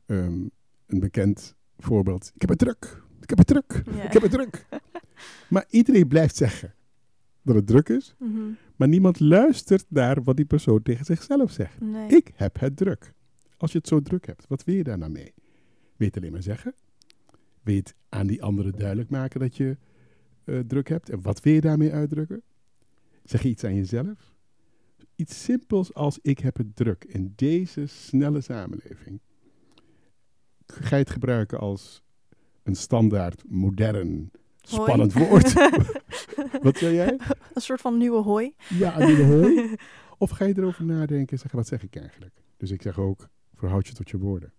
Ehm, 0.05 0.47
een 0.85 0.99
bekend 0.99 1.55
voorbeeld. 1.77 2.31
Ik 2.35 2.41
heb 2.41 2.49
het 2.49 2.59
druk. 2.59 3.03
Ik 3.21 3.29
heb 3.29 3.37
het 3.37 3.47
druk. 3.47 3.83
Ik 4.03 4.13
heb 4.13 4.21
het 4.21 4.31
druk. 4.31 4.65
maar 5.49 5.65
iedereen 5.69 6.07
blijft 6.07 6.35
zeggen 6.35 6.73
dat 7.41 7.55
het 7.55 7.67
druk 7.67 7.89
is. 7.89 8.15
Mhm. 8.19 8.39
Maar 8.75 8.87
niemand 8.87 9.19
luistert 9.19 9.85
naar 9.87 10.23
wat 10.23 10.35
die 10.35 10.45
persoon 10.45 10.81
tegen 10.81 11.05
zichzelf 11.05 11.51
zegt. 11.51 11.81
Nee. 11.81 12.07
Ik 12.09 12.31
heb 12.35 12.59
het 12.59 12.77
druk. 12.77 13.13
Als 13.57 13.71
je 13.71 13.77
het 13.77 13.87
zo 13.87 14.01
druk 14.01 14.25
hebt, 14.25 14.47
wat 14.47 14.63
wil 14.63 14.75
je 14.75 14.83
daar 14.83 14.97
nou 14.97 15.11
mee? 15.11 15.33
Het 15.97 16.17
alleen 16.17 16.31
maar 16.31 16.43
zeggen? 16.43 16.73
Het 17.63 17.95
aan 18.09 18.27
die 18.27 18.43
anderen 18.43 18.71
duidelijk 18.71 19.09
maken 19.09 19.39
dat 19.39 19.57
je 19.57 19.77
uh, 20.45 20.59
druk 20.59 20.87
hebt? 20.87 21.09
En 21.09 21.21
wat 21.21 21.41
wil 21.41 21.53
je 21.53 21.61
daarmee 21.61 21.93
uitdrukken? 21.93 22.41
Zeg 23.23 23.41
je 23.41 23.49
iets 23.49 23.63
aan 23.63 23.75
jezelf? 23.75 24.34
Iets 25.15 25.43
simpels 25.43 25.93
als 25.93 26.19
ik 26.21 26.39
heb 26.39 26.57
het 26.57 26.75
druk 26.75 27.03
in 27.03 27.33
deze 27.35 27.85
snelle 27.85 28.41
samenleving. 28.41 29.19
Ga 30.65 30.95
je 30.95 31.01
het 31.01 31.09
gebruiken 31.09 31.59
als 31.59 32.03
een 32.63 32.75
standaard, 32.75 33.43
modern, 33.47 34.31
spannend 34.61 35.13
woord? 35.13 35.53
wat 36.63 36.79
wil 36.79 36.91
jij? 36.91 37.19
Een 37.53 37.61
soort 37.61 37.81
van 37.81 37.97
nieuwe 37.97 38.21
hooi. 38.21 38.53
Ja, 38.69 38.99
een 38.99 39.07
nieuwe 39.07 39.23
hooi. 39.23 39.75
Of 40.17 40.29
ga 40.29 40.45
je 40.45 40.57
erover 40.57 40.85
nadenken 40.85 41.31
en 41.31 41.37
zeggen, 41.37 41.55
wat 41.55 41.67
zeg 41.67 41.83
ik 41.83 41.95
eigenlijk? 41.95 42.43
Dus 42.57 42.71
ik 42.71 42.81
zeg 42.81 42.99
ook, 42.99 43.29
verhoud 43.53 43.87
je 43.87 43.93
tot 43.93 44.09
je 44.09 44.17
woorden. 44.17 44.53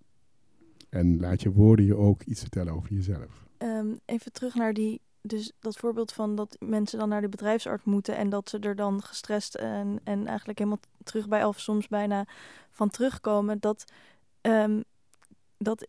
En 0.88 1.20
laat 1.20 1.42
je 1.42 1.52
woorden 1.52 1.84
je 1.84 1.96
ook 1.96 2.22
iets 2.22 2.40
vertellen 2.40 2.72
over 2.72 2.92
jezelf. 2.92 3.46
Ehm, 3.58 3.94
even 4.04 4.32
terug 4.32 4.54
naar 4.54 4.72
die, 4.72 5.00
dus 5.26 5.52
dat 5.60 5.76
voorbeeld 5.76 6.12
van 6.12 6.34
dat 6.34 6.56
mensen 6.60 6.98
dan 6.98 7.08
naar 7.08 7.20
de 7.20 7.28
bedrijfsarts 7.28 7.84
moeten 7.84 8.16
en 8.16 8.28
dat 8.28 8.48
ze 8.48 8.58
er 8.58 8.76
dan 8.76 9.02
gestrest 9.02 9.54
en, 9.54 10.00
en 10.04 10.26
eigenlijk 10.26 10.58
helemaal 10.58 10.80
terug 11.04 11.28
bij 11.28 11.44
of 11.44 11.60
soms 11.60 11.88
bijna 11.88 12.26
van 12.70 12.90
terugkomen. 12.90 13.60
Dat, 13.60 13.92
um, 14.40 14.84
dat 15.58 15.86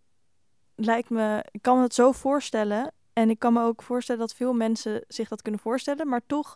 lijkt 0.75 1.09
me, 1.09 1.45
ik 1.51 1.61
kan 1.61 1.81
het 1.81 1.93
zo 1.93 2.11
voorstellen. 2.11 2.91
En 3.13 3.29
ik 3.29 3.39
kan 3.39 3.53
me 3.53 3.63
ook 3.63 3.83
voorstellen 3.83 4.21
dat 4.21 4.33
veel 4.33 4.53
mensen 4.53 5.03
zich 5.07 5.29
dat 5.29 5.41
kunnen 5.41 5.61
voorstellen. 5.61 6.07
Maar 6.07 6.21
toch 6.25 6.55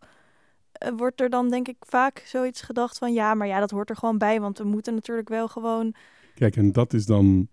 uh, 0.85 0.91
wordt 0.97 1.21
er 1.21 1.29
dan 1.29 1.49
denk 1.49 1.67
ik 1.67 1.77
vaak 1.79 2.23
zoiets 2.25 2.61
gedacht 2.61 2.97
van 2.97 3.13
ja, 3.13 3.33
maar 3.33 3.47
ja, 3.47 3.59
dat 3.59 3.71
hoort 3.71 3.89
er 3.89 3.95
gewoon 3.95 4.17
bij. 4.17 4.41
Want 4.41 4.57
we 4.57 4.63
moeten 4.63 4.93
natuurlijk 4.93 5.29
wel 5.29 5.47
gewoon. 5.47 5.95
Kijk, 6.35 6.55
en 6.55 6.71
dat 6.71 6.93
is 6.93 7.05
dan, 7.05 7.47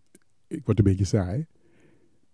ik 0.46 0.64
word 0.64 0.78
een 0.78 0.84
beetje 0.84 1.04
saai. 1.04 1.46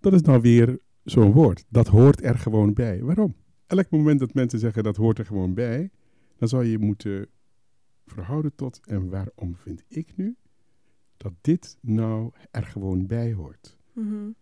Dat 0.01 0.13
is 0.13 0.23
nou 0.23 0.41
weer 0.41 0.79
zo'n 1.05 1.33
woord. 1.33 1.65
Dat 1.69 1.87
hoort 1.89 2.23
er 2.23 2.39
gewoon 2.39 2.73
bij. 2.73 3.03
Waarom? 3.03 3.35
Elk 3.67 3.91
moment 3.91 4.21
dat 4.21 4.35
mensen 4.35 4.59
zeggen 4.59 4.83
dat 4.83 4.97
hoort 4.97 5.19
er 5.19 5.27
gewoon 5.27 5.55
bij, 5.55 5.91
dan 6.37 6.49
zou 6.49 6.65
je 6.65 6.79
moeten 6.79 7.29
verhouden 8.07 8.55
tot 8.55 8.81
en 8.87 9.09
waarom 9.09 9.57
vind 9.57 9.85
ik 9.89 10.17
nu 10.17 10.37
dat 11.17 11.33
dit 11.41 11.79
nou 11.81 12.31
er 12.51 12.65
gewoon 12.65 13.07
bij 13.07 13.33
hoort. 13.33 13.77
Mm 13.93 14.35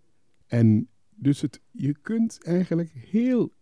En 0.46 0.88
dus 1.14 1.40
het, 1.40 1.60
je 1.70 1.96
kunt 1.98 2.42
eigenlijk 2.42 2.90
heel 2.90 3.52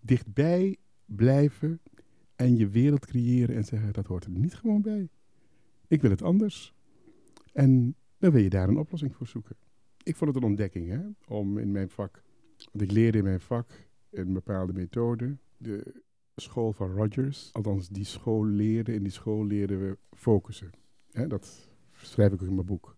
dichtbij 0.00 0.76
blijven 1.04 1.80
en 2.36 2.56
je 2.56 2.68
wereld 2.68 3.06
creëren 3.06 3.56
en 3.56 3.64
zeggen 3.64 3.92
dat 3.92 4.06
hoort 4.06 4.24
er 4.24 4.30
niet 4.30 4.54
gewoon 4.54 4.82
bij. 4.82 5.08
Ik 5.86 6.00
wil 6.00 6.10
het 6.10 6.22
anders. 6.22 6.74
En 7.52 7.94
dan 8.18 8.32
wil 8.32 8.42
je 8.42 8.50
daar 8.50 8.68
een 8.68 8.78
oplossing 8.78 9.14
voor 9.14 9.26
zoeken. 9.26 9.56
Ik 10.02 10.16
vond 10.16 10.34
het 10.34 10.42
een 10.42 10.48
ontdekking 10.48 10.88
hè, 10.88 11.00
om 11.26 11.58
in 11.58 11.72
mijn 11.72 11.90
vak, 11.90 12.22
want 12.72 12.84
ik 12.84 12.90
leerde 12.90 13.18
in 13.18 13.24
mijn 13.24 13.40
vak 13.40 13.88
een 14.10 14.32
bepaalde 14.32 14.72
methode, 14.72 15.36
de 15.56 16.02
school 16.36 16.72
van 16.72 16.92
Rogers. 16.92 17.52
Althans, 17.52 17.88
die 17.88 18.04
school 18.04 18.46
leerde, 18.46 18.94
in 18.94 19.02
die 19.02 19.12
school 19.12 19.46
leerden 19.46 19.80
we 19.80 19.98
focussen. 20.16 20.70
Hè, 21.10 21.26
dat 21.26 21.68
schrijf 21.92 22.32
ik 22.32 22.42
ook 22.42 22.48
in 22.48 22.54
mijn 22.54 22.66
boek. 22.66 22.96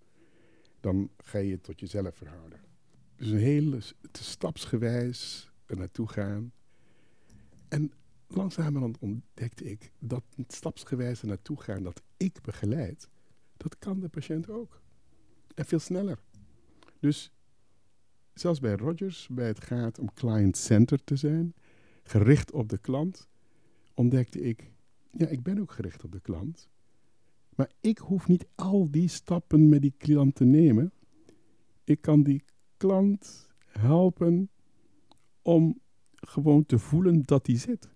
Dan 0.80 1.10
ga 1.16 1.38
je 1.38 1.52
het 1.52 1.62
tot 1.62 1.80
jezelf 1.80 2.16
verhouden. 2.16 2.60
Dus 3.16 3.28
een 3.28 3.38
hele 3.38 3.78
stapsgewijs 4.12 5.50
er 5.66 5.76
naartoe 5.76 6.08
gaan. 6.08 6.52
En 7.68 7.92
langzamerhand 8.26 8.98
ontdekte 8.98 9.64
ik 9.64 9.92
dat 9.98 10.24
stapsgewijs 10.46 11.22
er 11.22 11.28
naartoe 11.28 11.60
gaan, 11.60 11.82
dat 11.82 12.02
ik 12.16 12.40
begeleid, 12.42 13.08
dat 13.56 13.78
kan 13.78 14.00
de 14.00 14.08
patiënt 14.08 14.48
ook. 14.48 14.82
En 15.54 15.64
veel 15.64 15.78
sneller. 15.78 16.18
Dus 17.00 17.32
zelfs 18.40 18.60
bij 18.60 18.74
Rogers, 18.74 19.28
bij 19.30 19.46
het 19.46 19.64
gaat 19.64 19.98
om 19.98 20.12
client-centered 20.14 21.06
te 21.06 21.16
zijn, 21.16 21.54
gericht 22.02 22.52
op 22.52 22.68
de 22.68 22.78
klant, 22.78 23.28
ontdekte 23.94 24.40
ik, 24.40 24.72
ja, 25.10 25.26
ik 25.26 25.42
ben 25.42 25.60
ook 25.60 25.72
gericht 25.72 26.04
op 26.04 26.12
de 26.12 26.20
klant. 26.20 26.68
Maar 27.54 27.70
ik 27.80 27.98
hoef 27.98 28.28
niet 28.28 28.46
al 28.54 28.90
die 28.90 29.08
stappen 29.08 29.68
met 29.68 29.82
die 29.82 29.94
klant 29.96 30.34
te 30.34 30.44
nemen. 30.44 30.92
Ik 31.84 32.00
kan 32.00 32.22
die 32.22 32.44
klant 32.76 33.48
helpen 33.66 34.50
om 35.42 35.80
gewoon 36.14 36.66
te 36.66 36.78
voelen 36.78 37.22
dat 37.24 37.44
die 37.44 37.58
zit. 37.58 37.88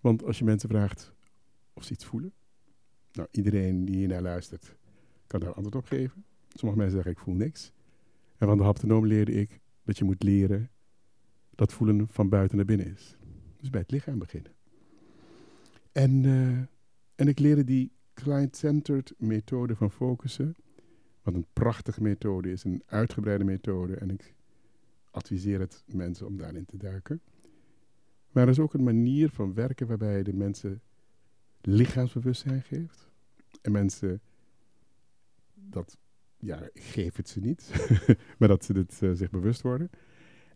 Want 0.00 0.24
als 0.24 0.38
je 0.38 0.44
mensen 0.44 0.68
vraagt 0.68 1.12
of 1.72 1.84
ze 1.84 1.92
iets 1.92 2.04
voelen, 2.04 2.32
nou, 3.12 3.28
iedereen 3.30 3.84
die 3.84 3.96
hier 3.96 4.08
naar 4.08 4.22
luistert 4.22 4.76
kan 5.26 5.40
daar 5.40 5.52
antwoord 5.52 5.74
op 5.74 5.84
geven. 5.84 6.24
Sommige 6.48 6.78
mensen 6.80 6.96
zeggen 6.96 7.12
ik 7.12 7.18
voel 7.18 7.34
niks. 7.34 7.72
En 8.40 8.46
van 8.46 8.58
de 8.58 8.64
haptonoom 8.64 9.06
leerde 9.06 9.32
ik 9.32 9.60
dat 9.84 9.98
je 9.98 10.04
moet 10.04 10.22
leren 10.22 10.70
dat 11.50 11.72
voelen 11.72 12.08
van 12.08 12.28
buiten 12.28 12.56
naar 12.56 12.66
binnen 12.66 12.86
is. 12.86 13.16
Dus 13.56 13.70
bij 13.70 13.80
het 13.80 13.90
lichaam 13.90 14.18
beginnen. 14.18 14.52
En, 15.92 16.24
uh, 16.24 16.58
en 17.14 17.28
ik 17.28 17.38
leerde 17.38 17.64
die 17.64 17.92
client-centered 18.14 19.14
methode 19.18 19.76
van 19.76 19.90
focussen. 19.90 20.56
Wat 21.22 21.34
een 21.34 21.46
prachtige 21.52 22.02
methode 22.02 22.50
is, 22.50 22.64
een 22.64 22.82
uitgebreide 22.86 23.44
methode. 23.44 23.94
En 23.94 24.10
ik 24.10 24.34
adviseer 25.10 25.60
het 25.60 25.84
mensen 25.86 26.26
om 26.26 26.36
daarin 26.36 26.66
te 26.66 26.76
duiken. 26.76 27.20
Maar 28.30 28.42
er 28.42 28.50
is 28.50 28.58
ook 28.58 28.74
een 28.74 28.84
manier 28.84 29.30
van 29.30 29.54
werken 29.54 29.86
waarbij 29.86 30.22
de 30.22 30.34
mensen 30.34 30.80
lichaamsbewustzijn 31.60 32.62
geeft. 32.62 33.10
En 33.62 33.72
mensen 33.72 34.20
dat, 35.54 35.98
ja, 36.40 36.68
geef 36.74 37.16
het 37.16 37.28
ze 37.28 37.40
niet, 37.40 37.70
maar 38.38 38.48
dat 38.48 38.64
ze 38.64 38.72
dit 38.72 39.00
uh, 39.02 39.10
zich 39.12 39.30
bewust 39.30 39.62
worden. 39.62 39.90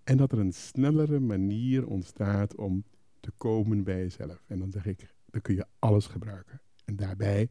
En 0.05 0.17
dat 0.17 0.33
er 0.33 0.39
een 0.39 0.53
snellere 0.53 1.21
manier 1.21 1.87
ontstaat 1.87 2.55
om 2.55 2.85
te 3.21 3.31
komen 3.31 3.85
bij 3.85 3.99
jezelf. 3.99 4.45
En 4.47 4.59
dan 4.59 4.71
zeg 4.71 4.87
ik, 4.87 5.15
dan 5.27 5.41
kun 5.41 5.55
je 5.55 5.67
alles 5.79 6.07
gebruiken. 6.07 6.61
En 6.85 6.97
daarbij 6.97 7.51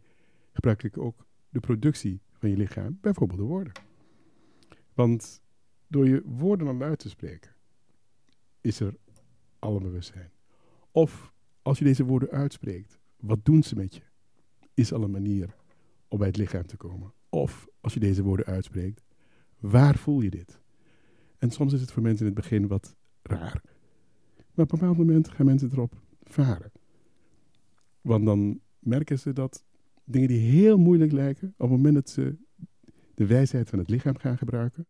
gebruik 0.51 0.83
ik 0.83 0.97
ook 0.97 1.25
de 1.49 1.59
productie 1.59 2.21
van 2.31 2.49
je 2.49 2.57
lichaam, 2.57 2.97
bijvoorbeeld 3.01 3.39
de 3.39 3.45
woorden. 3.45 3.73
Want 4.93 5.41
door 5.87 6.07
je 6.07 6.21
woorden 6.25 6.67
al 6.67 6.81
uit 6.81 6.99
te 6.99 7.09
spreken, 7.09 7.55
is 8.61 8.79
er 8.79 8.95
bewustzijn. 9.59 10.31
Of 10.91 11.33
als 11.61 11.77
je 11.77 11.83
deze 11.83 12.03
woorden 12.03 12.29
uitspreekt, 12.29 12.99
wat 13.17 13.45
doen 13.45 13.63
ze 13.63 13.75
met 13.75 13.95
je? 13.95 14.01
Is 14.73 14.93
al 14.93 15.03
een 15.03 15.11
manier 15.11 15.55
om 16.07 16.17
bij 16.17 16.27
het 16.27 16.37
lichaam 16.37 16.65
te 16.65 16.77
komen. 16.77 17.13
Of 17.33 17.67
als 17.81 17.93
je 17.93 17.99
deze 17.99 18.23
woorden 18.23 18.45
uitspreekt, 18.45 19.03
waar 19.59 19.97
voel 19.97 20.21
je 20.21 20.29
dit? 20.29 20.59
En 21.37 21.51
soms 21.51 21.73
is 21.73 21.81
het 21.81 21.91
voor 21.91 22.01
mensen 22.01 22.25
in 22.25 22.31
het 22.31 22.41
begin 22.41 22.67
wat 22.67 22.95
raar. 23.21 23.61
Maar 24.35 24.65
op 24.65 24.71
een 24.71 24.79
bepaald 24.79 24.97
moment 24.97 25.29
gaan 25.29 25.45
mensen 25.45 25.69
erop 25.71 26.01
varen. 26.23 26.71
Want 28.01 28.25
dan 28.25 28.59
merken 28.79 29.19
ze 29.19 29.33
dat 29.33 29.63
dingen 30.03 30.27
die 30.27 30.39
heel 30.39 30.77
moeilijk 30.77 31.11
lijken, 31.11 31.47
op 31.47 31.69
het 31.69 31.69
moment 31.69 31.95
dat 31.95 32.09
ze 32.09 32.35
de 33.13 33.25
wijsheid 33.25 33.69
van 33.69 33.79
het 33.79 33.89
lichaam 33.89 34.17
gaan 34.17 34.37
gebruiken, 34.37 34.87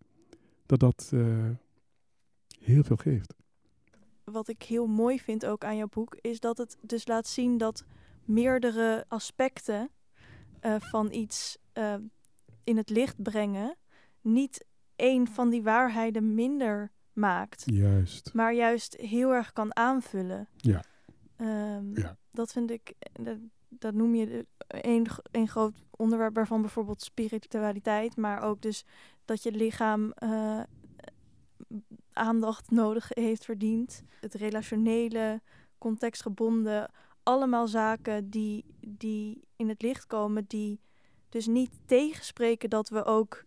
dat 0.66 0.80
dat 0.80 1.12
uh, 1.14 1.50
heel 2.60 2.84
veel 2.84 2.98
geeft. 2.98 3.34
Wat 4.24 4.48
ik 4.48 4.64
heel 4.64 4.88
mooi 4.88 5.20
vind 5.20 5.46
ook 5.46 5.64
aan 5.64 5.78
jouw 5.78 5.90
boek, 5.90 6.18
is 6.22 6.40
dat 6.40 6.58
het 6.58 6.78
dus 6.82 7.08
laat 7.08 7.28
zien 7.28 7.58
dat 7.58 7.86
meerdere 8.26 9.06
aspecten 9.08 9.90
uh, 10.62 10.76
van 10.80 11.12
iets 11.12 11.58
uh, 11.74 11.96
in 12.64 12.78
het 12.78 12.90
licht 12.90 13.22
brengen, 13.24 13.76
niet 14.22 14.66
één 14.96 15.28
van 15.28 15.50
die 15.50 15.64
waarheden 15.64 16.34
minder 16.34 16.92
maakt. 17.14 17.64
Juist. 17.66 18.34
Maar 18.34 18.54
juist 18.54 18.96
heel 18.96 19.34
erg 19.34 19.54
kan 19.54 19.76
aanvullen. 19.76 20.48
Ja. 20.58 20.84
Um, 21.38 21.98
ja. 21.98 22.18
Dat 22.32 22.52
vind 22.52 22.72
ik, 22.72 22.94
dat, 23.14 23.38
dat 23.70 23.94
noem 23.94 24.16
je 24.16 24.46
een, 24.68 25.08
een 25.32 25.48
groot 25.48 25.86
onderwerp 25.92 26.36
waarvan 26.36 26.62
bijvoorbeeld 26.62 27.02
spiritualiteit, 27.02 28.18
maar 28.18 28.42
ook 28.42 28.62
dus 28.62 28.86
dat 29.26 29.44
je 29.44 29.52
lichaam 29.52 30.14
uh, 30.24 30.64
aandacht 32.14 32.72
nodig 32.72 33.10
heeft 33.10 33.46
verdiend. 33.46 34.04
Het 34.20 34.34
relationele, 34.34 35.42
contextgebonden, 35.78 36.92
allemaal 37.24 37.68
zaken 37.68 38.30
die, 38.30 38.66
die 38.80 39.42
in 39.56 39.70
het 39.70 39.82
licht 39.82 40.08
komen, 40.08 40.46
die 40.48 40.80
dus 41.34 41.48
niet 41.48 41.72
tegenspreken 41.86 42.70
dat 42.70 42.90
we 42.90 43.04
ook 43.06 43.46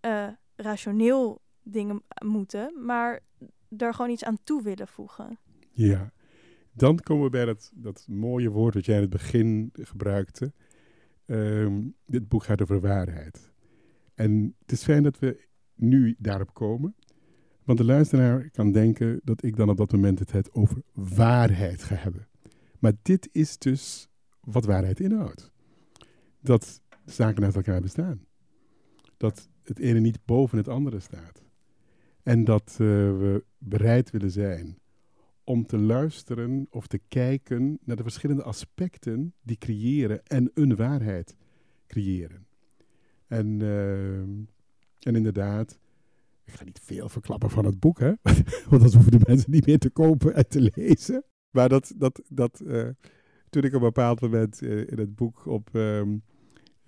uh, 0.00 0.28
rationeel 0.56 1.40
dingen 1.62 2.02
moeten, 2.24 2.84
maar 2.84 3.20
daar 3.68 3.94
gewoon 3.94 4.10
iets 4.10 4.24
aan 4.24 4.38
toe 4.44 4.62
willen 4.62 4.88
voegen. 4.88 5.38
Ja, 5.70 6.12
dan 6.72 6.98
komen 6.98 7.24
we 7.24 7.30
bij 7.30 7.44
dat, 7.44 7.72
dat 7.74 8.06
mooie 8.08 8.50
woord 8.50 8.74
dat 8.74 8.84
jij 8.84 8.94
in 8.94 9.00
het 9.00 9.10
begin 9.10 9.70
gebruikte. 9.72 10.52
Um, 11.26 11.94
dit 12.06 12.28
boek 12.28 12.44
gaat 12.44 12.62
over 12.62 12.80
waarheid. 12.80 13.52
En 14.14 14.54
het 14.58 14.72
is 14.72 14.82
fijn 14.82 15.02
dat 15.02 15.18
we 15.18 15.46
nu 15.74 16.16
daarop 16.18 16.54
komen. 16.54 16.94
Want 17.64 17.78
de 17.78 17.84
luisteraar 17.84 18.50
kan 18.50 18.72
denken 18.72 19.20
dat 19.24 19.42
ik 19.42 19.56
dan 19.56 19.68
op 19.68 19.76
dat 19.76 19.92
moment 19.92 20.18
het, 20.18 20.32
het 20.32 20.52
over 20.52 20.82
waarheid 20.92 21.82
ga 21.82 21.94
hebben. 21.94 22.28
Maar 22.78 22.92
dit 23.02 23.28
is 23.32 23.58
dus 23.58 24.08
wat 24.40 24.64
waarheid 24.64 25.00
inhoudt. 25.00 25.50
Dat 26.40 26.82
zaken 27.12 27.44
uit 27.44 27.56
elkaar 27.56 27.80
bestaan. 27.80 28.24
Dat 29.16 29.48
het 29.62 29.78
ene 29.78 30.00
niet 30.00 30.24
boven 30.24 30.58
het 30.58 30.68
andere 30.68 31.00
staat. 31.00 31.42
En 32.22 32.44
dat 32.44 32.70
uh, 32.72 32.86
we 33.18 33.44
bereid 33.58 34.10
willen 34.10 34.30
zijn 34.30 34.78
om 35.44 35.66
te 35.66 35.78
luisteren 35.78 36.66
of 36.70 36.86
te 36.86 37.00
kijken 37.08 37.78
naar 37.84 37.96
de 37.96 38.02
verschillende 38.02 38.42
aspecten 38.42 39.34
die 39.42 39.58
creëren 39.58 40.26
en 40.26 40.50
een 40.54 40.76
waarheid 40.76 41.36
creëren. 41.86 42.46
En, 43.26 43.60
uh, 43.60 44.18
en 44.18 45.14
inderdaad, 45.16 45.78
ik 46.44 46.52
ga 46.52 46.64
niet 46.64 46.80
veel 46.82 47.08
verklappen 47.08 47.50
van 47.50 47.64
het 47.64 47.80
boek, 47.80 47.98
hè? 47.98 48.12
want 48.70 48.82
dat 48.82 48.92
hoeven 48.92 49.10
de 49.10 49.24
mensen 49.26 49.50
niet 49.50 49.66
meer 49.66 49.78
te 49.78 49.90
kopen 49.90 50.34
en 50.34 50.48
te 50.48 50.70
lezen. 50.74 51.24
Maar 51.50 51.68
dat, 51.68 51.92
dat, 51.96 52.22
dat 52.28 52.60
uh, 52.64 52.88
toen 53.48 53.62
ik 53.62 53.74
op 53.74 53.80
een 53.80 53.86
bepaald 53.86 54.20
moment 54.20 54.62
in 54.62 54.98
het 54.98 55.14
boek 55.14 55.46
op 55.46 55.68
um, 55.72 56.22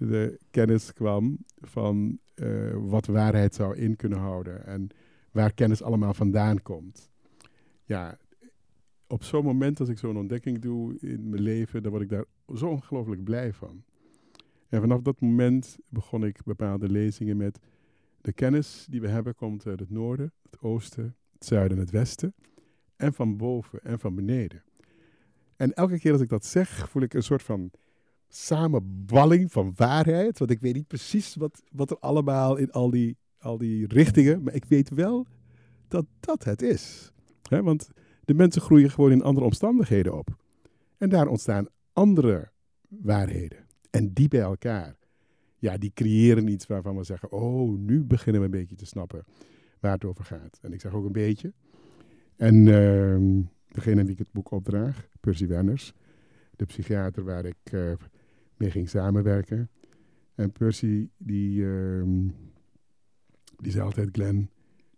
de 0.08 0.38
kennis 0.50 0.92
kwam 0.92 1.38
van 1.60 2.18
wat 2.74 3.06
waarheid 3.06 3.54
zou 3.54 3.76
in 3.76 3.96
kunnen 3.96 4.18
houden 4.18 4.66
en 4.66 4.88
waar 5.30 5.52
kennis 5.54 5.82
allemaal 5.82 6.14
vandaan 6.14 6.62
komt. 6.62 7.10
Ja, 7.84 8.18
op 9.06 9.22
zo'n 9.22 9.44
moment 9.44 9.80
als 9.80 9.88
ik 9.88 9.98
zo'n 9.98 10.16
ontdekking 10.16 10.58
doe 10.58 10.98
in 10.98 11.28
mijn 11.28 11.42
leven, 11.42 11.82
dan 11.82 11.90
word 11.90 12.02
ik 12.02 12.08
daar 12.08 12.24
zo 12.54 12.66
ongelooflijk 12.66 13.24
blij 13.24 13.52
van. 13.52 13.82
En 14.68 14.80
vanaf 14.80 15.00
dat 15.00 15.20
moment 15.20 15.78
begon 15.88 16.24
ik 16.24 16.42
bepaalde 16.44 16.88
lezingen 16.88 17.36
met 17.36 17.58
de 18.20 18.32
kennis 18.32 18.86
die 18.90 19.00
we 19.00 19.08
hebben 19.08 19.34
komt 19.34 19.66
uit 19.66 19.80
het 19.80 19.90
noorden, 19.90 20.32
het 20.42 20.60
oosten, 20.60 21.16
het 21.32 21.44
zuiden 21.44 21.76
en 21.76 21.82
het 21.82 21.92
westen. 21.92 22.34
En 22.96 23.12
van 23.12 23.36
boven 23.36 23.82
en 23.82 23.98
van 23.98 24.14
beneden. 24.14 24.62
En 25.56 25.72
elke 25.72 25.98
keer 25.98 26.12
als 26.12 26.20
ik 26.20 26.28
dat 26.28 26.44
zeg, 26.44 26.88
voel 26.90 27.02
ik 27.02 27.14
een 27.14 27.22
soort 27.22 27.42
van 27.42 27.70
samenballing 28.34 29.52
van 29.52 29.72
waarheid. 29.76 30.38
Want 30.38 30.50
ik 30.50 30.60
weet 30.60 30.74
niet 30.74 30.86
precies 30.86 31.34
wat, 31.34 31.62
wat 31.70 31.90
er 31.90 31.98
allemaal 31.98 32.56
in 32.56 32.70
al 32.70 32.90
die, 32.90 33.16
al 33.38 33.58
die 33.58 33.86
richtingen, 33.86 34.42
maar 34.42 34.54
ik 34.54 34.64
weet 34.64 34.90
wel 34.90 35.26
dat 35.88 36.06
dat 36.20 36.44
het 36.44 36.62
is. 36.62 37.12
He, 37.48 37.62
want 37.62 37.90
de 38.24 38.34
mensen 38.34 38.62
groeien 38.62 38.90
gewoon 38.90 39.12
in 39.12 39.22
andere 39.22 39.46
omstandigheden 39.46 40.18
op. 40.18 40.36
En 40.98 41.08
daar 41.08 41.26
ontstaan 41.26 41.66
andere 41.92 42.50
waarheden. 42.88 43.66
En 43.90 44.12
die 44.12 44.28
bij 44.28 44.40
elkaar, 44.40 44.96
ja, 45.58 45.76
die 45.78 45.92
creëren 45.94 46.48
iets 46.48 46.66
waarvan 46.66 46.96
we 46.96 47.04
zeggen: 47.04 47.32
Oh, 47.32 47.78
nu 47.78 48.04
beginnen 48.04 48.40
we 48.40 48.46
een 48.46 48.60
beetje 48.60 48.76
te 48.76 48.86
snappen 48.86 49.24
waar 49.80 49.92
het 49.92 50.04
over 50.04 50.24
gaat. 50.24 50.58
En 50.62 50.72
ik 50.72 50.80
zeg 50.80 50.92
ook 50.92 51.04
een 51.04 51.12
beetje. 51.12 51.52
En 52.36 52.54
uh, 52.66 53.44
degene 53.68 54.02
die 54.02 54.12
ik 54.12 54.18
het 54.18 54.32
boek 54.32 54.50
opdraag, 54.50 55.08
Percy 55.20 55.46
Wenners, 55.46 55.92
de 56.56 56.64
psychiater 56.64 57.24
waar 57.24 57.44
ik 57.44 57.72
uh, 57.72 57.92
mee 58.62 58.70
ging 58.70 58.88
samenwerken. 58.88 59.70
En 60.34 60.52
Percy, 60.52 61.08
die, 61.16 61.60
uh, 61.60 62.02
die 63.56 63.72
zei 63.72 63.84
altijd: 63.84 64.08
Glenn, 64.12 64.50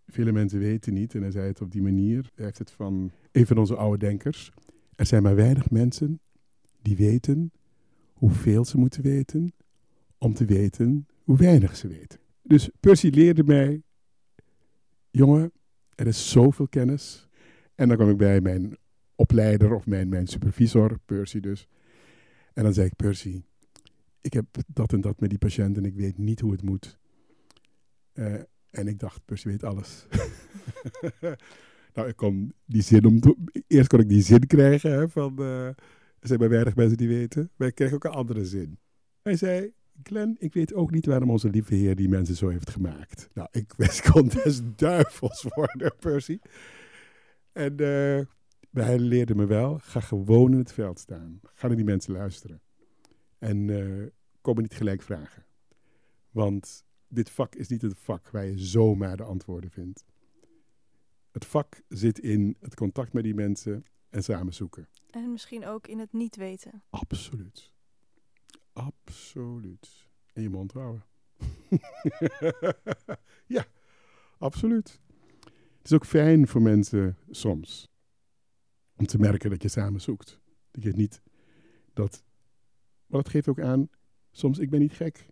Vele 0.06 0.32
mensen 0.32 0.58
weten 0.58 0.94
niet, 0.94 1.14
en 1.14 1.22
hij 1.22 1.30
zei 1.30 1.46
het 1.46 1.60
op 1.60 1.72
die 1.72 1.82
manier, 1.82 2.30
hij 2.34 2.44
heeft 2.44 2.58
het 2.58 2.70
van 2.70 3.10
een 3.32 3.46
van 3.46 3.58
onze 3.58 3.76
oude 3.76 3.98
denkers. 3.98 4.52
Er 4.94 5.06
zijn 5.06 5.22
maar 5.22 5.34
weinig 5.34 5.70
mensen 5.70 6.20
die 6.82 6.96
weten 6.96 7.52
hoeveel 8.12 8.64
ze 8.64 8.78
moeten 8.78 9.02
weten 9.02 9.52
om 10.18 10.34
te 10.34 10.44
weten 10.44 11.06
hoe 11.22 11.36
weinig 11.36 11.76
ze 11.76 11.88
weten. 11.88 12.18
Dus 12.42 12.70
Percy 12.80 13.08
leerde 13.08 13.44
mij, 13.44 13.82
jongen, 15.10 15.52
er 15.94 16.06
is 16.06 16.30
zoveel 16.30 16.68
kennis. 16.68 17.28
En 17.74 17.88
dan 17.88 17.96
kwam 17.96 18.10
ik 18.10 18.16
bij 18.16 18.40
mijn 18.40 18.76
opleider 19.14 19.74
of 19.74 19.86
mijn, 19.86 20.08
mijn 20.08 20.26
supervisor, 20.26 20.98
Percy 21.04 21.40
dus. 21.40 21.68
En 22.52 22.62
dan 22.62 22.72
zei 22.72 22.86
ik, 22.86 22.96
Percy, 22.96 23.42
ik 24.24 24.32
heb 24.32 24.46
dat 24.66 24.92
en 24.92 25.00
dat 25.00 25.20
met 25.20 25.30
die 25.30 25.38
patiënt 25.38 25.76
en 25.76 25.84
ik 25.84 25.94
weet 25.94 26.18
niet 26.18 26.40
hoe 26.40 26.52
het 26.52 26.62
moet. 26.62 26.98
Uh, 28.14 28.34
en 28.70 28.86
ik 28.86 28.98
dacht, 28.98 29.24
Percy 29.24 29.48
weet 29.48 29.64
alles. 29.64 30.06
nou, 31.94 32.08
ik 32.08 32.16
kon 32.16 32.54
die 32.64 32.82
zin 32.82 33.04
om. 33.04 33.20
Eerst 33.66 33.88
kon 33.88 34.00
ik 34.00 34.08
die 34.08 34.22
zin 34.22 34.46
krijgen 34.46 34.92
hè, 34.92 35.08
van. 35.08 35.36
Uh, 35.38 35.66
er 35.66 36.30
zijn 36.30 36.38
maar 36.38 36.48
weinig 36.48 36.76
mensen 36.76 36.96
die 36.96 37.08
weten. 37.08 37.50
Maar 37.56 37.68
ik 37.68 37.74
kreeg 37.74 37.92
ook 37.92 38.04
een 38.04 38.10
andere 38.10 38.44
zin. 38.44 38.78
Hij 39.22 39.36
zei: 39.36 39.72
Glenn, 40.02 40.36
ik 40.38 40.54
weet 40.54 40.74
ook 40.74 40.90
niet 40.90 41.06
waarom 41.06 41.30
onze 41.30 41.50
lieve 41.50 41.74
Heer 41.74 41.96
die 41.96 42.08
mensen 42.08 42.36
zo 42.36 42.48
heeft 42.48 42.70
gemaakt. 42.70 43.28
Nou, 43.34 43.48
ik 43.50 43.74
kon 44.12 44.28
des 44.28 44.60
duivels 44.76 45.46
worden, 45.54 45.94
Percy. 45.98 46.38
En 47.52 47.72
uh, 47.80 48.20
hij 48.72 48.98
leerde 48.98 49.34
me 49.34 49.46
wel: 49.46 49.78
ga 49.78 50.00
gewoon 50.00 50.52
in 50.52 50.58
het 50.58 50.72
veld 50.72 50.98
staan. 50.98 51.40
Ga 51.54 51.66
naar 51.66 51.76
die 51.76 51.84
mensen 51.84 52.12
luisteren. 52.12 52.60
En 53.44 53.68
uh, 53.68 54.06
kom 54.40 54.54
me 54.54 54.62
niet 54.62 54.74
gelijk 54.74 55.02
vragen. 55.02 55.44
Want 56.30 56.84
dit 57.08 57.30
vak 57.30 57.54
is 57.54 57.68
niet 57.68 57.82
het 57.82 57.98
vak 57.98 58.30
waar 58.30 58.44
je 58.44 58.58
zomaar 58.58 59.16
de 59.16 59.22
antwoorden 59.22 59.70
vindt. 59.70 60.04
Het 61.30 61.44
vak 61.44 61.82
zit 61.88 62.18
in 62.18 62.56
het 62.60 62.74
contact 62.74 63.12
met 63.12 63.24
die 63.24 63.34
mensen 63.34 63.84
en 64.10 64.22
samen 64.22 64.54
zoeken. 64.54 64.88
En 65.10 65.32
misschien 65.32 65.66
ook 65.66 65.86
in 65.86 65.98
het 65.98 66.12
niet 66.12 66.36
weten. 66.36 66.82
Absoluut. 66.90 67.72
Absoluut. 68.72 70.08
En 70.32 70.42
je 70.42 70.50
mond 70.50 70.72
houden. 70.72 71.04
ja, 73.56 73.66
absoluut. 74.38 75.00
Het 75.78 75.84
is 75.84 75.92
ook 75.92 76.06
fijn 76.06 76.48
voor 76.48 76.62
mensen 76.62 77.16
soms 77.30 77.88
om 78.96 79.06
te 79.06 79.18
merken 79.18 79.50
dat 79.50 79.62
je 79.62 79.68
samen 79.68 80.00
zoekt. 80.00 80.40
Dat 80.70 80.82
je 80.82 80.92
niet 80.92 81.22
dat. 81.92 82.24
Maar 83.14 83.22
dat 83.22 83.32
geeft 83.32 83.48
ook 83.48 83.60
aan, 83.60 83.88
soms 84.30 84.58
ik 84.58 84.70
ben 84.70 84.80
niet 84.80 84.92
gek. 84.92 85.26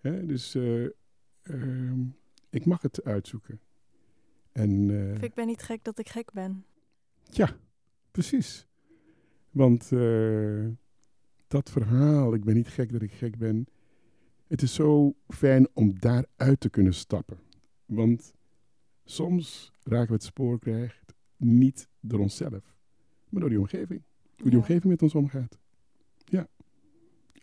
Hè? 0.00 0.26
Dus 0.26 0.54
uh, 0.54 0.88
uh, 1.42 1.92
ik 2.50 2.64
mag 2.64 2.82
het 2.82 3.04
uitzoeken. 3.04 3.60
En, 4.52 4.88
uh, 4.88 5.22
ik 5.22 5.34
ben 5.34 5.46
niet 5.46 5.62
gek 5.62 5.84
dat 5.84 5.98
ik 5.98 6.08
gek 6.08 6.32
ben. 6.32 6.64
Ja, 7.22 7.56
precies. 8.10 8.66
Want 9.50 9.90
uh, 9.90 10.68
dat 11.48 11.70
verhaal, 11.70 12.34
ik 12.34 12.44
ben 12.44 12.54
niet 12.54 12.68
gek 12.68 12.92
dat 12.92 13.02
ik 13.02 13.12
gek 13.12 13.38
ben. 13.38 13.66
Het 14.46 14.62
is 14.62 14.74
zo 14.74 15.14
fijn 15.28 15.68
om 15.72 15.98
daaruit 15.98 16.60
te 16.60 16.70
kunnen 16.70 16.94
stappen. 16.94 17.38
Want 17.86 18.34
soms 19.04 19.72
raken 19.82 20.08
we 20.08 20.14
het 20.14 20.22
spoor 20.22 20.58
kwijt 20.58 20.94
niet 21.36 21.88
door 22.00 22.20
onszelf. 22.20 22.76
maar 23.28 23.40
door 23.40 23.50
die 23.50 23.58
omgeving. 23.58 24.02
Hoe 24.36 24.44
die 24.44 24.50
Ja. 24.52 24.58
omgeving 24.58 24.84
met 24.84 25.02
ons 25.02 25.14
omgaat. 25.14 25.58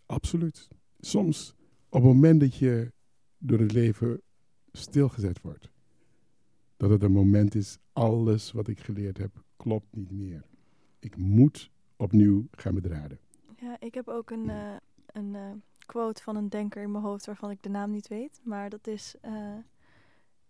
Absoluut. 0.06 0.68
Soms 1.00 1.56
op 1.90 2.04
het 2.04 2.14
moment 2.14 2.40
dat 2.40 2.56
je 2.56 2.92
door 3.38 3.60
het 3.60 3.72
leven 3.72 4.22
stilgezet 4.72 5.42
wordt, 5.42 5.70
dat 6.78 6.90
het 6.90 7.04
een 7.04 7.12
moment 7.12 7.56
is, 7.56 7.78
alles 7.94 8.52
wat 8.52 8.68
ik 8.68 8.80
geleerd 8.80 9.18
heb, 9.18 9.44
klopt 9.56 9.96
niet 9.96 10.12
meer. 10.12 10.46
Ik 11.00 11.18
moet 11.18 11.72
opnieuw 11.96 12.48
gaan 12.52 12.74
bedraden. 12.74 13.20
Ja, 13.56 13.80
ik 13.80 13.94
heb 13.94 14.08
ook 14.08 14.30
een, 14.30 14.50
eh, 14.50 14.76
een 15.06 15.36
eh, 15.36 15.52
quote 15.86 16.24
van 16.24 16.36
een 16.36 16.50
denker 16.50 16.82
in 16.82 16.92
mijn 16.92 17.04
hoofd 17.04 17.26
waarvan 17.26 17.52
ik 17.52 17.64
de 17.64 17.70
naam 17.70 17.92
niet 17.92 18.08
weet. 18.08 18.42
Maar 18.44 18.70
dat 18.70 18.88
is: 18.88 19.16
eh, 19.22 19.58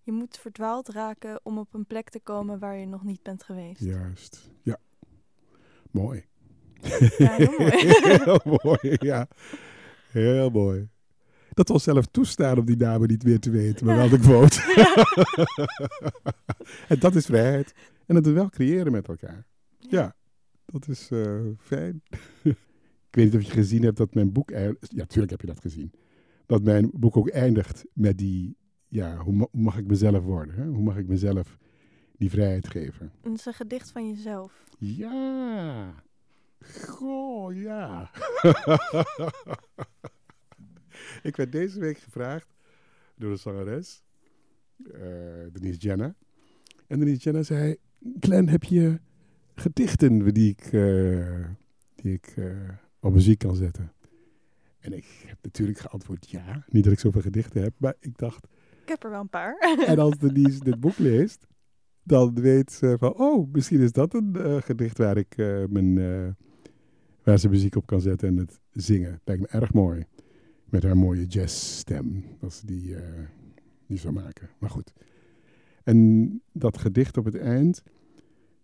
Je 0.01 0.11
moet 0.11 0.37
verdwaald 0.37 0.87
raken 0.87 1.39
om 1.43 1.57
op 1.57 1.73
een 1.73 1.85
plek 1.85 2.09
te 2.09 2.19
komen 2.19 2.59
waar 2.59 2.75
je 2.77 2.85
nog 2.85 3.03
niet 3.03 3.23
bent 3.23 3.43
geweest. 3.43 3.81
Juist, 3.81 4.51
ja. 4.61 4.77
Mooi. 5.91 6.25
Ja, 7.17 7.31
heel 7.35 7.53
mooi. 7.57 7.71
heel 8.23 8.39
mooi, 8.63 8.97
ja. 8.99 9.27
Heel 10.11 10.49
mooi. 10.49 10.89
Dat 11.53 11.67
we 11.67 11.73
onszelf 11.73 12.05
toestaan 12.05 12.57
om 12.57 12.65
die 12.65 12.77
namen 12.77 13.07
niet 13.07 13.23
meer 13.23 13.39
te 13.39 13.49
weten, 13.49 13.85
maar 13.85 13.95
Ja. 13.95 14.01
wel 14.01 14.09
de 14.09 14.19
quote. 14.19 14.61
en 16.87 16.99
dat 16.99 17.15
is 17.15 17.25
vrijheid. 17.25 17.73
En 18.05 18.15
dat 18.15 18.25
we 18.25 18.31
wel 18.31 18.49
creëren 18.49 18.91
met 18.91 19.07
elkaar. 19.07 19.45
Ja, 19.77 20.15
dat 20.65 20.87
is 20.87 21.11
eh, 21.11 21.41
fijn. 21.59 22.01
ik 22.43 22.55
weet 23.11 23.25
niet 23.25 23.35
of 23.35 23.41
je 23.41 23.51
gezien 23.51 23.83
hebt 23.83 23.97
dat 23.97 24.13
mijn 24.13 24.31
boek... 24.31 24.49
Ja, 24.49 24.73
natuurlijk 24.89 25.31
heb 25.31 25.41
je 25.41 25.47
dat 25.47 25.59
gezien. 25.59 25.91
Dat 26.45 26.63
mijn 26.63 26.89
boek 26.93 27.17
ook 27.17 27.29
eindigt 27.29 27.85
met 27.93 28.17
die... 28.17 28.57
Ja, 28.87 29.17
hoe, 29.17 29.33
ma- 29.33 29.47
hoe 29.51 29.61
mag 29.61 29.77
ik 29.77 29.87
mezelf 29.87 30.23
worden? 30.23 30.55
Hè? 30.55 30.65
Hoe 30.65 30.83
mag 30.83 30.97
ik 30.97 31.07
mezelf 31.07 31.57
die 32.17 32.29
vrijheid 32.29 32.67
geven? 32.67 33.11
Het 33.21 33.33
is 33.33 33.45
een 33.45 33.53
gedicht 33.53 33.91
van 33.91 34.09
jezelf. 34.09 34.63
Ja. 34.79 35.93
Goh, 36.59 37.61
ja. 37.61 38.11
ik 41.29 41.35
werd 41.35 41.51
deze 41.51 41.79
week 41.79 41.97
gevraagd 41.97 42.47
door 43.15 43.31
de 43.31 43.37
zangeres, 43.37 44.03
eh 44.91 45.01
Denise 45.51 45.79
Jenna. 45.79 46.15
En 46.87 46.99
Denise 46.99 47.21
Jenna 47.21 47.43
zei, 47.43 47.75
Glenn, 48.19 48.49
heb 48.49 48.63
je 48.63 48.99
gedichten 49.55 50.33
die 50.33 50.49
ik, 50.49 50.61
eh, 50.61 51.45
die 51.95 52.13
ik 52.13 52.33
eh, 52.35 52.69
op 52.99 53.13
muziek 53.13 53.39
kan 53.39 53.55
zetten? 53.55 53.93
En 54.79 54.93
ik 54.93 55.05
heb 55.25 55.37
natuurlijk 55.41 55.79
geantwoord 55.79 56.29
ja. 56.29 56.65
Niet 56.67 56.83
dat 56.83 56.93
ik 56.93 56.99
zoveel 56.99 57.21
gedichten 57.21 57.61
heb, 57.61 57.73
maar 57.77 57.95
ik 57.99 58.17
dacht, 58.17 58.47
Ik 58.81 58.87
heb 58.89 59.03
er 59.03 59.09
wel 59.09 59.19
een 59.19 59.29
paar. 59.29 59.57
en 59.87 59.99
als 59.99 60.17
Denise 60.17 60.59
dit 60.59 60.79
boek 60.79 60.97
leest, 60.97 61.47
dan 62.03 62.33
weet 62.33 62.71
ze 62.71 62.95
van, 62.99 63.13
oh, 63.13 63.51
misschien 63.51 63.79
is 63.79 63.91
dat 63.91 64.13
een 64.13 64.35
eh, 64.35 64.61
gedicht 64.61 64.97
waar 64.97 65.17
ik 65.17 65.37
eh, 65.37 65.63
mijn, 65.69 65.97
eh, 65.97 66.27
waar 67.25 67.39
ze 67.39 67.49
muziek 67.49 67.75
op 67.75 67.85
kan 67.85 68.01
zetten 68.01 68.27
en 68.27 68.37
het 68.37 68.59
zingen. 68.71 69.21
Lijkt 69.23 69.41
me 69.41 69.47
erg 69.47 69.73
mooi. 69.73 70.05
Met 70.65 70.83
haar 70.83 70.97
mooie 70.97 71.25
jazzstem, 71.25 72.23
als 72.41 72.57
ze 72.57 72.65
die, 72.65 72.95
eh, 72.95 73.25
die 73.87 73.97
zou 73.97 74.13
maken. 74.13 74.49
Maar 74.59 74.69
goed. 74.69 74.93
En 75.83 76.41
dat 76.51 76.77
gedicht 76.77 77.17
op 77.17 77.25
het 77.25 77.35
eind, 77.35 77.83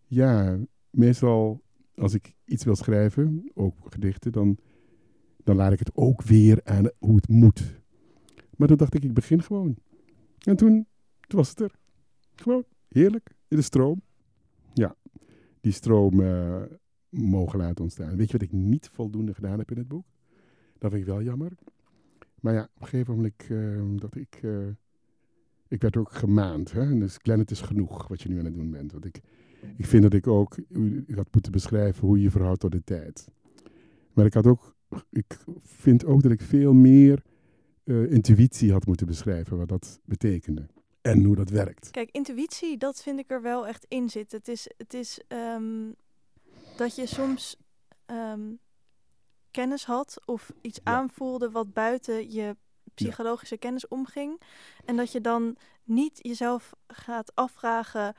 ja, 0.08 0.60
meestal 0.90 1.62
als 1.96 2.14
ik 2.14 2.36
iets 2.46 2.64
wil 2.64 2.76
schrijven, 2.76 3.52
ook 3.54 3.76
gedichten, 3.90 4.32
dan, 4.32 4.58
dan 5.44 5.56
laat 5.56 5.72
ik 5.72 5.80
het 5.80 5.92
ook 5.96 6.22
weer 6.22 6.62
aan 6.64 6.90
hoe 6.98 7.16
het 7.16 7.28
moet. 7.28 7.82
Maar 8.58 8.68
toen 8.68 8.78
dacht 8.78 8.94
ik, 8.94 9.04
ik 9.04 9.14
begin 9.14 9.44
gewoon. 9.44 9.76
En 10.40 10.56
toen, 10.56 10.88
toen 11.28 11.40
was 11.40 11.50
het 11.50 11.60
er. 11.60 11.72
Gewoon 12.36 12.64
heerlijk, 12.88 13.36
in 13.48 13.58
de 13.58 13.64
stroom. 13.64 14.02
Ja, 14.74 14.96
die 15.62 15.72
stroom 15.72 16.22
eh, 16.22 16.62
mogen 17.12 17.60
laten 17.60 17.84
ontstaan. 17.84 18.16
Weet 18.16 18.28
je 18.28 18.38
wat 18.38 18.42
ik 18.42 18.52
niet 18.52 18.90
voldoende 18.94 19.34
gedaan 19.34 19.60
heb 19.60 19.72
in 19.72 19.78
het 19.78 19.88
boek? 19.88 20.06
Dat 20.78 20.92
vind 20.92 21.02
ik 21.04 21.08
wel 21.08 21.22
jammer. 21.22 21.52
Maar 22.42 22.54
ja, 22.54 22.64
op 22.64 22.82
een 22.82 22.88
gegeven 22.88 23.16
moment 23.16 23.34
eh, 23.50 24.00
dat 24.00 24.16
ik... 24.16 24.40
eh, 24.42 24.68
ik 25.68 25.82
werd 25.82 25.98
ook 25.98 26.12
gemaand. 26.12 26.72
Hè? 26.72 26.98
Dus 26.98 27.18
Glenn, 27.22 27.40
het 27.40 27.52
is 27.52 27.62
genoeg 27.62 28.08
wat 28.08 28.22
je 28.22 28.30
nu 28.30 28.40
aan 28.40 28.46
het 28.46 28.54
doen 28.54 28.72
bent. 28.72 28.92
Want 28.92 29.06
ik, 29.06 29.22
ik 29.78 29.86
vind 29.86 30.04
dat 30.04 30.14
ik 30.14 30.28
ook... 30.28 30.58
Ik 31.06 31.16
had 31.16 31.28
moeten 31.32 31.52
beschrijven 31.52 32.08
hoe 32.08 32.18
je 32.18 32.24
je 32.24 32.32
verhoudt 32.32 32.60
tot 32.60 32.72
de 32.72 32.84
tijd. 32.84 33.28
Maar 34.14 34.26
ik 34.26 34.34
had 34.34 34.48
ook... 34.48 34.76
Ik 35.10 35.38
vind 35.64 36.06
ook 36.06 36.22
dat 36.22 36.32
ik 36.32 36.42
veel 36.42 36.74
meer 36.74 37.24
eh, 37.84 38.12
intuïtie 38.12 38.72
had 38.72 38.86
moeten 38.86 39.08
beschrijven. 39.08 39.58
Wat 39.58 39.70
dat 39.70 40.00
betekende. 40.06 40.68
En 41.02 41.24
hoe 41.24 41.36
dat 41.36 41.50
werkt. 41.50 41.92
Kijk, 41.92 42.12
intuïtie, 42.12 42.78
dat 42.78 43.02
vind 43.02 43.20
ik 43.20 43.32
er 43.32 43.42
wel 43.42 43.68
echt 43.68 43.86
in 43.88 44.10
zitten. 44.10 44.38
Het 44.38 44.48
is, 44.48 44.72
het 44.78 44.94
is 44.94 45.22
ehm, 45.28 45.90
dat 46.76 46.96
je 46.96 47.06
soms 47.06 47.56
ehm, 48.06 48.54
kennis 49.52 49.86
had 49.86 50.22
of 50.26 50.52
iets 50.62 50.80
Ja. 50.84 50.92
aanvoelde 50.92 51.52
wat 51.52 51.74
buiten 51.74 52.32
je 52.32 52.56
psychologische 52.94 53.58
kennis 53.58 53.88
omging. 53.88 54.42
En 54.86 54.96
dat 54.96 55.12
je 55.12 55.22
dan 55.22 55.58
niet 55.84 56.20
jezelf 56.22 56.74
gaat 56.88 57.36
afvragen, 57.36 58.16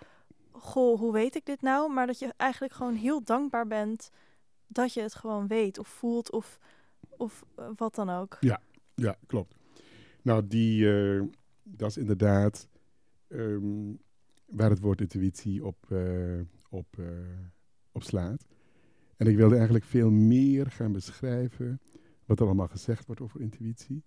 goh, 0.50 0.98
hoe 0.98 1.12
weet 1.12 1.34
ik 1.34 1.44
dit 1.46 1.62
nou? 1.62 1.92
Maar 1.92 2.06
dat 2.06 2.18
je 2.18 2.32
eigenlijk 2.36 2.72
gewoon 2.72 2.94
heel 2.94 3.22
dankbaar 3.24 3.66
bent 3.66 4.10
dat 4.66 4.92
je 4.94 5.00
het 5.00 5.14
gewoon 5.14 5.46
weet 5.46 5.78
of 5.78 5.88
voelt 5.88 6.30
of, 6.30 6.58
of 7.16 7.44
eh, 7.56 7.70
wat 7.76 7.94
dan 7.94 8.10
ook. 8.10 8.36
Ja, 8.94 9.16
klopt. 9.26 9.54
Nou, 10.22 10.46
die, 10.46 10.92
eh, 10.92 11.22
dat 11.62 11.88
is 11.90 11.96
inderdaad 11.96 12.68
ehm, 13.28 13.92
waar 14.46 14.70
het 14.70 14.80
woord 14.80 15.00
intuïtie 15.00 15.64
op, 15.64 15.90
eh, 15.90 16.40
op, 16.68 16.96
op 17.92 18.02
slaat. 18.02 18.46
En 19.16 19.26
ik 19.26 19.36
wilde 19.36 19.54
eigenlijk 19.54 19.84
veel 19.84 20.10
meer 20.10 20.70
gaan 20.70 20.92
beschrijven 20.92 21.80
wat 22.24 22.40
er 22.40 22.46
allemaal 22.46 22.68
gezegd 22.68 23.06
wordt 23.06 23.20
over 23.20 23.40
intuïtie. 23.40 24.02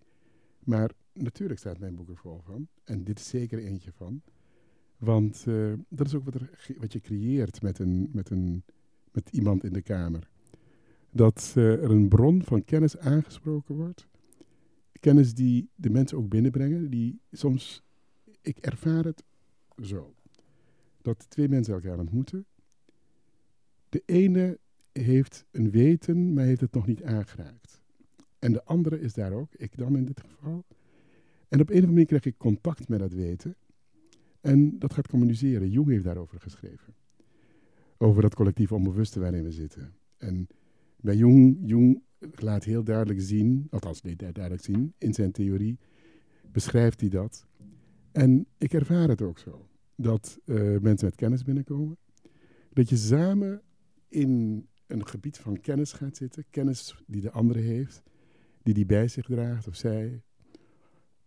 Maar 0.60 0.92
natuurlijk 1.14 1.60
staat 1.60 1.80
mijn 1.80 1.96
boek 1.96 2.10
er 2.10 2.18
vol 2.18 2.42
van. 2.44 2.68
En 2.84 3.04
dit 3.04 3.20
is 3.20 3.30
zeker 3.30 3.60
eentje 3.60 3.92
van. 3.92 4.22
Want 4.98 5.44
eh, 5.48 5.74
dat 5.90 6.08
is 6.08 6.16
ook 6.16 6.24
wat, 6.24 6.34
er, 6.34 6.50
wat 6.78 6.94
je 6.94 7.00
creëert 7.00 7.62
met, 7.62 7.80
een, 7.80 8.10
met, 8.14 8.30
een, 8.30 8.64
met 9.12 9.30
iemand 9.30 9.64
in 9.64 9.74
de 9.74 9.82
kamer. 9.82 10.30
Dat 11.10 11.54
eh, 11.56 11.84
er 11.84 11.92
een 11.92 12.08
bron 12.08 12.44
van 12.44 12.66
kennis 12.66 12.98
aangesproken 12.98 13.76
wordt 13.76 14.08
kennis 15.06 15.34
die 15.34 15.70
de 15.76 15.90
mensen 15.90 16.18
ook 16.18 16.30
binnenbrengen, 16.30 16.90
die 16.90 17.20
soms, 17.32 17.84
ik 18.42 18.58
ervaar 18.58 19.04
het 19.04 19.24
zo, 19.84 20.14
dat 21.02 21.30
twee 21.30 21.50
mensen 21.50 21.74
elkaar 21.74 22.00
ontmoeten. 22.00 22.46
De 23.96 24.04
ene 24.06 24.60
heeft 24.92 25.46
een 25.52 25.72
weten, 25.72 26.34
maar 26.34 26.46
heeft 26.46 26.62
het 26.62 26.74
nog 26.74 26.88
niet 26.88 27.04
aangeraakt. 27.04 27.82
En 28.40 28.52
de 28.52 28.64
andere 28.64 29.00
is 29.00 29.14
daar 29.14 29.32
ook, 29.32 29.54
ik 29.54 29.78
dan 29.78 29.98
in 29.98 30.06
dit 30.06 30.20
geval. 30.20 30.66
En 31.48 31.60
op 31.62 31.70
een 31.70 31.76
of 31.76 31.82
andere 31.82 31.92
manier 31.92 32.06
krijg 32.06 32.26
ik 32.26 32.38
contact 32.38 32.88
met 32.88 33.00
dat 33.00 33.14
weten. 33.14 33.56
En 34.42 34.80
dat 34.80 34.94
gaat 34.94 35.08
communiceren. 35.08 35.70
Jung 35.70 35.88
heeft 35.88 36.04
daarover 36.04 36.40
geschreven. 36.40 36.94
Over 37.98 38.22
dat 38.22 38.36
collectief 38.36 38.72
onbewuste 38.72 39.20
waarin 39.20 39.44
we 39.44 39.52
zitten. 39.52 39.94
En 40.18 40.48
bij 40.96 41.16
Jung, 41.16 41.58
Jung 41.62 42.02
laat 42.36 42.64
heel 42.64 42.84
duidelijk 42.84 43.22
zien, 43.22 43.68
althans 43.70 44.02
niet 44.02 44.20
duidelijk 44.20 44.64
zien, 44.64 44.94
in 44.98 45.14
zijn 45.14 45.32
theorie 45.32 45.80
beschrijft 46.52 47.00
hij 47.00 47.10
dat. 47.10 47.48
En 48.12 48.48
ik 48.58 48.74
ervaar 48.74 49.08
het 49.08 49.22
ook 49.22 49.40
zo, 49.40 49.68
dat 49.96 50.40
eh, 50.46 50.56
mensen 50.78 51.06
met 51.06 51.16
kennis 51.16 51.44
binnenkomen, 51.44 51.98
dat 52.74 52.90
je 52.90 52.96
samen 52.96 53.62
in 54.16 54.68
een 54.88 55.08
gebied 55.08 55.38
van 55.38 55.62
kennis 55.62 55.94
gaat 55.94 56.18
zitten, 56.18 56.46
kennis 56.50 56.96
die 57.08 57.22
de 57.22 57.32
andere 57.32 57.60
heeft, 57.60 58.04
die 58.64 58.74
die 58.74 58.86
bij 58.86 59.08
zich 59.08 59.26
draagt, 59.26 59.68
of 59.68 59.76
zij, 59.76 60.22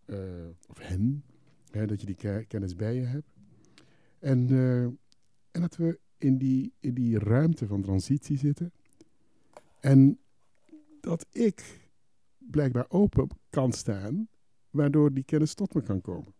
eh, 0.05 0.47
of 0.67 0.79
hen, 0.79 1.23
hè, 1.71 1.85
dat 1.85 1.99
je 1.99 2.05
die 2.05 2.15
ke- 2.15 2.45
kennis 2.47 2.75
bij 2.75 2.95
je 2.95 3.01
hebt. 3.05 3.33
En, 4.19 4.49
eh, 4.49 4.83
en 5.51 5.61
dat 5.61 5.75
we 5.75 5.99
in 6.17 6.37
die, 6.37 6.73
in 6.79 6.93
die 6.93 7.19
ruimte 7.19 7.67
van 7.67 7.81
transitie 7.81 8.37
zitten. 8.37 8.71
En 9.79 10.19
dat 11.01 11.25
ik 11.31 11.89
blijkbaar 12.37 12.85
open 12.89 13.27
kan 13.49 13.71
staan, 13.71 14.27
waardoor 14.69 15.13
die 15.13 15.23
kennis 15.23 15.53
tot 15.53 15.73
me 15.73 15.81
kan 15.81 16.01
komen. 16.01 16.33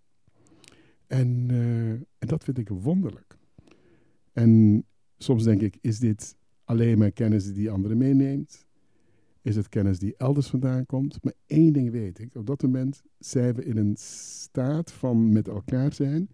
En, 1.07 1.45
eh, 1.49 1.91
en 1.91 2.27
dat 2.27 2.43
vind 2.43 2.57
ik 2.57 2.69
wonderlijk. 2.69 3.37
En 4.33 4.83
soms 5.17 5.43
denk 5.43 5.61
ik, 5.61 5.77
is 5.81 5.99
dit 5.99 6.37
alleen 6.69 6.97
maar 6.97 7.11
kennis 7.11 7.43
die 7.43 7.53
die 7.53 7.71
andere 7.71 7.95
meeneemt? 7.95 8.65
Is 9.41 9.55
het 9.55 9.69
kennis 9.69 9.99
die 9.99 10.15
elders 10.17 10.47
vandaan 10.47 10.85
komt? 10.85 11.23
Maar 11.23 11.33
één 11.45 11.73
ding 11.73 11.91
weet 11.91 12.19
ik, 12.19 12.35
op 12.35 12.45
dat 12.45 12.61
moment 12.61 13.01
zijn 13.19 13.53
we 13.53 13.65
in 13.65 13.77
een 13.77 13.95
staat 13.97 14.91
van 14.91 15.31
met 15.31 15.47
elkaar 15.47 15.93
zijn, 15.93 16.29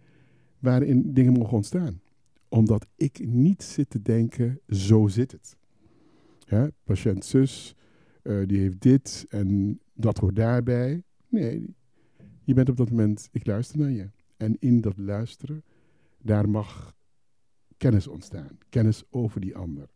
waarin 0.58 1.14
dingen 1.14 1.32
mogen 1.32 1.56
ontstaan. 1.56 2.00
Omdat 2.48 2.86
ik 2.96 3.26
niet 3.26 3.62
zit 3.62 3.90
te 3.90 4.02
denken, 4.02 4.60
zo 4.68 5.06
zit 5.06 5.32
het. 5.32 5.56
Ja, 6.38 6.70
patiënt 6.84 7.24
zus, 7.24 7.74
eh, 8.22 8.46
die 8.46 8.58
heeft 8.58 8.80
dit 8.80 9.26
en 9.28 9.80
dat 9.94 10.18
hoort 10.18 10.36
daarbij. 10.36 11.02
Nee, 11.28 11.74
je 12.44 12.54
bent 12.54 12.68
op 12.68 12.76
dat 12.76 12.90
moment, 12.90 13.28
ik 13.32 13.46
luister 13.46 13.78
naar 13.78 13.90
je. 13.90 14.10
En 14.36 14.56
in 14.58 14.80
dat 14.80 14.96
luisteren, 14.96 15.64
daar 16.22 16.48
mag 16.48 16.94
kennis 17.76 18.06
ontstaan. 18.06 18.58
Kennis 18.68 19.02
over 19.10 19.40
die 19.40 19.56
ander. 19.56 19.94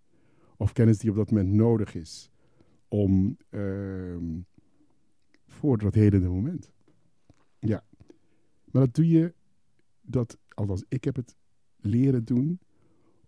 Of 0.60 0.72
kennis 0.72 0.98
die 0.98 1.10
op 1.10 1.16
dat 1.16 1.30
moment 1.30 1.52
nodig 1.52 1.94
is 1.94 2.30
om 2.88 3.36
ehm, 3.48 4.40
voor 5.46 5.78
dat 5.78 5.94
hele 5.94 6.28
moment. 6.28 6.70
Ja. 7.58 7.84
Maar 8.70 8.82
dat 8.82 8.94
doe 8.94 9.08
je, 9.08 9.34
dat, 10.00 10.38
althans 10.48 10.84
ik 10.88 11.04
heb 11.04 11.16
het 11.16 11.36
leren 11.76 12.24
doen, 12.24 12.60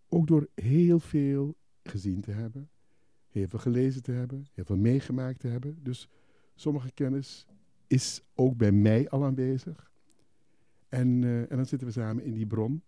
ook 0.09 0.27
door 0.27 0.49
heel 0.55 0.99
veel 0.99 1.55
gezien 1.83 2.21
te 2.21 2.31
hebben, 2.31 2.71
heel 3.29 3.49
veel 3.49 3.59
gelezen 3.59 4.03
te 4.03 4.13
hebben, 4.13 4.47
heel 4.53 4.65
veel 4.65 4.77
meegemaakt 4.77 5.41
te 5.41 5.49
hebben. 5.49 5.79
Dus 5.83 6.09
sommige 6.55 6.91
kennis 6.93 7.47
is 7.87 8.23
ook 8.35 8.57
bij 8.57 8.73
mij 8.73 9.09
al 9.09 9.25
aanwezig. 9.25 9.91
En, 10.89 11.25
eh, 11.25 11.41
en 11.41 11.57
dan 11.57 11.67
zitten 11.67 11.89
we 11.89 11.93
samen 11.93 12.25
in 12.25 12.35
die 12.35 12.47
bron, 12.47 12.83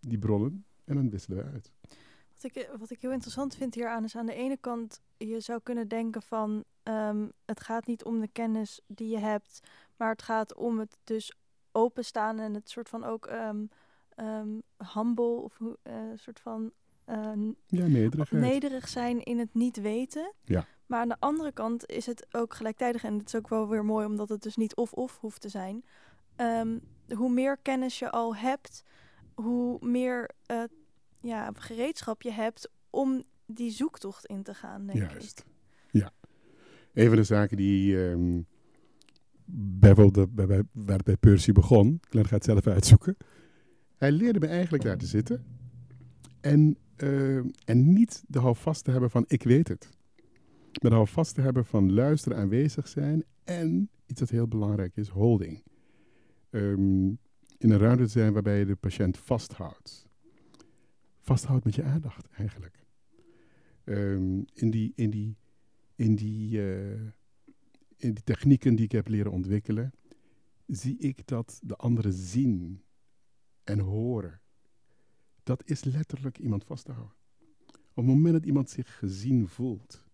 die 0.00 0.18
bronnen, 0.18 0.64
en 0.84 0.94
dan 0.94 1.10
wisselen 1.10 1.38
we 1.38 1.50
uit. 1.50 1.72
Wat 2.42 2.56
ik, 2.56 2.70
wat 2.78 2.90
ik 2.90 3.00
heel 3.00 3.12
interessant 3.12 3.54
vind 3.54 3.74
hieraan 3.74 4.04
is 4.04 4.16
aan 4.16 4.26
de 4.26 4.34
ene 4.34 4.56
kant, 4.56 5.00
je 5.16 5.40
zou 5.40 5.60
kunnen 5.62 5.88
denken 5.88 6.22
van 6.22 6.64
ehm, 6.82 7.28
het 7.44 7.60
gaat 7.60 7.86
niet 7.86 8.04
om 8.04 8.20
de 8.20 8.28
kennis 8.28 8.80
die 8.86 9.08
je 9.08 9.18
hebt, 9.18 9.60
maar 9.96 10.10
het 10.10 10.22
gaat 10.22 10.54
om 10.54 10.78
het 10.78 10.96
dus 11.04 11.32
openstaan 11.72 12.38
en 12.38 12.54
het 12.54 12.70
soort 12.70 12.88
van 12.88 13.04
ook 13.04 13.30
um, 13.30 13.68
um, 14.16 14.62
humble 14.94 15.24
of 15.24 15.60
een 15.60 15.76
uh, 15.82 15.94
soort 16.14 16.40
van 16.40 16.72
uh, 17.06 17.52
ja, 17.66 17.86
nederig 18.30 18.88
zijn 18.88 19.22
in 19.22 19.38
het 19.38 19.54
niet 19.54 19.80
weten. 19.80 20.32
Ja. 20.44 20.66
Maar 20.86 21.00
aan 21.00 21.08
de 21.08 21.16
andere 21.18 21.52
kant 21.52 21.86
is 21.86 22.06
het 22.06 22.26
ook 22.30 22.54
gelijktijdig, 22.54 23.04
en 23.04 23.18
het 23.18 23.26
is 23.26 23.34
ook 23.34 23.48
wel 23.48 23.68
weer 23.68 23.84
mooi 23.84 24.06
omdat 24.06 24.28
het 24.28 24.42
dus 24.42 24.56
niet 24.56 24.74
of-of 24.74 25.18
hoeft 25.18 25.40
te 25.40 25.48
zijn. 25.48 25.84
hoe 27.08 27.30
meer 27.30 27.56
kennis 27.56 27.98
je 27.98 28.10
al 28.10 28.36
hebt, 28.36 28.84
hoe 29.34 29.78
meer 29.80 30.30
uh, 30.46 30.62
ja, 31.20 31.50
gereedschap 31.54 32.22
je 32.22 32.32
hebt 32.32 32.70
om 32.90 33.22
die 33.46 33.70
zoektocht 33.70 34.26
in 34.26 34.42
te 34.42 34.54
gaan. 34.54 34.86
Denk 34.86 34.98
Juist. 34.98 35.38
Ik. 35.38 35.44
Ja. 35.90 36.12
Een 36.92 37.06
van 37.06 37.16
de 37.16 37.24
zaken 37.24 37.56
die 37.56 37.96
um, 37.96 38.46
bijvoorbeeld 39.52 40.34
bij, 40.34 40.46
bij, 40.46 40.62
waar 40.72 40.96
het 40.96 41.04
bij 41.04 41.16
Percy 41.16 41.52
begon, 41.52 42.00
Glenn 42.00 42.28
gaat 42.28 42.44
zelf 42.44 42.66
uitzoeken. 42.66 43.16
Hij 43.96 44.12
leerde 44.12 44.38
me 44.38 44.46
eigenlijk 44.46 44.82
daar 44.82 44.96
te 44.96 45.06
zitten 45.06 45.44
en, 46.40 46.76
uh, 46.96 47.36
en 47.64 47.92
niet 47.92 48.22
de 48.26 48.38
houvast 48.38 48.84
te 48.84 48.90
hebben 48.90 49.10
van 49.10 49.24
ik 49.26 49.42
weet 49.42 49.68
het. 49.68 49.88
Maar 50.82 50.90
de 50.90 50.96
houvast 50.96 51.34
te 51.34 51.40
hebben 51.40 51.64
van 51.64 51.92
luisteren, 51.92 52.38
aanwezig 52.38 52.88
zijn 52.88 53.24
en 53.44 53.90
iets 54.06 54.20
dat 54.20 54.30
heel 54.30 54.48
belangrijk 54.48 54.96
is, 54.96 55.08
holding. 55.08 55.62
Um, 56.50 57.18
in 57.58 57.70
een 57.70 57.78
ruimte 57.78 58.04
te 58.04 58.10
zijn 58.10 58.32
waarbij 58.32 58.58
je 58.58 58.66
de 58.66 58.76
patiënt 58.76 59.18
vasthoudt 59.18 60.09
vasthoudt 61.30 61.64
met 61.64 61.74
je 61.74 61.82
aandacht 61.82 62.28
eigenlijk. 62.28 62.86
Um, 63.84 64.44
in, 64.52 64.70
die, 64.70 64.92
in, 64.94 65.10
die, 65.10 65.36
in, 65.94 66.14
die, 66.14 66.58
uh, 66.58 67.00
in 67.96 68.14
die 68.14 68.24
technieken 68.24 68.74
die 68.74 68.84
ik 68.84 68.92
heb 68.92 69.08
leren 69.08 69.32
ontwikkelen, 69.32 69.92
zie 70.66 70.98
ik 70.98 71.26
dat 71.26 71.60
de 71.62 71.76
anderen 71.76 72.12
zien 72.12 72.82
en 73.64 73.78
horen. 73.78 74.40
Dat 75.42 75.62
is 75.64 75.84
letterlijk 75.84 76.38
iemand 76.38 76.64
vasthouden. 76.64 77.14
Op 77.70 77.94
het 77.94 78.06
moment 78.06 78.34
dat 78.34 78.46
iemand 78.46 78.70
zich 78.70 78.98
gezien 78.98 79.48
voelt, 79.48 80.04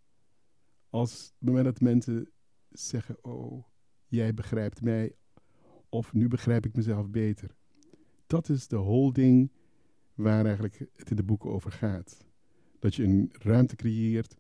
als 0.90 1.12
het 1.12 1.48
moment 1.48 1.64
dat 1.64 1.80
mensen 1.80 2.30
zeggen, 2.70 3.24
oh, 3.24 3.64
jij 4.06 4.34
begrijpt 4.34 4.82
mij, 4.82 5.16
of 5.88 6.12
nu 6.12 6.28
begrijp 6.28 6.66
ik 6.66 6.76
mezelf 6.76 7.10
beter. 7.10 7.56
Dat 8.26 8.48
is 8.48 8.68
de 8.68 8.76
holding 8.76 9.50
waar 10.16 10.44
eigenlijk 10.44 10.86
het 10.96 11.10
in 11.10 11.16
de 11.16 11.22
boeken 11.22 11.50
over 11.50 11.72
gaat. 11.72 12.24
Dat 12.78 12.94
je 12.94 13.04
een 13.04 13.32
ruimte 13.32 13.76
creëert 13.76 14.36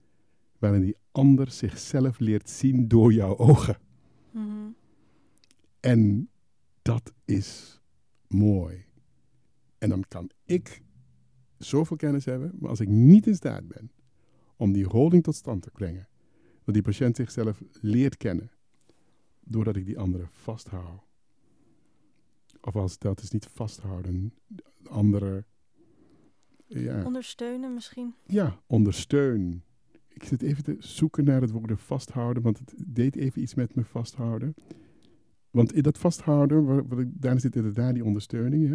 waarin 0.58 0.80
die 0.80 0.96
ander 1.12 1.50
zichzelf 1.50 2.18
leert 2.18 2.50
zien 2.50 2.88
door 2.88 3.12
jouw 3.12 3.36
ogen. 3.36 3.78
Mm-hmm. 4.30 4.74
En 5.80 6.28
dat 6.82 7.12
is 7.24 7.80
mooi. 8.28 8.84
En 9.78 9.88
dan 9.88 10.04
kan 10.08 10.30
ik 10.44 10.82
zoveel 11.58 11.96
kennis 11.96 12.24
hebben, 12.24 12.52
maar 12.58 12.70
als 12.70 12.80
ik 12.80 12.88
niet 12.88 13.26
in 13.26 13.34
staat 13.34 13.68
ben 13.68 13.90
om 14.56 14.72
die 14.72 14.86
holding 14.86 15.22
tot 15.22 15.34
stand 15.34 15.62
te 15.62 15.70
brengen, 15.70 16.08
dat 16.64 16.74
die 16.74 16.82
patiënt 16.82 17.16
zichzelf 17.16 17.62
leert 17.80 18.16
kennen, 18.16 18.50
doordat 19.40 19.76
ik 19.76 19.86
die 19.86 19.98
andere 19.98 20.26
vasthoud. 20.30 21.04
Of 22.60 22.76
als 22.76 22.98
dat 22.98 23.22
is 23.22 23.30
niet 23.30 23.46
vasthouden, 23.46 24.34
andere 24.82 25.44
ja. 26.66 27.04
Ondersteunen 27.04 27.74
misschien? 27.74 28.14
Ja, 28.26 28.60
ondersteun. 28.66 29.62
Ik 30.08 30.24
zit 30.24 30.42
even 30.42 30.64
te 30.64 30.76
zoeken 30.78 31.24
naar 31.24 31.40
het 31.40 31.50
woord 31.50 31.72
vasthouden, 31.76 32.42
want 32.42 32.58
het 32.58 32.74
deed 32.86 33.16
even 33.16 33.42
iets 33.42 33.54
met 33.54 33.74
me 33.74 33.84
vasthouden. 33.84 34.54
Want 35.50 35.72
in 35.72 35.82
dat 35.82 35.98
vasthouden, 35.98 36.64
waar, 36.64 36.88
waar 36.88 36.98
ik, 36.98 37.08
daar 37.10 37.40
zit 37.40 37.56
inderdaad 37.56 37.94
die 37.94 38.04
ondersteuning. 38.04 38.68
Hè? 38.68 38.74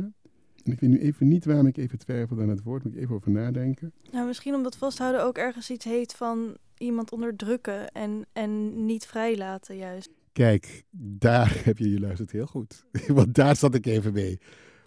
En 0.63 0.71
ik 0.71 0.79
weet 0.79 0.89
nu 0.89 0.99
even 0.99 1.27
niet 1.27 1.45
waarom 1.45 1.67
ik 1.67 1.77
even 1.77 1.97
twijfel 1.97 2.41
aan 2.41 2.49
het 2.49 2.63
woord, 2.63 2.83
moet 2.83 2.93
ik 2.93 2.99
even 2.99 3.15
over 3.15 3.31
nadenken. 3.31 3.93
Nou, 4.11 4.27
misschien 4.27 4.53
omdat 4.53 4.77
vasthouden 4.77 5.23
ook 5.23 5.37
ergens 5.37 5.69
iets 5.69 5.85
heet 5.85 6.13
van 6.13 6.57
iemand 6.77 7.11
onderdrukken 7.11 7.91
en, 7.91 8.25
en 8.33 8.85
niet 8.85 9.05
vrijlaten 9.05 9.75
juist. 9.75 10.09
Kijk, 10.31 10.83
daar 10.91 11.61
heb 11.63 11.77
je, 11.77 11.89
je 11.89 11.99
luistert 11.99 12.31
heel 12.31 12.47
goed. 12.47 12.85
Want 13.07 13.33
daar 13.33 13.55
zat 13.55 13.75
ik 13.75 13.85
even 13.85 14.13
mee. 14.13 14.39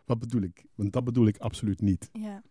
Wat 0.05 0.18
bedoel 0.18 0.42
ik? 0.42 0.64
Want 0.74 0.92
dat 0.92 1.05
bedoel 1.05 1.26
ik 1.26 1.38
absoluut 1.38 1.80
niet. 1.80 2.09
Ja 2.12 2.42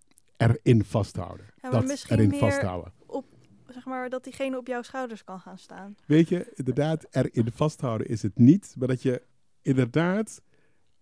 erin 0.49 0.83
vasthouden. 0.83 1.45
Ja, 1.61 1.69
dat 1.69 2.05
erin 2.09 2.33
vasthouden. 2.33 2.93
Op, 3.05 3.25
zeg 3.67 3.85
maar, 3.85 4.09
dat 4.09 4.23
diegene 4.23 4.57
op 4.57 4.67
jouw 4.67 4.81
schouders 4.81 5.23
kan 5.23 5.39
gaan 5.39 5.57
staan. 5.57 5.95
Weet 6.05 6.29
je, 6.29 6.51
inderdaad, 6.55 7.05
erin 7.11 7.51
vasthouden 7.53 8.07
is 8.07 8.21
het 8.21 8.37
niet. 8.37 8.75
Maar 8.77 8.87
dat 8.87 9.01
je 9.01 9.21
inderdaad 9.61 10.41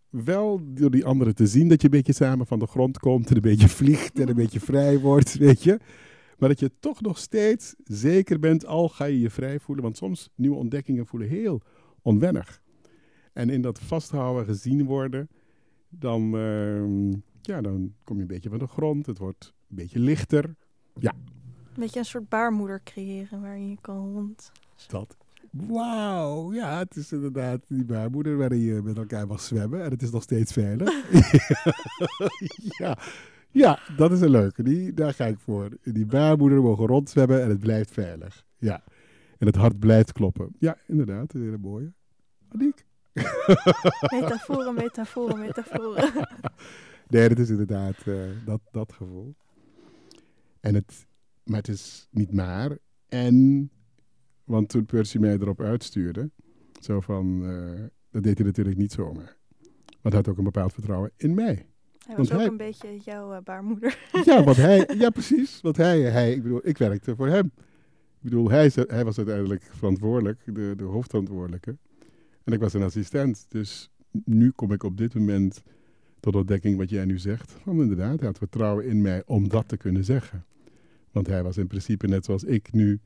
wel 0.10 0.60
door 0.64 0.92
die 0.92 1.06
anderen 1.06 1.36
te 1.36 1.48
zien 1.48 1.68
dat 1.68 1.82
je 1.82 1.88
een 1.88 1.94
beetje 1.94 2.14
samen 2.14 2.48
van 2.48 2.60
de 2.60 2.68
grond 2.68 3.00
komt 3.00 3.30
en 3.30 3.36
een 3.36 3.42
beetje 3.42 3.70
vliegt 3.70 4.20
en 4.20 4.30
een 4.30 4.36
beetje 4.36 4.60
vrij 4.60 5.00
wordt, 5.00 5.38
weet 5.48 5.64
je. 5.64 5.80
Maar 6.38 6.50
dat 6.50 6.60
je 6.60 6.72
toch 6.80 7.02
nog 7.02 7.18
steeds 7.18 7.76
zeker 7.84 8.39
bent, 8.39 8.66
al 8.66 8.89
ga 8.89 9.06
je 9.06 9.20
je 9.20 9.30
vrij 9.30 9.60
voelen. 9.60 9.84
Want 9.84 9.98
soms 9.98 10.30
nieuwe 10.36 10.56
ontdekkingen 10.56 11.06
voelen 11.06 11.30
heel 11.30 11.62
onwennig. 12.02 12.62
En 13.34 13.50
in 13.50 13.62
dat 13.62 13.80
vasthouden, 13.80 14.46
gezien 14.46 14.86
worden, 14.86 15.30
dan, 15.89 16.36
uh, 16.36 17.14
ja, 17.42 17.62
dan 17.62 17.94
kom 18.04 18.16
je 18.16 18.22
een 18.22 18.28
beetje 18.28 18.50
van 18.50 18.60
de 18.60 18.68
grond. 18.68 19.06
Het 19.06 19.18
wordt 19.18 19.54
een 19.70 19.76
beetje 19.76 20.00
lichter. 20.00 20.56
Ja. 21.00 21.14
Een 21.74 21.80
beetje 21.80 22.00
een 22.00 22.06
soort 22.06 22.30
baarmoeder 22.30 22.82
creëren 22.84 23.42
waar 23.42 23.60
je 23.60 23.78
kan 23.82 24.14
rond. 24.14 24.52
Dat. 24.88 25.18
Wauw, 25.52 26.54
ja, 26.54 26.78
het 26.78 26.96
is 26.96 27.12
inderdaad 27.12 27.60
die 27.68 27.86
baarmoeder 27.86 28.38
waarin 28.38 28.60
je 28.60 28.82
met 28.84 28.98
elkaar 28.98 29.28
mag 29.28 29.42
zwemmen. 29.42 29.84
En 29.84 29.92
het 29.92 30.02
is 30.02 30.12
nog 30.12 30.24
steeds 30.24 30.54
veilig. 30.54 30.89
ja. 32.80 32.98
ja, 33.52 33.80
dat 33.98 34.12
is 34.12 34.22
een 34.22 34.30
leuke. 34.30 34.64
Die, 34.64 34.94
daar 34.94 35.14
ga 35.14 35.26
ik 35.26 35.39
voor. 35.39 35.70
Die 35.84 36.06
baarmoeder 36.06 36.62
mogen 36.62 36.86
rondzwemmen 36.86 37.42
en 37.42 37.50
het 37.50 37.60
blijft 37.60 37.92
veilig. 37.92 38.46
Ja. 38.58 38.84
En 39.38 39.48
het 39.48 39.56
hart 39.56 39.80
blijft 39.80 40.12
kloppen. 40.12 40.56
Ja, 40.60 40.78
inderdaad. 40.88 41.34
Een 41.34 41.42
hele 41.42 41.58
mooie. 41.58 41.92
Aniek. 42.48 42.86
metaforen, 44.12 44.74
metaforen, 44.74 45.39
metaforen. 45.39 46.12
nee, 47.12 47.30
dat 47.30 47.38
is 47.38 47.49
inderdaad 47.49 48.05
uh, 48.05 48.24
dat, 48.45 48.62
dat 48.72 48.93
gevoel. 48.93 49.36
En 50.59 50.76
het, 50.76 51.07
maar 51.43 51.57
het 51.57 51.68
is 51.68 52.07
niet 52.12 52.34
maar. 52.34 52.78
En, 53.07 53.70
want 54.43 54.70
toen 54.70 54.86
Percy 54.86 55.18
mij 55.18 55.34
erop 55.34 55.62
uitstuurde, 55.62 56.30
zo 56.80 56.99
van, 56.99 57.43
uh, 57.43 57.80
dat 58.12 58.24
deed 58.24 58.38
hij 58.38 58.45
natuurlijk 58.45 58.78
niet 58.78 58.91
zomaar. 58.91 59.38
Want 60.01 60.16
hij 60.16 60.16
had 60.16 60.28
ook 60.28 60.38
een 60.38 60.43
bepaald 60.43 60.74
vertrouwen 60.74 61.12
in 61.18 61.34
mij. 61.34 61.66
Hij 62.05 62.16
was 62.16 62.30
want 62.30 62.32
ook 62.32 62.38
hij, 62.38 62.47
een 62.47 62.57
beetje 62.57 62.97
jouw 62.97 63.34
uh, 63.34 63.38
baarmoeder. 63.43 63.97
ja, 64.26 64.43
want 64.43 64.57
hij, 64.57 64.89
ja, 64.97 65.09
precies. 65.09 65.62
Want 65.62 65.78
hij, 65.78 66.01
hij, 66.01 66.34
ik 66.34 66.43
bedoel, 66.43 66.68
ik 66.68 66.78
werkte 66.78 67.16
voor 67.16 67.28
hem. 67.28 67.51
Ik 68.22 68.30
bedoel, 68.30 68.49
hij, 68.49 68.72
hij 68.88 69.05
was 69.05 69.18
uiteindelijk 69.18 69.70
verantwoordelijk, 69.72 70.41
de, 70.45 70.74
de 70.78 70.84
hoofdverantwoordelijke. 70.84 71.78
En 72.43 72.53
ik 72.53 72.59
was 72.59 72.74
een 72.74 72.84
assistent. 72.84 73.45
Dus 73.49 73.91
nu 74.12 74.51
kom 74.51 74.72
ik 74.72 74.84
op 74.84 74.97
dit 74.97 75.14
moment 75.14 75.64
tot 76.22 76.36
ontdekking 76.36 76.78
wat 76.78 76.90
jij 76.90 77.06
nu 77.06 77.20
zegt. 77.20 77.52
Van 77.52 77.82
inderdaad, 77.82 78.18
hij 78.18 78.28
had 78.28 78.38
vertrouwen 78.38 78.86
in 78.86 79.02
mij 79.02 79.24
om 79.26 79.50
dat 79.50 79.68
te 79.68 79.78
kunnen 79.78 80.04
zeggen. 80.04 80.46
Want 81.12 81.28
hij 81.28 81.44
was 81.44 81.58
in 81.58 81.68
principe 81.68 82.08
net 82.08 82.26
zoals 82.26 82.44
ik 82.44 82.72
nu 82.72 83.00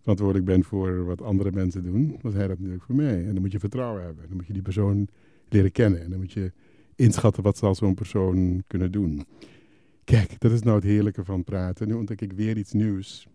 verantwoordelijk 0.00 0.46
ben 0.46 0.64
voor 0.64 1.04
wat 1.04 1.22
andere 1.22 1.52
mensen 1.52 1.82
doen, 1.84 2.18
was 2.20 2.34
hij 2.34 2.46
dat 2.46 2.58
natuurlijk 2.58 2.84
voor 2.84 2.94
mij. 2.94 3.26
En 3.26 3.32
dan 3.32 3.40
moet 3.40 3.52
je 3.52 3.58
vertrouwen 3.58 4.02
hebben. 4.02 4.24
Dan 4.26 4.36
moet 4.36 4.46
je 4.46 4.52
die 4.52 4.62
persoon 4.62 5.08
leren 5.48 5.72
kennen. 5.72 6.02
En 6.02 6.10
dan 6.10 6.18
moet 6.18 6.32
je 6.32 6.52
inschatten 6.94 7.42
wat 7.42 7.56
zal 7.56 7.74
zo'n 7.74 7.94
persoon 7.94 8.62
kunnen 8.66 8.92
doen. 8.92 9.26
Kijk, 10.04 10.40
dat 10.40 10.52
is 10.52 10.62
nou 10.62 10.76
het 10.76 10.84
heerlijke 10.84 11.24
van 11.24 11.44
praten. 11.44 11.88
Nu 11.88 11.94
ontdek 11.94 12.20
ik 12.20 12.32
weer 12.32 12.56
iets 12.56 12.72
nieuws 12.72 13.28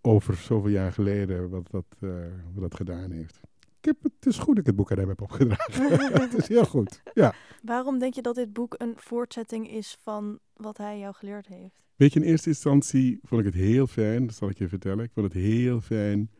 over 0.00 0.34
zoveel 0.34 0.70
jaar 0.70 0.92
geleden 0.92 1.48
wat 1.48 1.70
dat, 1.70 1.84
uh, 2.00 2.10
wat 2.52 2.62
dat 2.62 2.74
gedaan 2.74 3.10
heeft 3.10 3.40
heb, 3.84 3.96
het 4.02 4.26
is 4.26 4.38
goed 4.38 4.56
dat 4.56 4.58
ik 4.58 4.66
het 4.66 4.76
boek 4.76 4.90
aan 4.90 4.98
hem 4.98 5.08
heb 5.08 5.20
opgedragen. 5.20 6.22
het 6.22 6.34
is 6.34 6.48
heel 6.48 6.64
goed, 6.64 7.02
ja. 7.14 7.34
Waarom 7.62 7.98
denk 7.98 8.14
je 8.14 8.22
dat 8.22 8.34
dit 8.34 8.52
boek 8.52 8.74
een 8.78 8.92
voortzetting 8.96 9.70
is 9.70 9.96
van 10.00 10.38
wat 10.56 10.76
hij 10.76 10.98
jou 10.98 11.14
geleerd 11.14 11.46
heeft? 11.46 11.82
Weet 11.96 12.12
je, 12.12 12.20
in 12.20 12.26
eerste 12.26 12.48
instantie 12.48 13.18
vond 13.22 13.40
ik 13.40 13.46
het 13.46 13.62
heel 13.62 13.86
fijn, 13.86 14.26
dat 14.26 14.34
zal 14.34 14.48
ik 14.48 14.58
je 14.58 14.68
vertellen. 14.68 15.04
Ik 15.04 15.10
vond 15.12 15.32
het 15.32 15.42
heel 15.42 15.80
fijn 15.80 16.30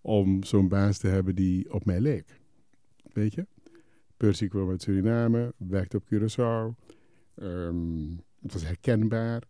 om 0.00 0.42
zo'n 0.42 0.68
baas 0.68 0.98
te 0.98 1.06
hebben 1.06 1.34
die 1.34 1.72
op 1.72 1.84
mij 1.84 2.00
leek. 2.00 2.40
Weet 3.12 3.34
je? 3.34 3.46
Percy 4.16 4.48
kwam 4.48 4.70
uit 4.70 4.82
Suriname, 4.82 5.54
werkte 5.56 5.96
op 5.96 6.04
Curaçao. 6.04 6.84
Ehm, 7.34 8.10
het 8.42 8.52
was 8.52 8.64
herkenbaar. 8.64 9.40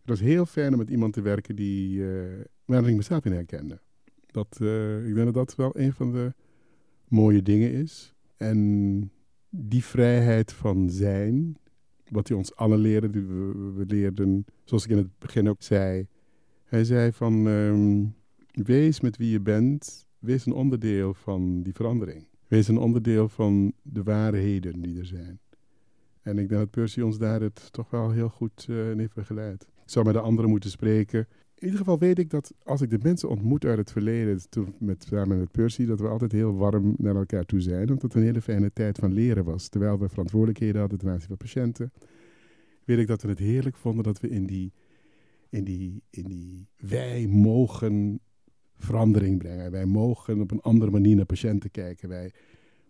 Het 0.00 0.18
was 0.18 0.20
heel 0.20 0.46
fijn 0.46 0.72
om 0.72 0.78
met 0.78 0.90
iemand 0.90 1.12
te 1.12 1.20
werken 1.20 1.56
die, 1.56 1.98
uh, 1.98 2.44
waar 2.64 2.88
ik 2.88 2.96
mezelf 2.96 3.24
in 3.24 3.32
herkende. 3.32 3.80
Dat, 4.26 4.58
uh, 4.62 5.08
ik 5.08 5.14
denk 5.14 5.24
dat 5.24 5.34
dat 5.34 5.54
wel 5.54 5.78
een 5.78 5.92
van 5.92 6.12
de 6.12 6.34
mooie 7.10 7.42
dingen 7.42 7.72
is. 7.72 8.14
En 8.36 9.10
die 9.50 9.84
vrijheid 9.84 10.52
van 10.52 10.90
zijn, 10.90 11.56
wat 12.08 12.28
hij 12.28 12.36
ons 12.36 12.56
allen 12.56 12.78
leerde, 12.78 13.10
we, 13.10 13.72
we 13.76 13.84
leerden, 13.86 14.44
zoals 14.64 14.84
ik 14.84 14.90
in 14.90 14.96
het 14.96 15.18
begin 15.18 15.48
ook 15.48 15.62
zei. 15.62 16.06
Hij 16.64 16.84
zei 16.84 17.12
van, 17.12 17.46
um, 17.46 18.14
wees 18.52 19.00
met 19.00 19.16
wie 19.16 19.30
je 19.30 19.40
bent, 19.40 20.06
wees 20.18 20.46
een 20.46 20.52
onderdeel 20.52 21.14
van 21.14 21.62
die 21.62 21.74
verandering. 21.74 22.26
Wees 22.46 22.68
een 22.68 22.78
onderdeel 22.78 23.28
van 23.28 23.72
de 23.82 24.02
waarheden 24.02 24.80
die 24.80 24.98
er 24.98 25.06
zijn. 25.06 25.40
En 26.22 26.38
ik 26.38 26.48
denk 26.48 26.60
dat 26.60 26.70
Percy 26.70 27.00
ons 27.00 27.18
daar 27.18 27.40
het 27.40 27.72
toch 27.72 27.90
wel 27.90 28.10
heel 28.10 28.28
goed 28.28 28.66
uh, 28.70 28.90
in 28.90 28.98
heeft 28.98 29.14
begeleid. 29.14 29.62
Ik 29.62 29.90
zou 29.90 30.04
met 30.04 30.14
de 30.14 30.20
anderen 30.20 30.50
moeten 30.50 30.70
spreken. 30.70 31.28
In 31.58 31.64
ieder 31.64 31.78
geval 31.78 31.98
weet 31.98 32.18
ik 32.18 32.30
dat 32.30 32.52
als 32.62 32.80
ik 32.80 32.90
de 32.90 32.98
mensen 33.02 33.28
ontmoet 33.28 33.64
uit 33.64 33.78
het 33.78 33.92
verleden, 33.92 34.50
toen 34.50 34.74
met, 34.78 35.04
samen 35.08 35.38
met 35.38 35.50
Percy, 35.50 35.86
dat 35.86 36.00
we 36.00 36.08
altijd 36.08 36.32
heel 36.32 36.56
warm 36.56 36.94
naar 36.98 37.16
elkaar 37.16 37.44
toe 37.44 37.60
zijn. 37.60 37.88
Omdat 37.88 38.02
het 38.02 38.14
een 38.14 38.22
hele 38.22 38.40
fijne 38.40 38.72
tijd 38.72 38.98
van 38.98 39.12
leren 39.12 39.44
was. 39.44 39.68
Terwijl 39.68 39.98
we 39.98 40.08
verantwoordelijkheden 40.08 40.80
hadden 40.80 40.98
ten 40.98 41.08
aanzien 41.08 41.28
van 41.28 41.36
patiënten. 41.36 41.92
Weet 42.84 42.98
ik 42.98 43.06
dat 43.06 43.22
we 43.22 43.28
het 43.28 43.38
heerlijk 43.38 43.76
vonden 43.76 44.04
dat 44.04 44.20
we 44.20 44.28
in 44.28 44.46
die, 44.46 44.72
in 45.48 45.64
die, 45.64 46.02
in 46.10 46.24
die 46.24 46.68
wij 46.76 47.26
mogen 47.26 48.20
verandering 48.76 49.38
brengen. 49.38 49.70
Wij 49.70 49.86
mogen 49.86 50.40
op 50.40 50.50
een 50.50 50.60
andere 50.60 50.90
manier 50.90 51.16
naar 51.16 51.26
patiënten 51.26 51.70
kijken. 51.70 52.08
Wij, 52.08 52.32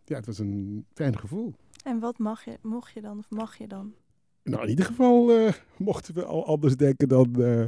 ja, 0.05 0.17
het 0.17 0.27
was 0.27 0.39
een 0.39 0.85
fijn 0.95 1.19
gevoel. 1.19 1.55
En 1.85 1.99
wat 1.99 2.19
mag 2.19 2.45
je, 2.45 2.59
mocht 2.63 2.93
je 2.93 3.01
dan 3.01 3.19
of 3.19 3.31
mag 3.31 3.59
je 3.59 3.67
dan? 3.67 3.95
Nou, 4.43 4.63
in 4.63 4.69
ieder 4.69 4.85
geval 4.85 5.41
uh, 5.41 5.53
mochten 5.77 6.15
we 6.15 6.25
al 6.25 6.47
anders 6.47 6.77
denken 6.77 7.09
dan, 7.09 7.35
uh, 7.39 7.67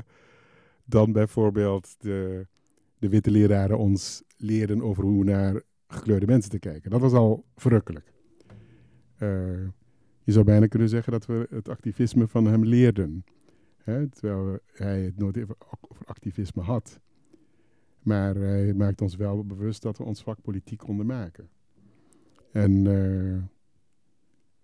dan 0.90 1.12
bijvoorbeeld 1.12 1.94
de, 1.98 2.46
de 2.98 3.08
witte 3.08 3.30
leraren 3.30 3.78
ons 3.78 4.22
leerden 4.36 4.82
over 4.82 5.04
hoe 5.04 5.24
naar 5.24 5.62
gekleurde 5.88 6.26
mensen 6.26 6.50
te 6.50 6.58
kijken. 6.58 6.90
Dat 6.90 7.00
was 7.00 7.12
al 7.12 7.44
verrukkelijk. 7.56 8.12
Uh, 9.18 9.68
je 10.22 10.32
zou 10.32 10.44
bijna 10.44 10.66
kunnen 10.66 10.88
zeggen 10.88 11.12
dat 11.12 11.26
we 11.26 11.46
het 11.50 11.68
activisme 11.68 12.28
van 12.28 12.44
hem 12.44 12.64
leerden. 12.64 13.24
Hè? 13.76 14.08
Terwijl 14.08 14.58
hij 14.72 15.02
het 15.02 15.18
nooit 15.18 15.38
over 15.38 15.56
activisme 16.04 16.62
had. 16.62 17.00
Maar 18.02 18.34
hij 18.34 18.74
maakt 18.74 19.00
ons 19.00 19.16
wel 19.16 19.44
bewust 19.44 19.82
dat 19.82 19.98
we 19.98 20.04
ons 20.04 20.22
vak 20.22 20.42
politiek 20.42 20.78
konden 20.78 21.06
maken. 21.06 21.48
En, 22.52 22.84
uh, 22.84 23.42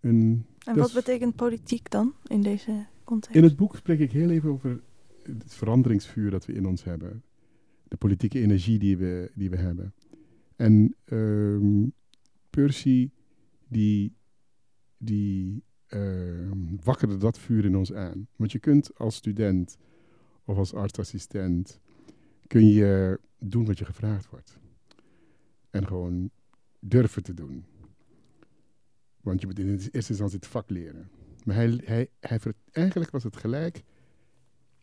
een, 0.00 0.46
en 0.64 0.76
wat 0.76 0.92
betekent 0.92 1.36
politiek 1.36 1.90
dan 1.90 2.14
in 2.26 2.42
deze 2.42 2.86
context? 3.04 3.36
In 3.36 3.42
het 3.42 3.56
boek 3.56 3.76
spreek 3.76 3.98
ik 3.98 4.12
heel 4.12 4.30
even 4.30 4.50
over 4.50 4.80
het 5.26 5.54
veranderingsvuur 5.54 6.30
dat 6.30 6.46
we 6.46 6.52
in 6.52 6.66
ons 6.66 6.84
hebben. 6.84 7.22
De 7.88 7.96
politieke 7.96 8.40
energie 8.40 8.78
die 8.78 8.96
we, 8.96 9.30
die 9.34 9.50
we 9.50 9.56
hebben. 9.56 9.94
En 10.56 10.96
um, 11.04 11.92
Percy, 12.50 13.10
die, 13.68 14.14
die 14.98 15.62
uh, 15.88 16.50
wakkerde 16.82 17.16
dat 17.16 17.38
vuur 17.38 17.64
in 17.64 17.76
ons 17.76 17.92
aan. 17.92 18.26
Want 18.36 18.52
je 18.52 18.58
kunt 18.58 18.98
als 18.98 19.16
student 19.16 19.76
of 20.44 20.56
als 20.56 20.74
artsassistent 20.74 21.80
kun 22.46 22.66
je 22.66 23.20
doen 23.38 23.64
wat 23.64 23.78
je 23.78 23.84
gevraagd 23.84 24.30
wordt. 24.30 24.58
En 25.70 25.86
gewoon 25.86 26.30
durven 26.80 27.22
te 27.22 27.34
doen. 27.34 27.64
Want 29.20 29.40
je 29.40 29.46
moet 29.46 29.58
in 29.58 29.68
eerste 29.68 30.10
instantie 30.10 30.38
het 30.38 30.46
vak 30.46 30.70
leren. 30.70 31.08
Maar 31.44 31.54
hij, 31.54 31.80
hij, 31.84 32.08
hij, 32.20 32.38
eigenlijk 32.70 33.10
was 33.10 33.24
het 33.24 33.36
gelijk. 33.36 33.82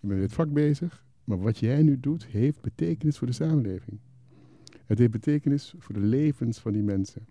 Je 0.04 0.10
bent 0.10 0.22
met 0.22 0.30
het 0.30 0.39
vak 0.39 0.54
bezig. 0.54 1.06
Maar 1.24 1.39
wat 1.39 1.58
jij 1.58 1.82
nu 1.82 1.99
doet, 1.99 2.26
heeft 2.26 2.62
betekenis 2.62 3.18
voor 3.18 3.28
de 3.28 3.34
samenleving. 3.34 3.99
Het 4.86 4.97
heeft 4.97 5.12
betekenis 5.12 5.76
voor 5.78 5.93
de 5.93 6.01
levens 6.01 6.60
van 6.60 6.74
die 6.74 6.84
mensen. 6.84 7.28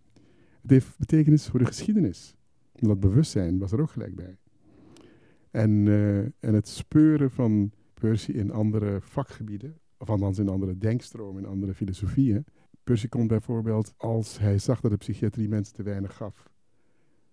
Het 0.62 0.70
heeft 0.70 0.98
betekenis 0.98 1.48
voor 1.48 1.58
de 1.58 1.64
geschiedenis. 1.64 2.36
Dat 2.72 3.00
bewustzijn 3.00 3.58
was 3.58 3.72
er 3.72 3.80
ook 3.80 3.90
gelijk 3.90 4.14
bij. 4.14 4.36
En, 5.50 5.70
uh, 5.70 6.18
en 6.18 6.54
het 6.54 6.68
speuren 6.68 7.30
van 7.30 7.72
Percy 7.94 8.30
in 8.30 8.50
andere 8.50 9.00
vakgebieden, 9.00 9.78
of 9.96 10.10
althans 10.10 10.38
in 10.38 10.48
andere 10.48 10.78
denkstromen, 10.78 11.42
in 11.42 11.48
andere 11.48 11.74
filosofieën. 11.74 12.44
Percy 12.84 13.08
kon 13.08 13.26
bijvoorbeeld, 13.26 13.94
als 13.96 14.38
hij 14.38 14.58
zag 14.58 14.80
dat 14.80 14.90
de 14.90 14.96
psychiatrie 14.96 15.48
mensen 15.48 15.74
te 15.74 15.82
weinig 15.82 16.16
gaf, 16.16 16.50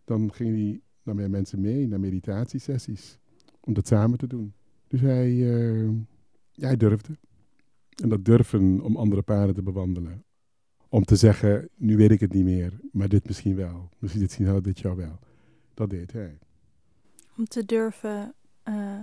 dan 0.04 0.34
ging 0.34 0.56
hij 0.56 0.82
naar 1.04 1.16
meer 1.16 1.30
mensen 1.30 1.62
mee, 1.62 1.88
naar 1.88 2.00
meditatiesessies, 2.00 3.20
om 3.60 3.74
dat 3.74 3.88
samen 3.88 4.18
te 4.18 4.28
doen. 4.28 4.54
Dus 4.90 5.02
hij, 5.02 5.32
uh, 5.32 5.90
ja, 6.52 6.68
hij 6.68 6.78
durfde. 6.78 7.18
En 8.04 8.10
dat 8.10 8.26
durven 8.26 8.82
om 8.82 8.96
andere 8.96 9.22
paden 9.22 9.56
te 9.56 9.62
bewandelen. 9.62 10.24
Om 10.90 11.04
te 11.04 11.16
zeggen, 11.16 11.70
nu 11.76 11.98
weet 11.98 12.12
ik 12.12 12.20
het 12.20 12.34
niet 12.34 12.44
meer, 12.44 12.80
maar 12.92 13.10
dit 13.10 13.26
misschien 13.26 13.56
wel. 13.56 13.90
Misschien 13.98 14.22
dit, 14.22 14.40
misschien 14.40 14.62
dit 14.62 14.80
jou 14.80 14.98
wel. 14.98 15.20
Dat 15.74 15.90
deed 15.90 16.12
hij. 16.12 16.40
Om 17.38 17.46
te 17.46 17.66
durven 17.66 18.34
uh, 18.68 19.00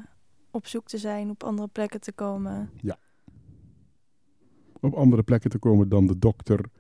op 0.51 0.67
zoek 0.67 0.89
te 0.89 0.99
zijn, 0.99 1.31
op 1.31 1.45
andere 1.45 1.69
plekken 1.69 2.01
te 2.01 2.13
komen. 2.13 2.71
Ja. 2.81 2.99
Op 4.81 4.95
andere 4.95 5.23
plekken 5.23 5.51
te 5.51 5.59
komen 5.59 5.89
dan 5.89 6.07
de 6.07 6.19
dokter 6.19 6.71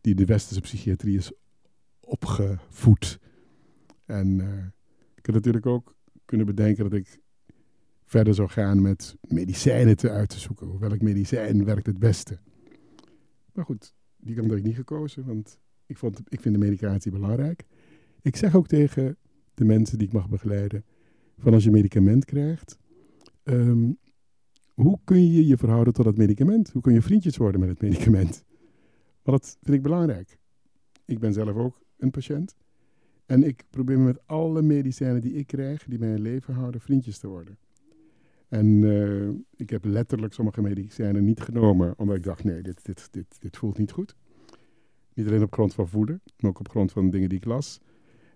die 0.00 0.14
de 0.14 0.24
westerse 0.24 0.60
psychiatrie 0.60 1.16
is 1.16 1.32
opgevoed. 2.00 3.18
En 4.04 4.38
uh, 4.38 4.66
ik 5.14 5.26
had 5.26 5.34
natuurlijk 5.34 5.66
ook 5.66 5.94
kunnen 6.24 6.46
bedenken 6.46 6.90
dat 6.90 6.98
ik 6.98 7.21
verder 8.12 8.34
zou 8.34 8.48
gaan 8.48 8.82
met 8.82 9.16
medicijnen 9.20 9.96
te 9.96 10.10
uit 10.10 10.28
te 10.28 10.38
zoeken. 10.38 10.78
Welk 10.78 11.00
medicijn 11.00 11.64
werkt 11.64 11.86
het 11.86 11.98
beste? 11.98 12.38
Maar 13.52 13.64
goed, 13.64 13.94
die 14.16 14.34
kant 14.34 14.48
heb 14.48 14.58
ik 14.58 14.64
niet 14.64 14.74
gekozen, 14.74 15.24
want 15.24 15.58
ik, 15.86 15.98
vond, 15.98 16.20
ik 16.28 16.40
vind 16.40 16.54
de 16.54 16.60
medicatie 16.60 17.12
belangrijk. 17.12 17.64
Ik 18.22 18.36
zeg 18.36 18.54
ook 18.54 18.66
tegen 18.66 19.16
de 19.54 19.64
mensen 19.64 19.98
die 19.98 20.06
ik 20.06 20.12
mag 20.12 20.28
begeleiden, 20.28 20.84
van 21.38 21.54
als 21.54 21.64
je 21.64 21.70
medicament 21.70 22.24
krijgt, 22.24 22.78
um, 23.44 23.98
hoe 24.74 24.98
kun 25.04 25.32
je 25.32 25.46
je 25.46 25.56
verhouden 25.56 25.92
tot 25.92 26.04
dat 26.04 26.16
medicament? 26.16 26.70
Hoe 26.70 26.82
kun 26.82 26.92
je 26.92 27.02
vriendjes 27.02 27.36
worden 27.36 27.60
met 27.60 27.68
het 27.68 27.80
medicament? 27.80 28.44
Want 29.22 29.40
dat 29.40 29.56
vind 29.62 29.76
ik 29.76 29.82
belangrijk. 29.82 30.38
Ik 31.04 31.18
ben 31.18 31.32
zelf 31.32 31.56
ook 31.56 31.80
een 31.96 32.10
patiënt. 32.10 32.54
En 33.26 33.42
ik 33.42 33.64
probeer 33.70 33.98
met 33.98 34.26
alle 34.26 34.62
medicijnen 34.62 35.20
die 35.20 35.32
ik 35.32 35.46
krijg, 35.46 35.84
die 35.84 35.98
mij 35.98 36.14
in 36.14 36.22
leven 36.22 36.54
houden, 36.54 36.80
vriendjes 36.80 37.18
te 37.18 37.28
worden. 37.28 37.58
En 38.52 38.66
uh, 38.66 39.28
ik 39.56 39.70
heb 39.70 39.84
letterlijk 39.84 40.32
sommige 40.32 40.62
medicijnen 40.62 41.24
niet 41.24 41.40
genomen, 41.40 41.94
omdat 41.96 42.16
ik 42.16 42.22
dacht, 42.22 42.44
nee, 42.44 42.62
dit, 42.62 42.84
dit, 42.84 43.08
dit, 43.10 43.40
dit 43.40 43.56
voelt 43.56 43.78
niet 43.78 43.92
goed. 43.92 44.16
Niet 45.14 45.26
alleen 45.26 45.42
op 45.42 45.52
grond 45.52 45.74
van 45.74 45.88
voeden, 45.88 46.20
maar 46.38 46.50
ook 46.50 46.58
op 46.58 46.68
grond 46.68 46.92
van 46.92 47.10
dingen 47.10 47.28
die 47.28 47.38
ik 47.38 47.44
las. 47.44 47.80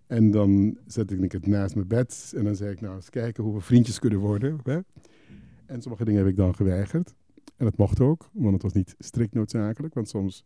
En 0.07 0.31
dan 0.31 0.79
zette 0.87 1.17
ik 1.17 1.33
het 1.33 1.47
naast 1.47 1.75
mijn 1.75 1.87
bed 1.87 2.33
en 2.37 2.45
dan 2.45 2.57
zei 2.57 2.71
ik, 2.71 2.81
nou 2.81 2.95
eens 2.95 3.11
kijken 3.11 3.45
hoe 3.45 3.55
we 3.55 3.61
vriendjes 3.61 3.99
kunnen 3.99 4.19
worden. 4.19 4.61
Hè? 4.62 4.79
En 5.67 5.83
sommige 5.83 6.05
dingen 6.05 6.21
heb 6.21 6.31
ik 6.31 6.37
dan 6.37 6.55
geweigerd. 6.55 7.14
En 7.57 7.64
dat 7.64 7.77
mocht 7.77 8.01
ook, 8.01 8.31
want 8.33 8.53
het 8.53 8.62
was 8.62 8.73
niet 8.73 8.95
strikt 8.99 9.35
noodzakelijk. 9.35 9.95
Want 9.95 10.09
soms 10.09 10.45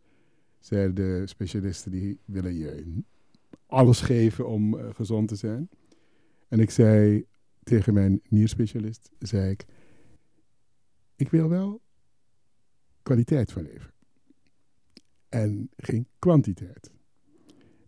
zeiden 0.58 0.94
de 0.94 1.26
specialisten, 1.26 1.90
die 1.90 2.18
willen 2.24 2.54
je 2.54 3.02
alles 3.66 4.00
geven 4.00 4.48
om 4.48 4.74
uh, 4.74 4.86
gezond 4.92 5.28
te 5.28 5.36
zijn. 5.36 5.68
En 6.48 6.60
ik 6.60 6.70
zei 6.70 7.24
tegen 7.62 7.94
mijn 7.94 8.20
nierspecialist, 8.28 9.10
zei 9.18 9.50
ik, 9.50 9.64
ik 11.16 11.30
wil 11.30 11.48
wel 11.48 11.82
kwaliteit 13.02 13.52
van 13.52 13.62
leven. 13.62 13.92
En 15.28 15.70
geen 15.76 16.06
kwantiteit. 16.18 16.90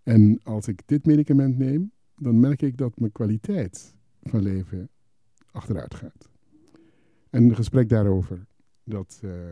En 0.03 0.41
als 0.43 0.69
ik 0.69 0.83
dit 0.87 1.07
medicament 1.07 1.59
neem, 1.59 1.93
dan 2.17 2.41
merk 2.41 2.63
ik 2.63 2.77
dat 2.77 2.99
mijn 2.99 3.13
kwaliteit 3.13 3.95
van 4.23 4.43
leven 4.43 4.91
achteruit 5.51 5.95
gaat. 5.95 6.31
En 7.31 7.43
een 7.43 7.55
gesprek 7.55 7.89
daarover, 7.89 8.47
dat, 8.85 9.21
uh, 9.25 9.51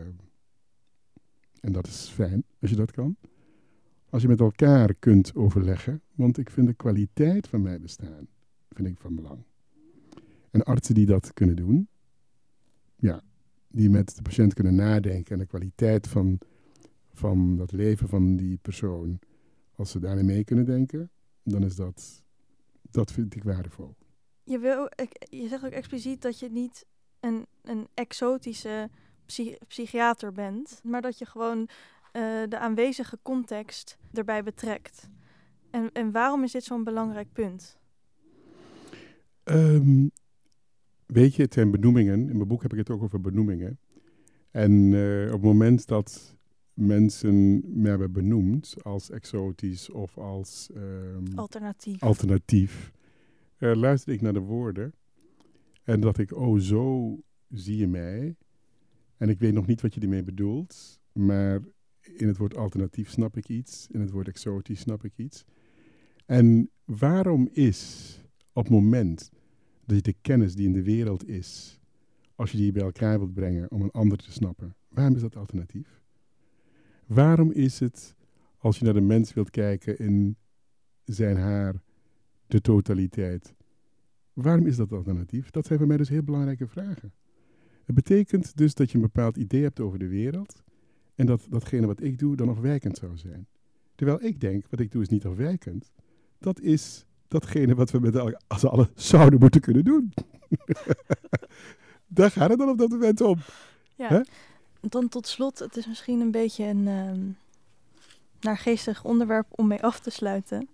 en 1.59 1.71
dat 1.71 1.87
is 1.87 2.09
fijn 2.09 2.43
als 2.59 2.69
je 2.69 2.75
dat 2.75 2.91
kan. 2.91 3.17
Als 4.09 4.21
je 4.21 4.27
met 4.27 4.39
elkaar 4.39 4.93
kunt 4.93 5.35
overleggen, 5.35 6.01
want 6.15 6.37
ik 6.37 6.49
vind 6.49 6.67
de 6.67 6.73
kwaliteit 6.73 7.47
van 7.47 7.61
mijn 7.61 7.81
bestaan 7.81 8.27
vind 8.69 8.87
ik 8.87 8.97
van 8.97 9.15
belang. 9.15 9.43
En 10.51 10.63
artsen 10.63 10.95
die 10.95 11.05
dat 11.05 11.33
kunnen 11.33 11.55
doen, 11.55 11.89
ja, 12.95 13.21
die 13.67 13.89
met 13.89 14.15
de 14.15 14.21
patiënt 14.21 14.53
kunnen 14.53 14.75
nadenken 14.75 15.33
en 15.33 15.39
de 15.39 15.45
kwaliteit 15.45 16.07
van, 16.07 16.39
van 17.13 17.55
dat 17.55 17.71
leven 17.71 18.07
van 18.07 18.35
die 18.35 18.57
persoon 18.61 19.19
als 19.75 19.91
ze 19.91 19.99
daarin 19.99 20.25
mee 20.25 20.43
kunnen 20.43 20.65
denken, 20.65 21.11
dan 21.43 21.63
is 21.63 21.75
dat, 21.75 22.23
dat 22.81 23.11
vind 23.11 23.35
ik 23.35 23.43
waardevol. 23.43 23.95
Je, 24.43 24.59
wil, 24.59 24.89
je 25.29 25.47
zegt 25.47 25.65
ook 25.65 25.71
expliciet 25.71 26.21
dat 26.21 26.39
je 26.39 26.49
niet 26.49 26.85
een, 27.19 27.45
een 27.61 27.87
exotische 27.93 28.89
psy- 29.25 29.57
psychiater 29.67 30.31
bent, 30.31 30.81
maar 30.83 31.01
dat 31.01 31.17
je 31.17 31.25
gewoon 31.25 31.69
eh, 32.11 32.21
de 32.49 32.57
aanwezige 32.57 33.19
context 33.21 33.97
erbij 34.13 34.43
betrekt. 34.43 35.09
En, 35.69 35.91
en 35.91 36.11
waarom 36.11 36.43
is 36.43 36.51
dit 36.51 36.63
zo'n 36.63 36.83
belangrijk 36.83 37.33
punt? 37.33 37.79
Ehm, 39.43 40.07
weet 41.11 41.35
je, 41.35 41.41
het 41.41 41.53
zijn 41.53 41.71
benoemingen. 41.71 42.29
In 42.29 42.35
mijn 42.35 42.47
boek 42.47 42.61
heb 42.61 42.71
ik 42.71 42.77
het 42.77 42.89
ook 42.89 43.03
over 43.03 43.21
benoemingen. 43.21 43.79
En 44.51 44.93
eh, 44.93 45.25
op 45.25 45.31
het 45.31 45.41
moment 45.41 45.87
dat 45.87 46.37
mensen 46.73 47.61
me 47.81 47.89
hebben 47.89 48.11
benoemd 48.11 48.75
als 48.81 49.09
exotisch 49.09 49.89
of 49.89 50.17
als 50.17 50.69
ehm, 50.75 51.37
Alternatief. 51.37 52.03
alternatief, 52.03 52.91
eh, 53.57 53.75
luisterde 53.75 54.17
ik 54.17 54.21
naar 54.21 54.33
de 54.33 54.39
woorden. 54.39 54.93
En 55.83 55.99
dacht 55.99 56.17
ik, 56.17 56.35
oh, 56.35 56.59
zo 56.59 57.17
zie 57.49 57.77
je 57.77 57.87
mij. 57.87 58.35
En 59.17 59.29
ik 59.29 59.39
weet 59.39 59.53
nog 59.53 59.67
niet 59.67 59.81
wat 59.81 59.93
je 59.93 60.01
ermee 60.01 60.23
bedoelt, 60.23 60.99
maar 61.11 61.59
in 62.01 62.27
het 62.27 62.37
woord 62.37 62.55
alternatief 62.55 63.09
snap 63.09 63.37
ik 63.37 63.49
iets, 63.49 63.87
in 63.91 63.99
het 63.99 64.11
woord 64.11 64.27
exotisch 64.27 64.79
snap 64.79 65.03
ik 65.03 65.13
iets. 65.15 65.45
En 66.25 66.69
waarom 66.85 67.49
is 67.51 68.19
op 68.53 68.63
het 68.63 68.73
moment 68.73 69.31
dat 69.85 69.95
je 69.95 70.01
de 70.01 70.15
kennis 70.21 70.55
die 70.55 70.65
in 70.65 70.73
de 70.73 70.83
wereld 70.83 71.27
is, 71.27 71.79
als 72.35 72.51
je 72.51 72.57
die 72.57 72.71
bij 72.71 72.83
elkaar 72.83 73.19
wilt 73.19 73.33
brengen 73.33 73.71
om 73.71 73.81
een 73.81 73.91
ander 73.91 74.17
te 74.17 74.31
snappen, 74.31 74.75
waarom 74.89 75.15
is 75.15 75.21
dat 75.21 75.35
alternatief? 75.35 76.01
Waarom 77.05 77.51
is 77.51 77.79
het, 77.79 78.15
als 78.57 78.79
je 78.79 78.85
naar 78.85 78.93
de 78.93 79.01
mens 79.01 79.33
wilt 79.33 79.49
kijken 79.49 79.97
in 79.97 80.35
zijn 81.05 81.37
haar, 81.37 81.81
de 82.47 82.61
totaliteit, 82.61 83.53
waarom 84.33 84.65
is 84.65 84.75
dat 84.75 84.91
alternatief? 84.91 85.49
Dat 85.49 85.65
zijn 85.65 85.79
voor 85.79 85.87
mij 85.87 85.97
dus 85.97 86.09
heel 86.09 86.23
belangrijke 86.23 86.67
vragen. 86.67 87.13
Het 87.85 87.95
betekent 87.95 88.57
dus 88.57 88.73
dat 88.73 88.89
je 88.89 88.95
een 88.95 89.03
bepaald 89.03 89.37
idee 89.37 89.61
hebt 89.61 89.79
over 89.79 89.99
de 89.99 90.07
wereld 90.07 90.63
en 91.15 91.25
dat 91.25 91.47
datgene 91.49 91.87
wat 91.87 92.01
ik 92.01 92.19
doe 92.19 92.35
dan 92.35 92.49
afwijkend 92.49 92.97
zou 92.97 93.17
zijn. 93.17 93.47
Terwijl 93.95 94.23
ik 94.23 94.39
denk, 94.39 94.67
wat 94.69 94.79
ik 94.79 94.91
doe 94.91 95.01
is 95.01 95.09
niet 95.09 95.25
afwijkend. 95.25 95.91
Dat 96.39 96.59
is 96.59 97.05
datgene 97.31 97.75
wat 97.75 97.91
we 97.91 97.99
met 97.99 98.15
al- 98.15 98.39
als 98.47 98.65
allen 98.65 98.89
zouden 98.95 99.39
moeten 99.39 99.61
kunnen 99.61 99.83
doen. 99.83 100.13
Daar 102.07 102.31
gaat 102.31 102.49
het 102.49 102.59
dan 102.59 102.69
op 102.69 102.77
dat 102.77 102.89
moment 102.89 103.21
om. 103.21 103.37
Ja. 103.95 104.23
Dan 104.79 105.09
tot 105.09 105.27
slot, 105.27 105.59
het 105.59 105.77
is 105.77 105.87
misschien 105.87 106.19
een 106.19 106.31
beetje 106.31 106.63
een 106.63 106.87
ehm 106.87 107.19
naargeestig 108.39 109.03
onderwerp 109.03 109.47
om 109.49 109.67
mee 109.67 109.83
af 109.83 109.99
te 109.99 110.09
sluiten. 110.09 110.69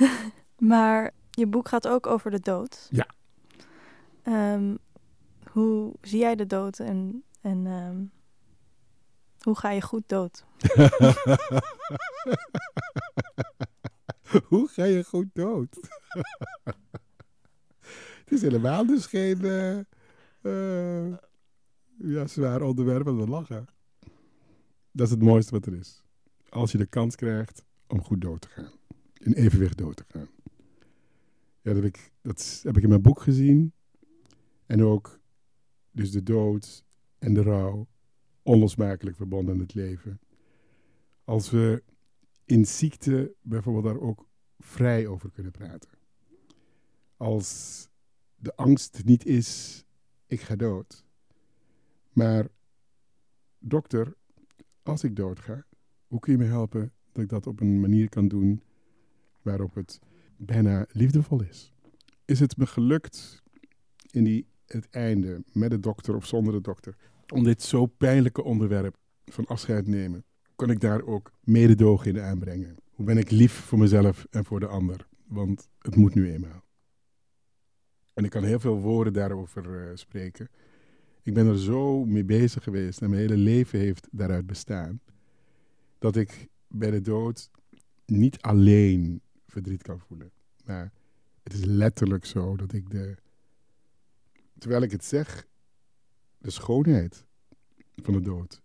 maar 0.72 1.10
je 1.30 1.46
boek 1.46 1.68
gaat 1.68 1.88
ook 1.88 2.06
over 2.06 2.30
de 2.30 2.40
dood. 2.40 2.88
Ja. 2.90 3.06
Ehm, 4.22 4.74
hoe 5.50 5.92
zie 6.00 6.18
jij 6.18 6.34
de 6.34 6.46
dood 6.46 6.78
en, 6.78 7.24
en 7.40 7.66
ehm, 7.66 8.04
hoe 9.40 9.56
ga 9.58 9.70
je 9.70 9.82
goed 9.82 10.02
dood? 10.06 10.44
Hoe 14.48 14.68
ga 14.68 14.84
je 14.84 15.04
goed 15.04 15.28
dood? 15.32 15.76
het 18.24 18.30
is 18.30 18.42
helemaal 18.42 18.86
dus 18.86 19.06
geen 19.06 19.44
eh, 19.44 19.78
eh, 20.42 21.16
ja, 21.98 22.26
zwaar 22.26 22.62
onderwerp 22.62 23.06
om 23.06 23.28
lachen. 23.28 23.66
Dat 24.90 25.06
is 25.06 25.12
het 25.12 25.22
mooiste 25.22 25.52
wat 25.52 25.66
er 25.66 25.74
is. 25.74 26.02
Als 26.48 26.72
je 26.72 26.78
de 26.78 26.86
kans 26.86 27.16
krijgt 27.16 27.64
om 27.86 28.02
goed 28.02 28.20
dood 28.20 28.40
te 28.40 28.48
gaan. 28.48 28.72
In 29.14 29.32
evenwicht 29.32 29.78
dood 29.78 29.96
te 29.96 30.04
gaan. 30.08 30.28
Ja, 31.60 31.72
dat 31.72 31.74
heb 31.74 31.84
ik, 31.84 32.12
dat 32.22 32.60
heb 32.62 32.76
ik 32.76 32.82
in 32.82 32.88
mijn 32.88 33.02
boek 33.02 33.20
gezien. 33.20 33.72
En 34.66 34.82
ook 34.82 35.20
dus 35.90 36.10
de 36.10 36.22
dood 36.22 36.84
en 37.18 37.34
de 37.34 37.42
rouw 37.42 37.86
onlosmakelijk 38.42 39.16
verbonden 39.16 39.54
aan 39.54 39.60
het 39.60 39.74
leven. 39.74 40.20
Als 41.24 41.50
we 41.50 41.82
in 42.44 42.66
ziekte 42.66 43.34
bijvoorbeeld 43.40 43.84
daar 43.84 44.00
ook 44.00 44.26
vrij 44.58 45.06
over 45.06 45.30
kunnen 45.30 45.52
praten. 45.52 45.90
Als 47.16 47.88
de 48.36 48.56
angst 48.56 49.04
niet 49.04 49.26
is, 49.26 49.84
ik 50.26 50.40
ga 50.40 50.56
dood. 50.56 51.04
Maar 52.12 52.48
dokter, 53.58 54.14
als 54.82 55.04
ik 55.04 55.16
dood 55.16 55.40
ga, 55.40 55.64
hoe 56.06 56.20
kun 56.20 56.32
je 56.32 56.38
me 56.38 56.44
helpen 56.44 56.92
dat 57.12 57.22
ik 57.22 57.28
dat 57.28 57.46
op 57.46 57.60
een 57.60 57.80
manier 57.80 58.08
kan 58.08 58.28
doen 58.28 58.62
waarop 59.42 59.74
het 59.74 59.98
bijna 60.36 60.86
liefdevol 60.88 61.42
is? 61.42 61.72
Is 62.24 62.40
het 62.40 62.56
me 62.56 62.66
gelukt 62.66 63.42
in 64.10 64.24
die, 64.24 64.46
het 64.66 64.90
einde, 64.90 65.44
met 65.52 65.70
de 65.70 65.80
dokter 65.80 66.14
of 66.14 66.26
zonder 66.26 66.52
de 66.52 66.60
dokter, 66.60 66.96
om 67.28 67.44
dit 67.44 67.62
zo 67.62 67.86
pijnlijke 67.86 68.42
onderwerp 68.42 68.96
van 69.24 69.46
afscheid 69.46 69.86
nemen? 69.86 70.24
Kan 70.56 70.70
ik 70.70 70.80
daar 70.80 71.02
ook 71.02 71.32
mededogen 71.40 72.14
in 72.14 72.20
aanbrengen? 72.20 72.76
Hoe 72.90 73.06
ben 73.06 73.18
ik 73.18 73.30
lief 73.30 73.52
voor 73.52 73.78
mezelf 73.78 74.26
en 74.30 74.44
voor 74.44 74.60
de 74.60 74.66
ander? 74.66 75.06
Want 75.26 75.68
het 75.78 75.96
moet 75.96 76.14
nu 76.14 76.32
eenmaal. 76.32 76.64
En 78.14 78.24
ik 78.24 78.30
kan 78.30 78.44
heel 78.44 78.60
veel 78.60 78.80
woorden 78.80 79.12
daarover 79.12 79.88
eh, 79.88 79.96
spreken. 79.96 80.48
Ik 81.22 81.34
ben 81.34 81.46
er 81.46 81.58
zo 81.58 82.04
mee 82.04 82.24
bezig 82.24 82.62
geweest 82.62 83.00
en 83.02 83.10
mijn 83.10 83.22
hele 83.22 83.36
leven 83.36 83.78
heeft 83.78 84.08
daaruit 84.10 84.46
bestaan. 84.46 85.00
Dat 85.98 86.16
ik 86.16 86.48
bij 86.68 86.90
de 86.90 87.00
dood 87.00 87.50
niet 88.06 88.40
alleen 88.40 89.20
verdriet 89.46 89.82
kan 89.82 90.00
voelen. 90.00 90.30
Maar 90.64 90.92
het 91.42 91.52
is 91.52 91.64
letterlijk 91.64 92.24
zo 92.24 92.56
dat 92.56 92.72
ik 92.72 92.90
de. 92.90 93.16
Terwijl 94.58 94.82
ik 94.82 94.90
het 94.90 95.04
zeg, 95.04 95.46
de 96.38 96.50
schoonheid 96.50 97.26
van 97.94 98.12
de 98.12 98.20
dood 98.20 98.62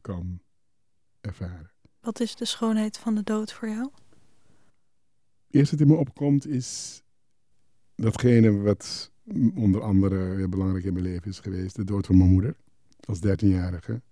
kan 0.00 0.40
ervaren. 1.28 1.70
Wat 2.00 2.20
is 2.20 2.36
de 2.36 2.44
schoonheid 2.44 2.98
van 2.98 3.14
de 3.14 3.22
dood 3.22 3.52
voor 3.52 3.68
jou? 3.68 3.90
eerste 5.50 5.76
wat 5.76 5.86
in 5.86 5.92
me 5.92 6.00
opkomt 6.00 6.46
is 6.46 7.02
datgene 7.94 8.50
wat 8.50 9.12
onder 9.54 9.82
andere 9.82 10.36
heel 10.36 10.48
belangrijk 10.48 10.84
in 10.84 10.92
mijn 10.92 11.04
leven 11.04 11.30
is 11.30 11.40
geweest. 11.40 11.76
De 11.76 11.84
dood 11.84 12.06
van 12.06 12.18
mijn 12.18 12.30
moeder 12.30 12.56
als 13.04 13.20
dertienjarige. 13.20 14.02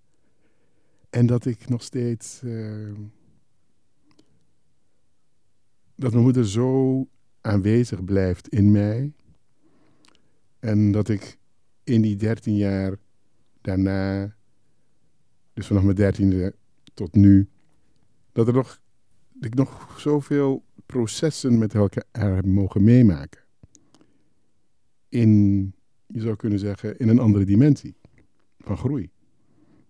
En 1.11 1.27
dat 1.27 1.45
ik 1.45 1.69
nog 1.69 1.83
steeds... 1.83 2.43
eh, 2.43 2.93
dat 5.95 6.11
mijn 6.13 6.25
moeder 6.25 6.49
zo 6.49 7.09
aanwezig 7.41 8.05
blijft 8.05 8.49
in 8.49 8.71
mij. 8.71 9.13
En 10.59 10.93
dat 10.93 11.09
ik 11.09 11.39
in 11.85 12.01
die 12.01 12.17
dertien 12.17 12.57
jaar 12.57 12.97
daarna, 13.61 14.35
dus 15.53 15.67
vanaf 15.67 15.83
mijn 15.83 15.97
dertiende 15.97 16.55
tot 16.97 17.15
nu, 17.15 17.49
dat 18.33 18.47
er 18.47 18.55
nog, 18.55 18.81
ik 19.41 19.55
nog 19.55 20.01
zoveel 20.01 20.65
processen 20.87 21.59
met 21.59 21.75
elkaar 21.75 22.49
mogen 22.49 22.85
meemaken. 22.85 23.41
In, 25.09 25.75
je 26.07 26.21
zou 26.21 26.37
kunnen 26.37 26.59
zeggen, 26.59 26.99
in 26.99 27.09
een 27.09 27.19
andere 27.19 27.45
dimensie 27.45 27.97
van 28.59 28.77
groei. 28.77 29.11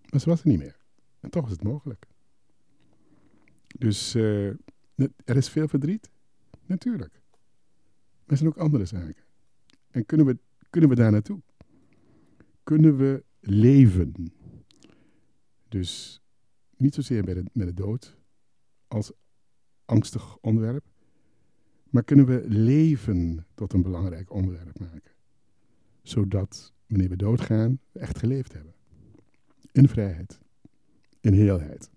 Maar 0.09 0.19
ze 0.19 0.29
was 0.29 0.41
er 0.41 0.47
niet 0.47 0.57
meer. 0.57 0.77
En 1.19 1.29
toch 1.29 1.45
is 1.45 1.51
het 1.51 1.63
mogelijk. 1.63 2.07
Dus 3.77 4.15
eh, 4.15 4.47
er 5.25 5.35
is 5.35 5.49
veel 5.49 5.67
verdriet, 5.67 6.09
natuurlijk. 6.65 7.11
Maar 7.11 8.25
er 8.25 8.37
zijn 8.37 8.49
ook 8.49 8.57
andere 8.57 8.85
zaken. 8.85 9.23
En 9.91 10.05
kunnen 10.05 10.25
we, 10.25 10.37
kunnen 10.69 10.89
we 10.89 10.95
daar 10.95 11.11
naartoe? 11.11 11.41
Kunnen 12.63 12.97
we 12.97 13.23
leven? 13.39 14.33
Dus 15.67 16.21
niet 16.79 16.95
zozeer 16.95 17.23
bij 17.23 17.33
de, 17.33 17.43
met 17.53 17.67
de 17.67 17.73
dood 17.73 18.17
als 18.87 19.11
angstig 19.85 20.37
onderwerp. 20.37 20.85
Maar 21.89 22.03
kunnen 22.03 22.25
we 22.25 22.43
leven 22.47 23.45
tot 23.53 23.73
een 23.73 23.81
belangrijk 23.81 24.31
onderwerp 24.31 24.79
maken? 24.79 25.11
Zodat 26.01 26.73
wanneer 26.87 27.09
we 27.09 27.15
doodgaan, 27.15 27.79
we 27.91 27.99
echt 27.99 28.19
geleefd 28.19 28.53
hebben. 28.53 28.73
In 29.71 29.87
vrijheid. 29.87 30.39
In 31.21 31.33
heelheid. 31.33 31.89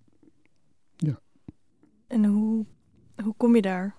En 2.10 2.24
hoe, 2.24 2.66
hoe 3.22 3.34
kom 3.36 3.54
je 3.54 3.62
daar? 3.62 3.96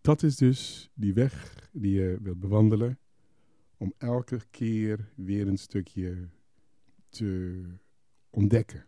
Dat 0.00 0.22
is 0.22 0.36
dus 0.36 0.90
die 0.94 1.14
weg 1.14 1.68
die 1.72 1.92
je 1.92 2.18
wilt 2.22 2.40
bewandelen. 2.40 2.98
Om 3.76 3.92
elke 3.98 4.40
keer 4.50 5.12
weer 5.14 5.48
een 5.48 5.58
stukje 5.58 6.28
te 7.08 7.62
ontdekken. 8.38 8.86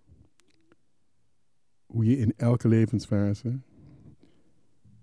Hoe 1.86 2.04
je 2.04 2.16
in 2.16 2.32
elke 2.36 2.68
levensfase, 2.68 3.60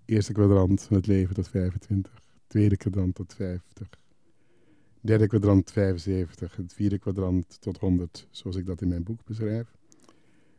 eerste 0.04 0.32
kwadrant 0.32 0.82
van 0.82 0.96
het 0.96 1.06
leven 1.06 1.34
tot 1.34 1.48
25, 1.48 2.22
tweede 2.46 2.76
kwadrant 2.76 3.14
tot 3.14 3.34
50, 3.34 3.88
derde 5.00 5.26
kwadrant 5.26 5.70
75, 5.70 6.56
het 6.56 6.72
vierde 6.72 6.98
kwadrant 6.98 7.60
tot 7.60 7.78
100, 7.78 8.28
zoals 8.30 8.56
ik 8.56 8.66
dat 8.66 8.80
in 8.80 8.88
mijn 8.88 9.02
boek 9.02 9.24
beschrijf. 9.24 9.76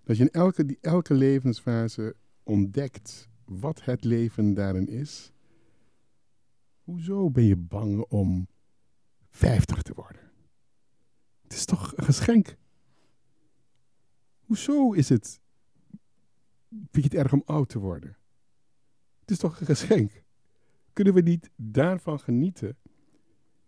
Dat 0.04 0.18
je 0.18 0.24
in 0.24 0.32
elke, 0.32 0.66
die, 0.66 0.78
elke 0.82 1.14
levensfase 1.14 2.16
ontdekt 2.44 3.30
wat 3.46 3.84
het 3.84 4.04
leven 4.04 4.54
daarin 4.54 4.88
is. 4.88 5.32
Hoezo 6.84 7.30
ben 7.30 7.44
je 7.44 7.56
bang 7.56 8.00
om 8.00 8.48
50 9.30 9.82
te 9.82 9.94
worden. 9.94 10.32
Het 11.42 11.54
is 11.54 11.66
toch 11.66 11.94
een 11.96 12.04
geschenk. 12.04 12.58
Hoezo 14.50 14.92
is 14.92 15.10
het, 15.10 15.42
vind 16.70 16.92
je 16.92 17.02
het 17.02 17.14
erg 17.14 17.34
om 17.34 17.42
oud 17.46 17.70
te 17.70 17.80
worden? 17.80 18.18
Het 19.20 19.32
is 19.32 19.38
toch 19.38 19.60
een 19.60 19.66
geschenk. 19.66 20.24
Kunnen 20.94 21.14
we 21.14 21.22
niet 21.22 21.50
daarvan 21.56 22.20
genieten? 22.20 22.78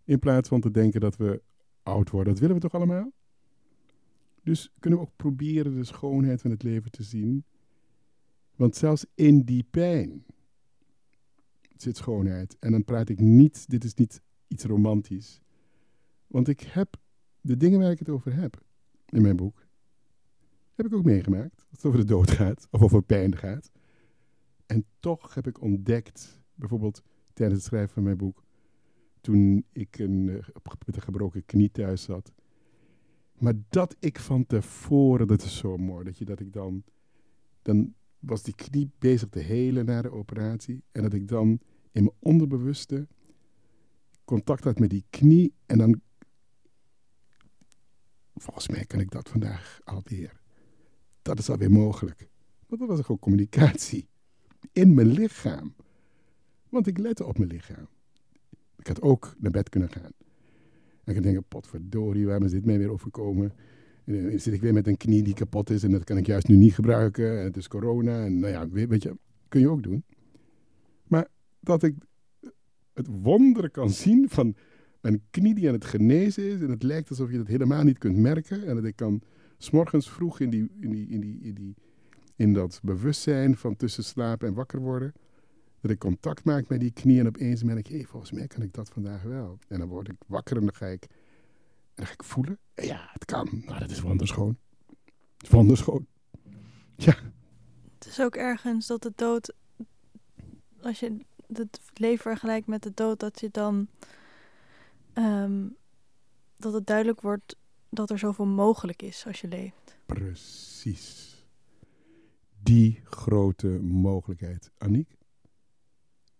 In 0.04 0.20
plaats 0.20 0.50
van 0.50 0.62
te 0.62 0.72
denken 0.72 1.02
dat 1.02 1.18
we 1.18 1.42
oud 1.84 2.10
worden. 2.10 2.32
Dat 2.34 2.42
willen 2.42 2.56
we 2.56 2.62
toch 2.62 2.74
allemaal? 2.74 3.12
Dus 4.44 4.74
kunnen 4.80 5.00
we 5.00 5.06
ook 5.06 5.16
proberen 5.16 5.76
de 5.76 5.84
schoonheid 5.84 6.42
van 6.42 6.52
het 6.52 6.64
leven 6.64 6.92
te 6.92 7.04
zien. 7.04 7.46
Want 8.56 8.76
zelfs 8.76 9.06
in 9.16 9.42
die 9.44 9.64
pijn 9.64 10.26
zit 11.76 11.98
schoonheid. 11.98 12.58
En 12.60 12.72
dan 12.72 12.84
praat 12.84 13.10
ik 13.10 13.20
niet, 13.20 13.70
dit 13.70 13.84
is 13.84 13.94
niet 13.94 14.22
iets 14.48 14.64
romantisch. 14.64 15.42
Want 16.28 16.48
ik 16.48 16.60
heb 16.60 16.96
de 17.42 17.58
dingen 17.58 17.80
waar 17.80 17.92
ik 17.92 18.00
het 18.00 18.10
over 18.10 18.34
heb 18.34 18.64
in 19.06 19.22
mijn 19.22 19.36
boek, 19.36 19.61
heb 20.82 20.92
ik 20.92 20.98
ook 20.98 21.06
meegemaakt. 21.06 21.56
Dat 21.58 21.66
het 21.70 21.86
over 21.86 22.00
de 22.00 22.06
dood 22.06 22.32
gaat 22.32 22.68
of 22.72 22.82
over 22.82 23.04
pijn 23.04 23.38
gaat. 23.38 23.72
En 24.66 24.86
toch 25.00 25.34
heb 25.34 25.48
ik 25.48 25.62
ontdekt, 25.62 26.42
bijvoorbeeld 26.56 27.02
tijdens 27.34 27.60
het 27.60 27.68
schrijven 27.68 27.94
van 27.94 28.04
mijn 28.04 28.18
boek, 28.18 28.44
toen 29.22 29.66
ik 29.72 30.00
een, 30.00 30.30
eh, 30.30 30.74
met 30.86 30.96
een 30.96 31.02
gebroken 31.02 31.46
knie 31.46 31.72
thuis 31.72 32.04
zat. 32.04 32.34
Maar 33.38 33.54
dat 33.70 33.96
ik 34.00 34.20
van 34.20 34.46
tevoren, 34.46 35.28
dat 35.28 35.42
is 35.42 35.58
zo 35.58 35.78
mooi, 35.78 36.04
dat, 36.04 36.18
je, 36.18 36.26
dat 36.26 36.40
ik 36.40 36.54
dan, 36.54 36.84
dan 37.62 37.94
was 38.20 38.44
die 38.44 38.56
knie 38.56 38.90
bezig 39.00 39.30
te 39.30 39.40
helen 39.40 39.86
na 39.86 40.02
de 40.02 40.12
operatie. 40.12 40.84
En 40.92 41.02
dat 41.02 41.14
ik 41.14 41.28
dan 41.28 41.48
in 41.92 42.04
mijn 42.04 42.16
onderbewuste 42.20 43.08
contact 44.26 44.64
had 44.64 44.80
met 44.80 44.90
die 44.90 45.06
knie. 45.10 45.54
En 45.66 45.78
dan, 45.78 46.02
volgens 48.36 48.68
mij 48.68 48.86
kan 48.86 49.00
ik 49.00 49.12
dat 49.12 49.30
vandaag 49.30 49.80
alweer. 49.84 50.41
Dat 51.22 51.40
is 51.40 51.50
alweer 51.50 51.72
mogelijk. 51.72 52.28
Want 52.68 52.82
dat 52.82 52.90
was 52.90 53.00
gewoon 53.02 53.20
communicatie 53.20 54.08
in 54.72 54.94
mijn 54.94 55.08
lichaam. 55.08 55.76
Want 56.70 56.88
ik 56.88 56.98
lette 56.98 57.26
op 57.26 57.38
mijn 57.38 57.50
lichaam. 57.50 57.88
Ik 58.78 58.88
had 58.88 59.02
ook 59.02 59.36
naar 59.38 59.52
bed 59.52 59.70
kunnen 59.70 59.90
gaan. 59.90 60.12
En 61.04 61.16
ik 61.16 61.24
denk, 61.24 61.48
potverdorie, 61.48 62.26
waar 62.26 62.42
is 62.44 62.52
dit 62.52 62.66
mij 62.66 62.78
weer 62.78 62.92
overkomen? 62.92 63.54
En 64.06 64.30
dan 64.30 64.40
zit 64.40 64.54
ik 64.54 64.62
weer 64.62 64.74
met 64.74 64.88
een 64.88 64.98
knie 64.98 65.24
die 65.24 65.34
kapot 65.34 65.70
is 65.70 65.84
en 65.84 65.92
dat 65.92 66.04
kan 66.04 66.18
ik 66.18 66.26
juist 66.26 66.48
nu 66.48 66.56
niet 66.56 66.74
gebruiken. 66.74 67.40
En 67.40 67.44
het 67.44 67.58
is 67.58 67.68
corona 67.68 68.26
en 68.26 68.40
nou 68.40 68.54
ja, 68.54 68.70
weet 68.70 69.04
je, 69.04 69.18
kun 69.48 69.60
je 69.60 69.70
ook 69.70 69.84
doen. 69.84 70.04
Maar 71.08 71.28
dat 71.60 71.84
ik 71.84 71.96
het 72.94 73.08
wonderen 73.22 73.72
kan 73.72 73.90
zien 73.90 74.30
van 74.30 74.56
een 75.02 75.22
knie 75.30 75.56
die 75.56 75.68
aan 75.68 75.74
het 75.74 75.86
genezen 75.86 76.44
is 76.44 76.62
en 76.62 76.70
het 76.70 76.84
lijkt 76.84 77.10
alsof 77.10 77.32
je 77.32 77.38
dat 77.38 77.48
helemaal 77.48 77.84
niet 77.84 77.98
kunt 77.98 78.18
merken. 78.18 78.68
En 78.68 78.76
dat 78.76 78.86
ik 78.86 78.96
kan 78.96 79.22
s'morgens 79.64 80.10
vroeg 80.10 80.40
in, 80.40 80.50
die, 80.50 80.72
in, 80.80 80.90
die, 80.90 81.08
in, 81.10 81.20
die, 81.20 81.40
in, 81.42 81.54
die, 81.54 81.76
in 82.36 82.54
dat 82.54 82.80
bewustzijn 82.84 83.58
van 83.58 83.76
tussen 83.76 84.04
slapen 84.04 84.48
en 84.48 84.54
wakker 84.54 84.80
worden 84.80 85.14
dat 85.82 85.92
ik 85.92 86.00
contact 86.00 86.44
maak 86.44 86.68
met 86.68 86.80
die 86.80 86.92
knie 86.92 87.20
en 87.20 87.28
opeens 87.28 87.64
merk 87.64 87.80
ik, 87.80 87.88
hey, 87.88 88.06
volgens 88.06 88.32
mij 88.32 88.48
kan 88.48 88.62
ik 88.62 88.74
dat 88.74 88.90
vandaag 88.90 89.22
wel. 89.22 89.60
En 89.68 89.80
dan 89.80 89.88
word 89.88 90.10
ik 90.10 90.16
wakker 90.28 90.58
en 90.58 90.62
dan 90.62 90.74
ga 90.74 90.86
ik, 90.86 91.08
dan 91.94 92.06
ga 92.06 92.14
ik 92.14 92.24
voelen, 92.24 92.58
ja, 92.76 93.10
het 93.12 93.26
kan. 93.26 93.62
Nou, 93.66 93.80
dat 93.80 93.90
is 93.90 94.00
wonderschoon. 94.00 94.58
Wonderschoon. 95.50 96.08
Ja. 96.96 97.16
Het 97.98 98.06
is 98.06 98.22
ook 98.22 98.36
ergens 98.36 98.88
dat 98.88 99.02
de 99.02 99.14
dood, 99.16 99.54
als 100.82 101.00
je 101.00 101.18
het 101.54 101.80
leven 101.94 102.22
vergelijkt 102.22 102.68
met 102.68 102.84
de 102.84 102.92
dood, 102.94 103.20
dat 103.20 103.40
je 103.40 103.50
dan, 103.52 103.88
um, 105.14 105.76
dat 106.58 106.74
het 106.74 106.88
duidelijk 106.88 107.22
wordt 107.22 107.56
dat 107.92 108.10
er 108.10 108.20
zoveel 108.20 108.46
mogelijk 108.46 109.02
is 109.02 109.26
als 109.28 109.42
je 109.42 109.48
leeft. 109.48 109.98
Precies. 110.06 111.30
Die 112.64 113.02
grote 113.04 113.68
mogelijkheid. 113.82 114.72
Aniek, 114.78 115.18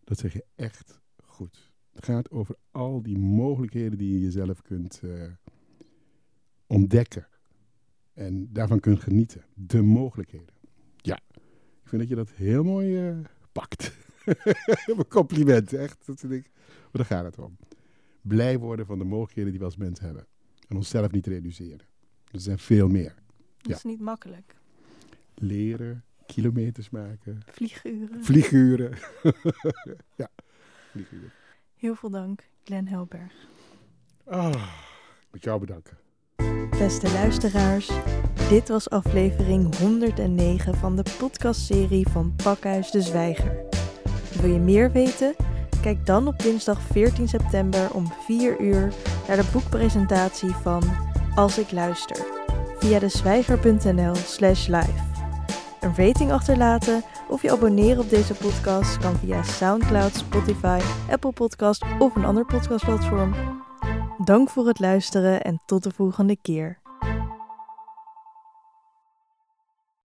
dat 0.04 0.18
zeg 0.18 0.34
je 0.34 0.46
echt 0.56 1.02
goed. 1.24 1.72
Het 1.92 2.06
gaat 2.06 2.32
over 2.32 2.56
al 2.72 3.02
die 3.02 3.18
mogelijkheden 3.18 3.98
die 3.98 4.14
je 4.14 4.20
jezelf 4.20 4.62
kunt 4.62 5.02
uh, 5.04 5.24
ontdekken. 6.68 7.28
En 8.14 8.54
daarvan 8.54 8.80
kunt 8.80 9.00
genieten. 9.00 9.46
De 9.54 9.82
mogelijkheden. 9.82 10.56
Ja, 10.98 11.20
ik 11.84 11.88
vind 11.88 12.02
dat 12.02 12.10
je 12.10 12.16
dat 12.16 12.30
heel 12.30 12.64
mooi 12.64 13.10
uh, 13.10 13.26
pakt. 13.52 13.92
Een 14.98 15.08
compliment, 15.08 15.74
echt. 15.74 16.06
Dat 16.06 16.20
vind 16.20 16.32
ik, 16.32 16.52
maar 16.66 16.90
daar 16.92 17.06
gaat 17.06 17.24
het 17.24 17.40
om. 17.40 17.58
Blij 18.22 18.60
worden 18.60 18.86
van 18.86 18.98
de 18.98 19.06
mogelijkheden 19.06 19.52
die 19.52 19.60
we 19.60 19.66
als 19.66 19.78
mens 19.78 20.00
hebben. 20.00 20.28
En 20.72 20.78
onszelf 20.78 21.12
niet 21.12 21.28
reduceren. 21.28 21.88
Er 22.32 22.40
zijn 22.40 22.60
veel 22.60 22.88
meer. 22.88 23.14
Dat 23.58 23.78
is 23.78 23.84
niet 23.84 24.00
makkelijk. 24.00 24.56
Leren, 25.36 26.04
kilometers 26.26 26.90
maken. 26.90 27.42
Vlieguren. 27.46 28.24
Vlieguren. 28.24 28.92
ja, 30.22 30.30
vlieguren. 30.92 31.32
Heel 31.76 31.96
veel 31.96 32.10
dank, 32.10 32.50
Glenn 32.64 32.88
Helberg. 32.88 33.34
Ah, 34.24 34.72
met 35.32 35.44
jou 35.44 35.60
bedanken. 35.60 35.98
Beste 36.70 37.12
luisteraars, 37.12 37.92
dit 38.50 38.68
was 38.68 38.90
aflevering 38.90 39.78
109 39.78 40.76
van 40.76 40.96
de 40.96 41.04
podcastserie 41.18 42.08
van 42.08 42.36
Pakhuis 42.36 42.92
de 42.92 43.02
Zwijger. 43.02 43.66
Wil 44.42 44.52
je 44.52 44.60
meer 44.60 44.92
weten? 44.92 45.36
Kijk 45.82 46.06
dan 46.06 46.28
op 46.28 46.40
dinsdag 46.40 46.82
14 46.82 47.28
september 47.28 47.92
om 47.94 48.12
4 48.26 48.60
uur 48.60 48.94
naar 49.28 49.38
de 49.38 49.50
boekpresentatie 49.52 50.50
van 50.50 50.84
Als 51.36 51.58
ik 51.58 51.72
luister 51.72 52.18
via 52.78 53.00
de 53.00 53.10
zwijger.nl 53.10 54.16
slash 54.16 54.68
live. 54.68 55.10
Een 55.80 55.96
rating 55.96 56.32
achterlaten 56.32 57.04
of 57.30 57.42
je 57.42 57.52
abonneren 57.52 58.04
op 58.04 58.10
deze 58.10 58.34
podcast 58.34 58.98
kan 58.98 59.16
via 59.16 59.44
SoundCloud, 59.44 60.16
Spotify, 60.16 60.80
Apple 61.10 61.32
Podcast 61.32 61.84
of 62.00 62.16
een 62.16 62.26
ander 62.26 62.46
podcastplatform. 62.46 63.34
Dank 64.24 64.50
voor 64.50 64.68
het 64.68 64.80
luisteren 64.80 65.42
en 65.42 65.62
tot 65.66 65.84
de 65.84 65.92
volgende 65.92 66.38
keer. 66.42 66.81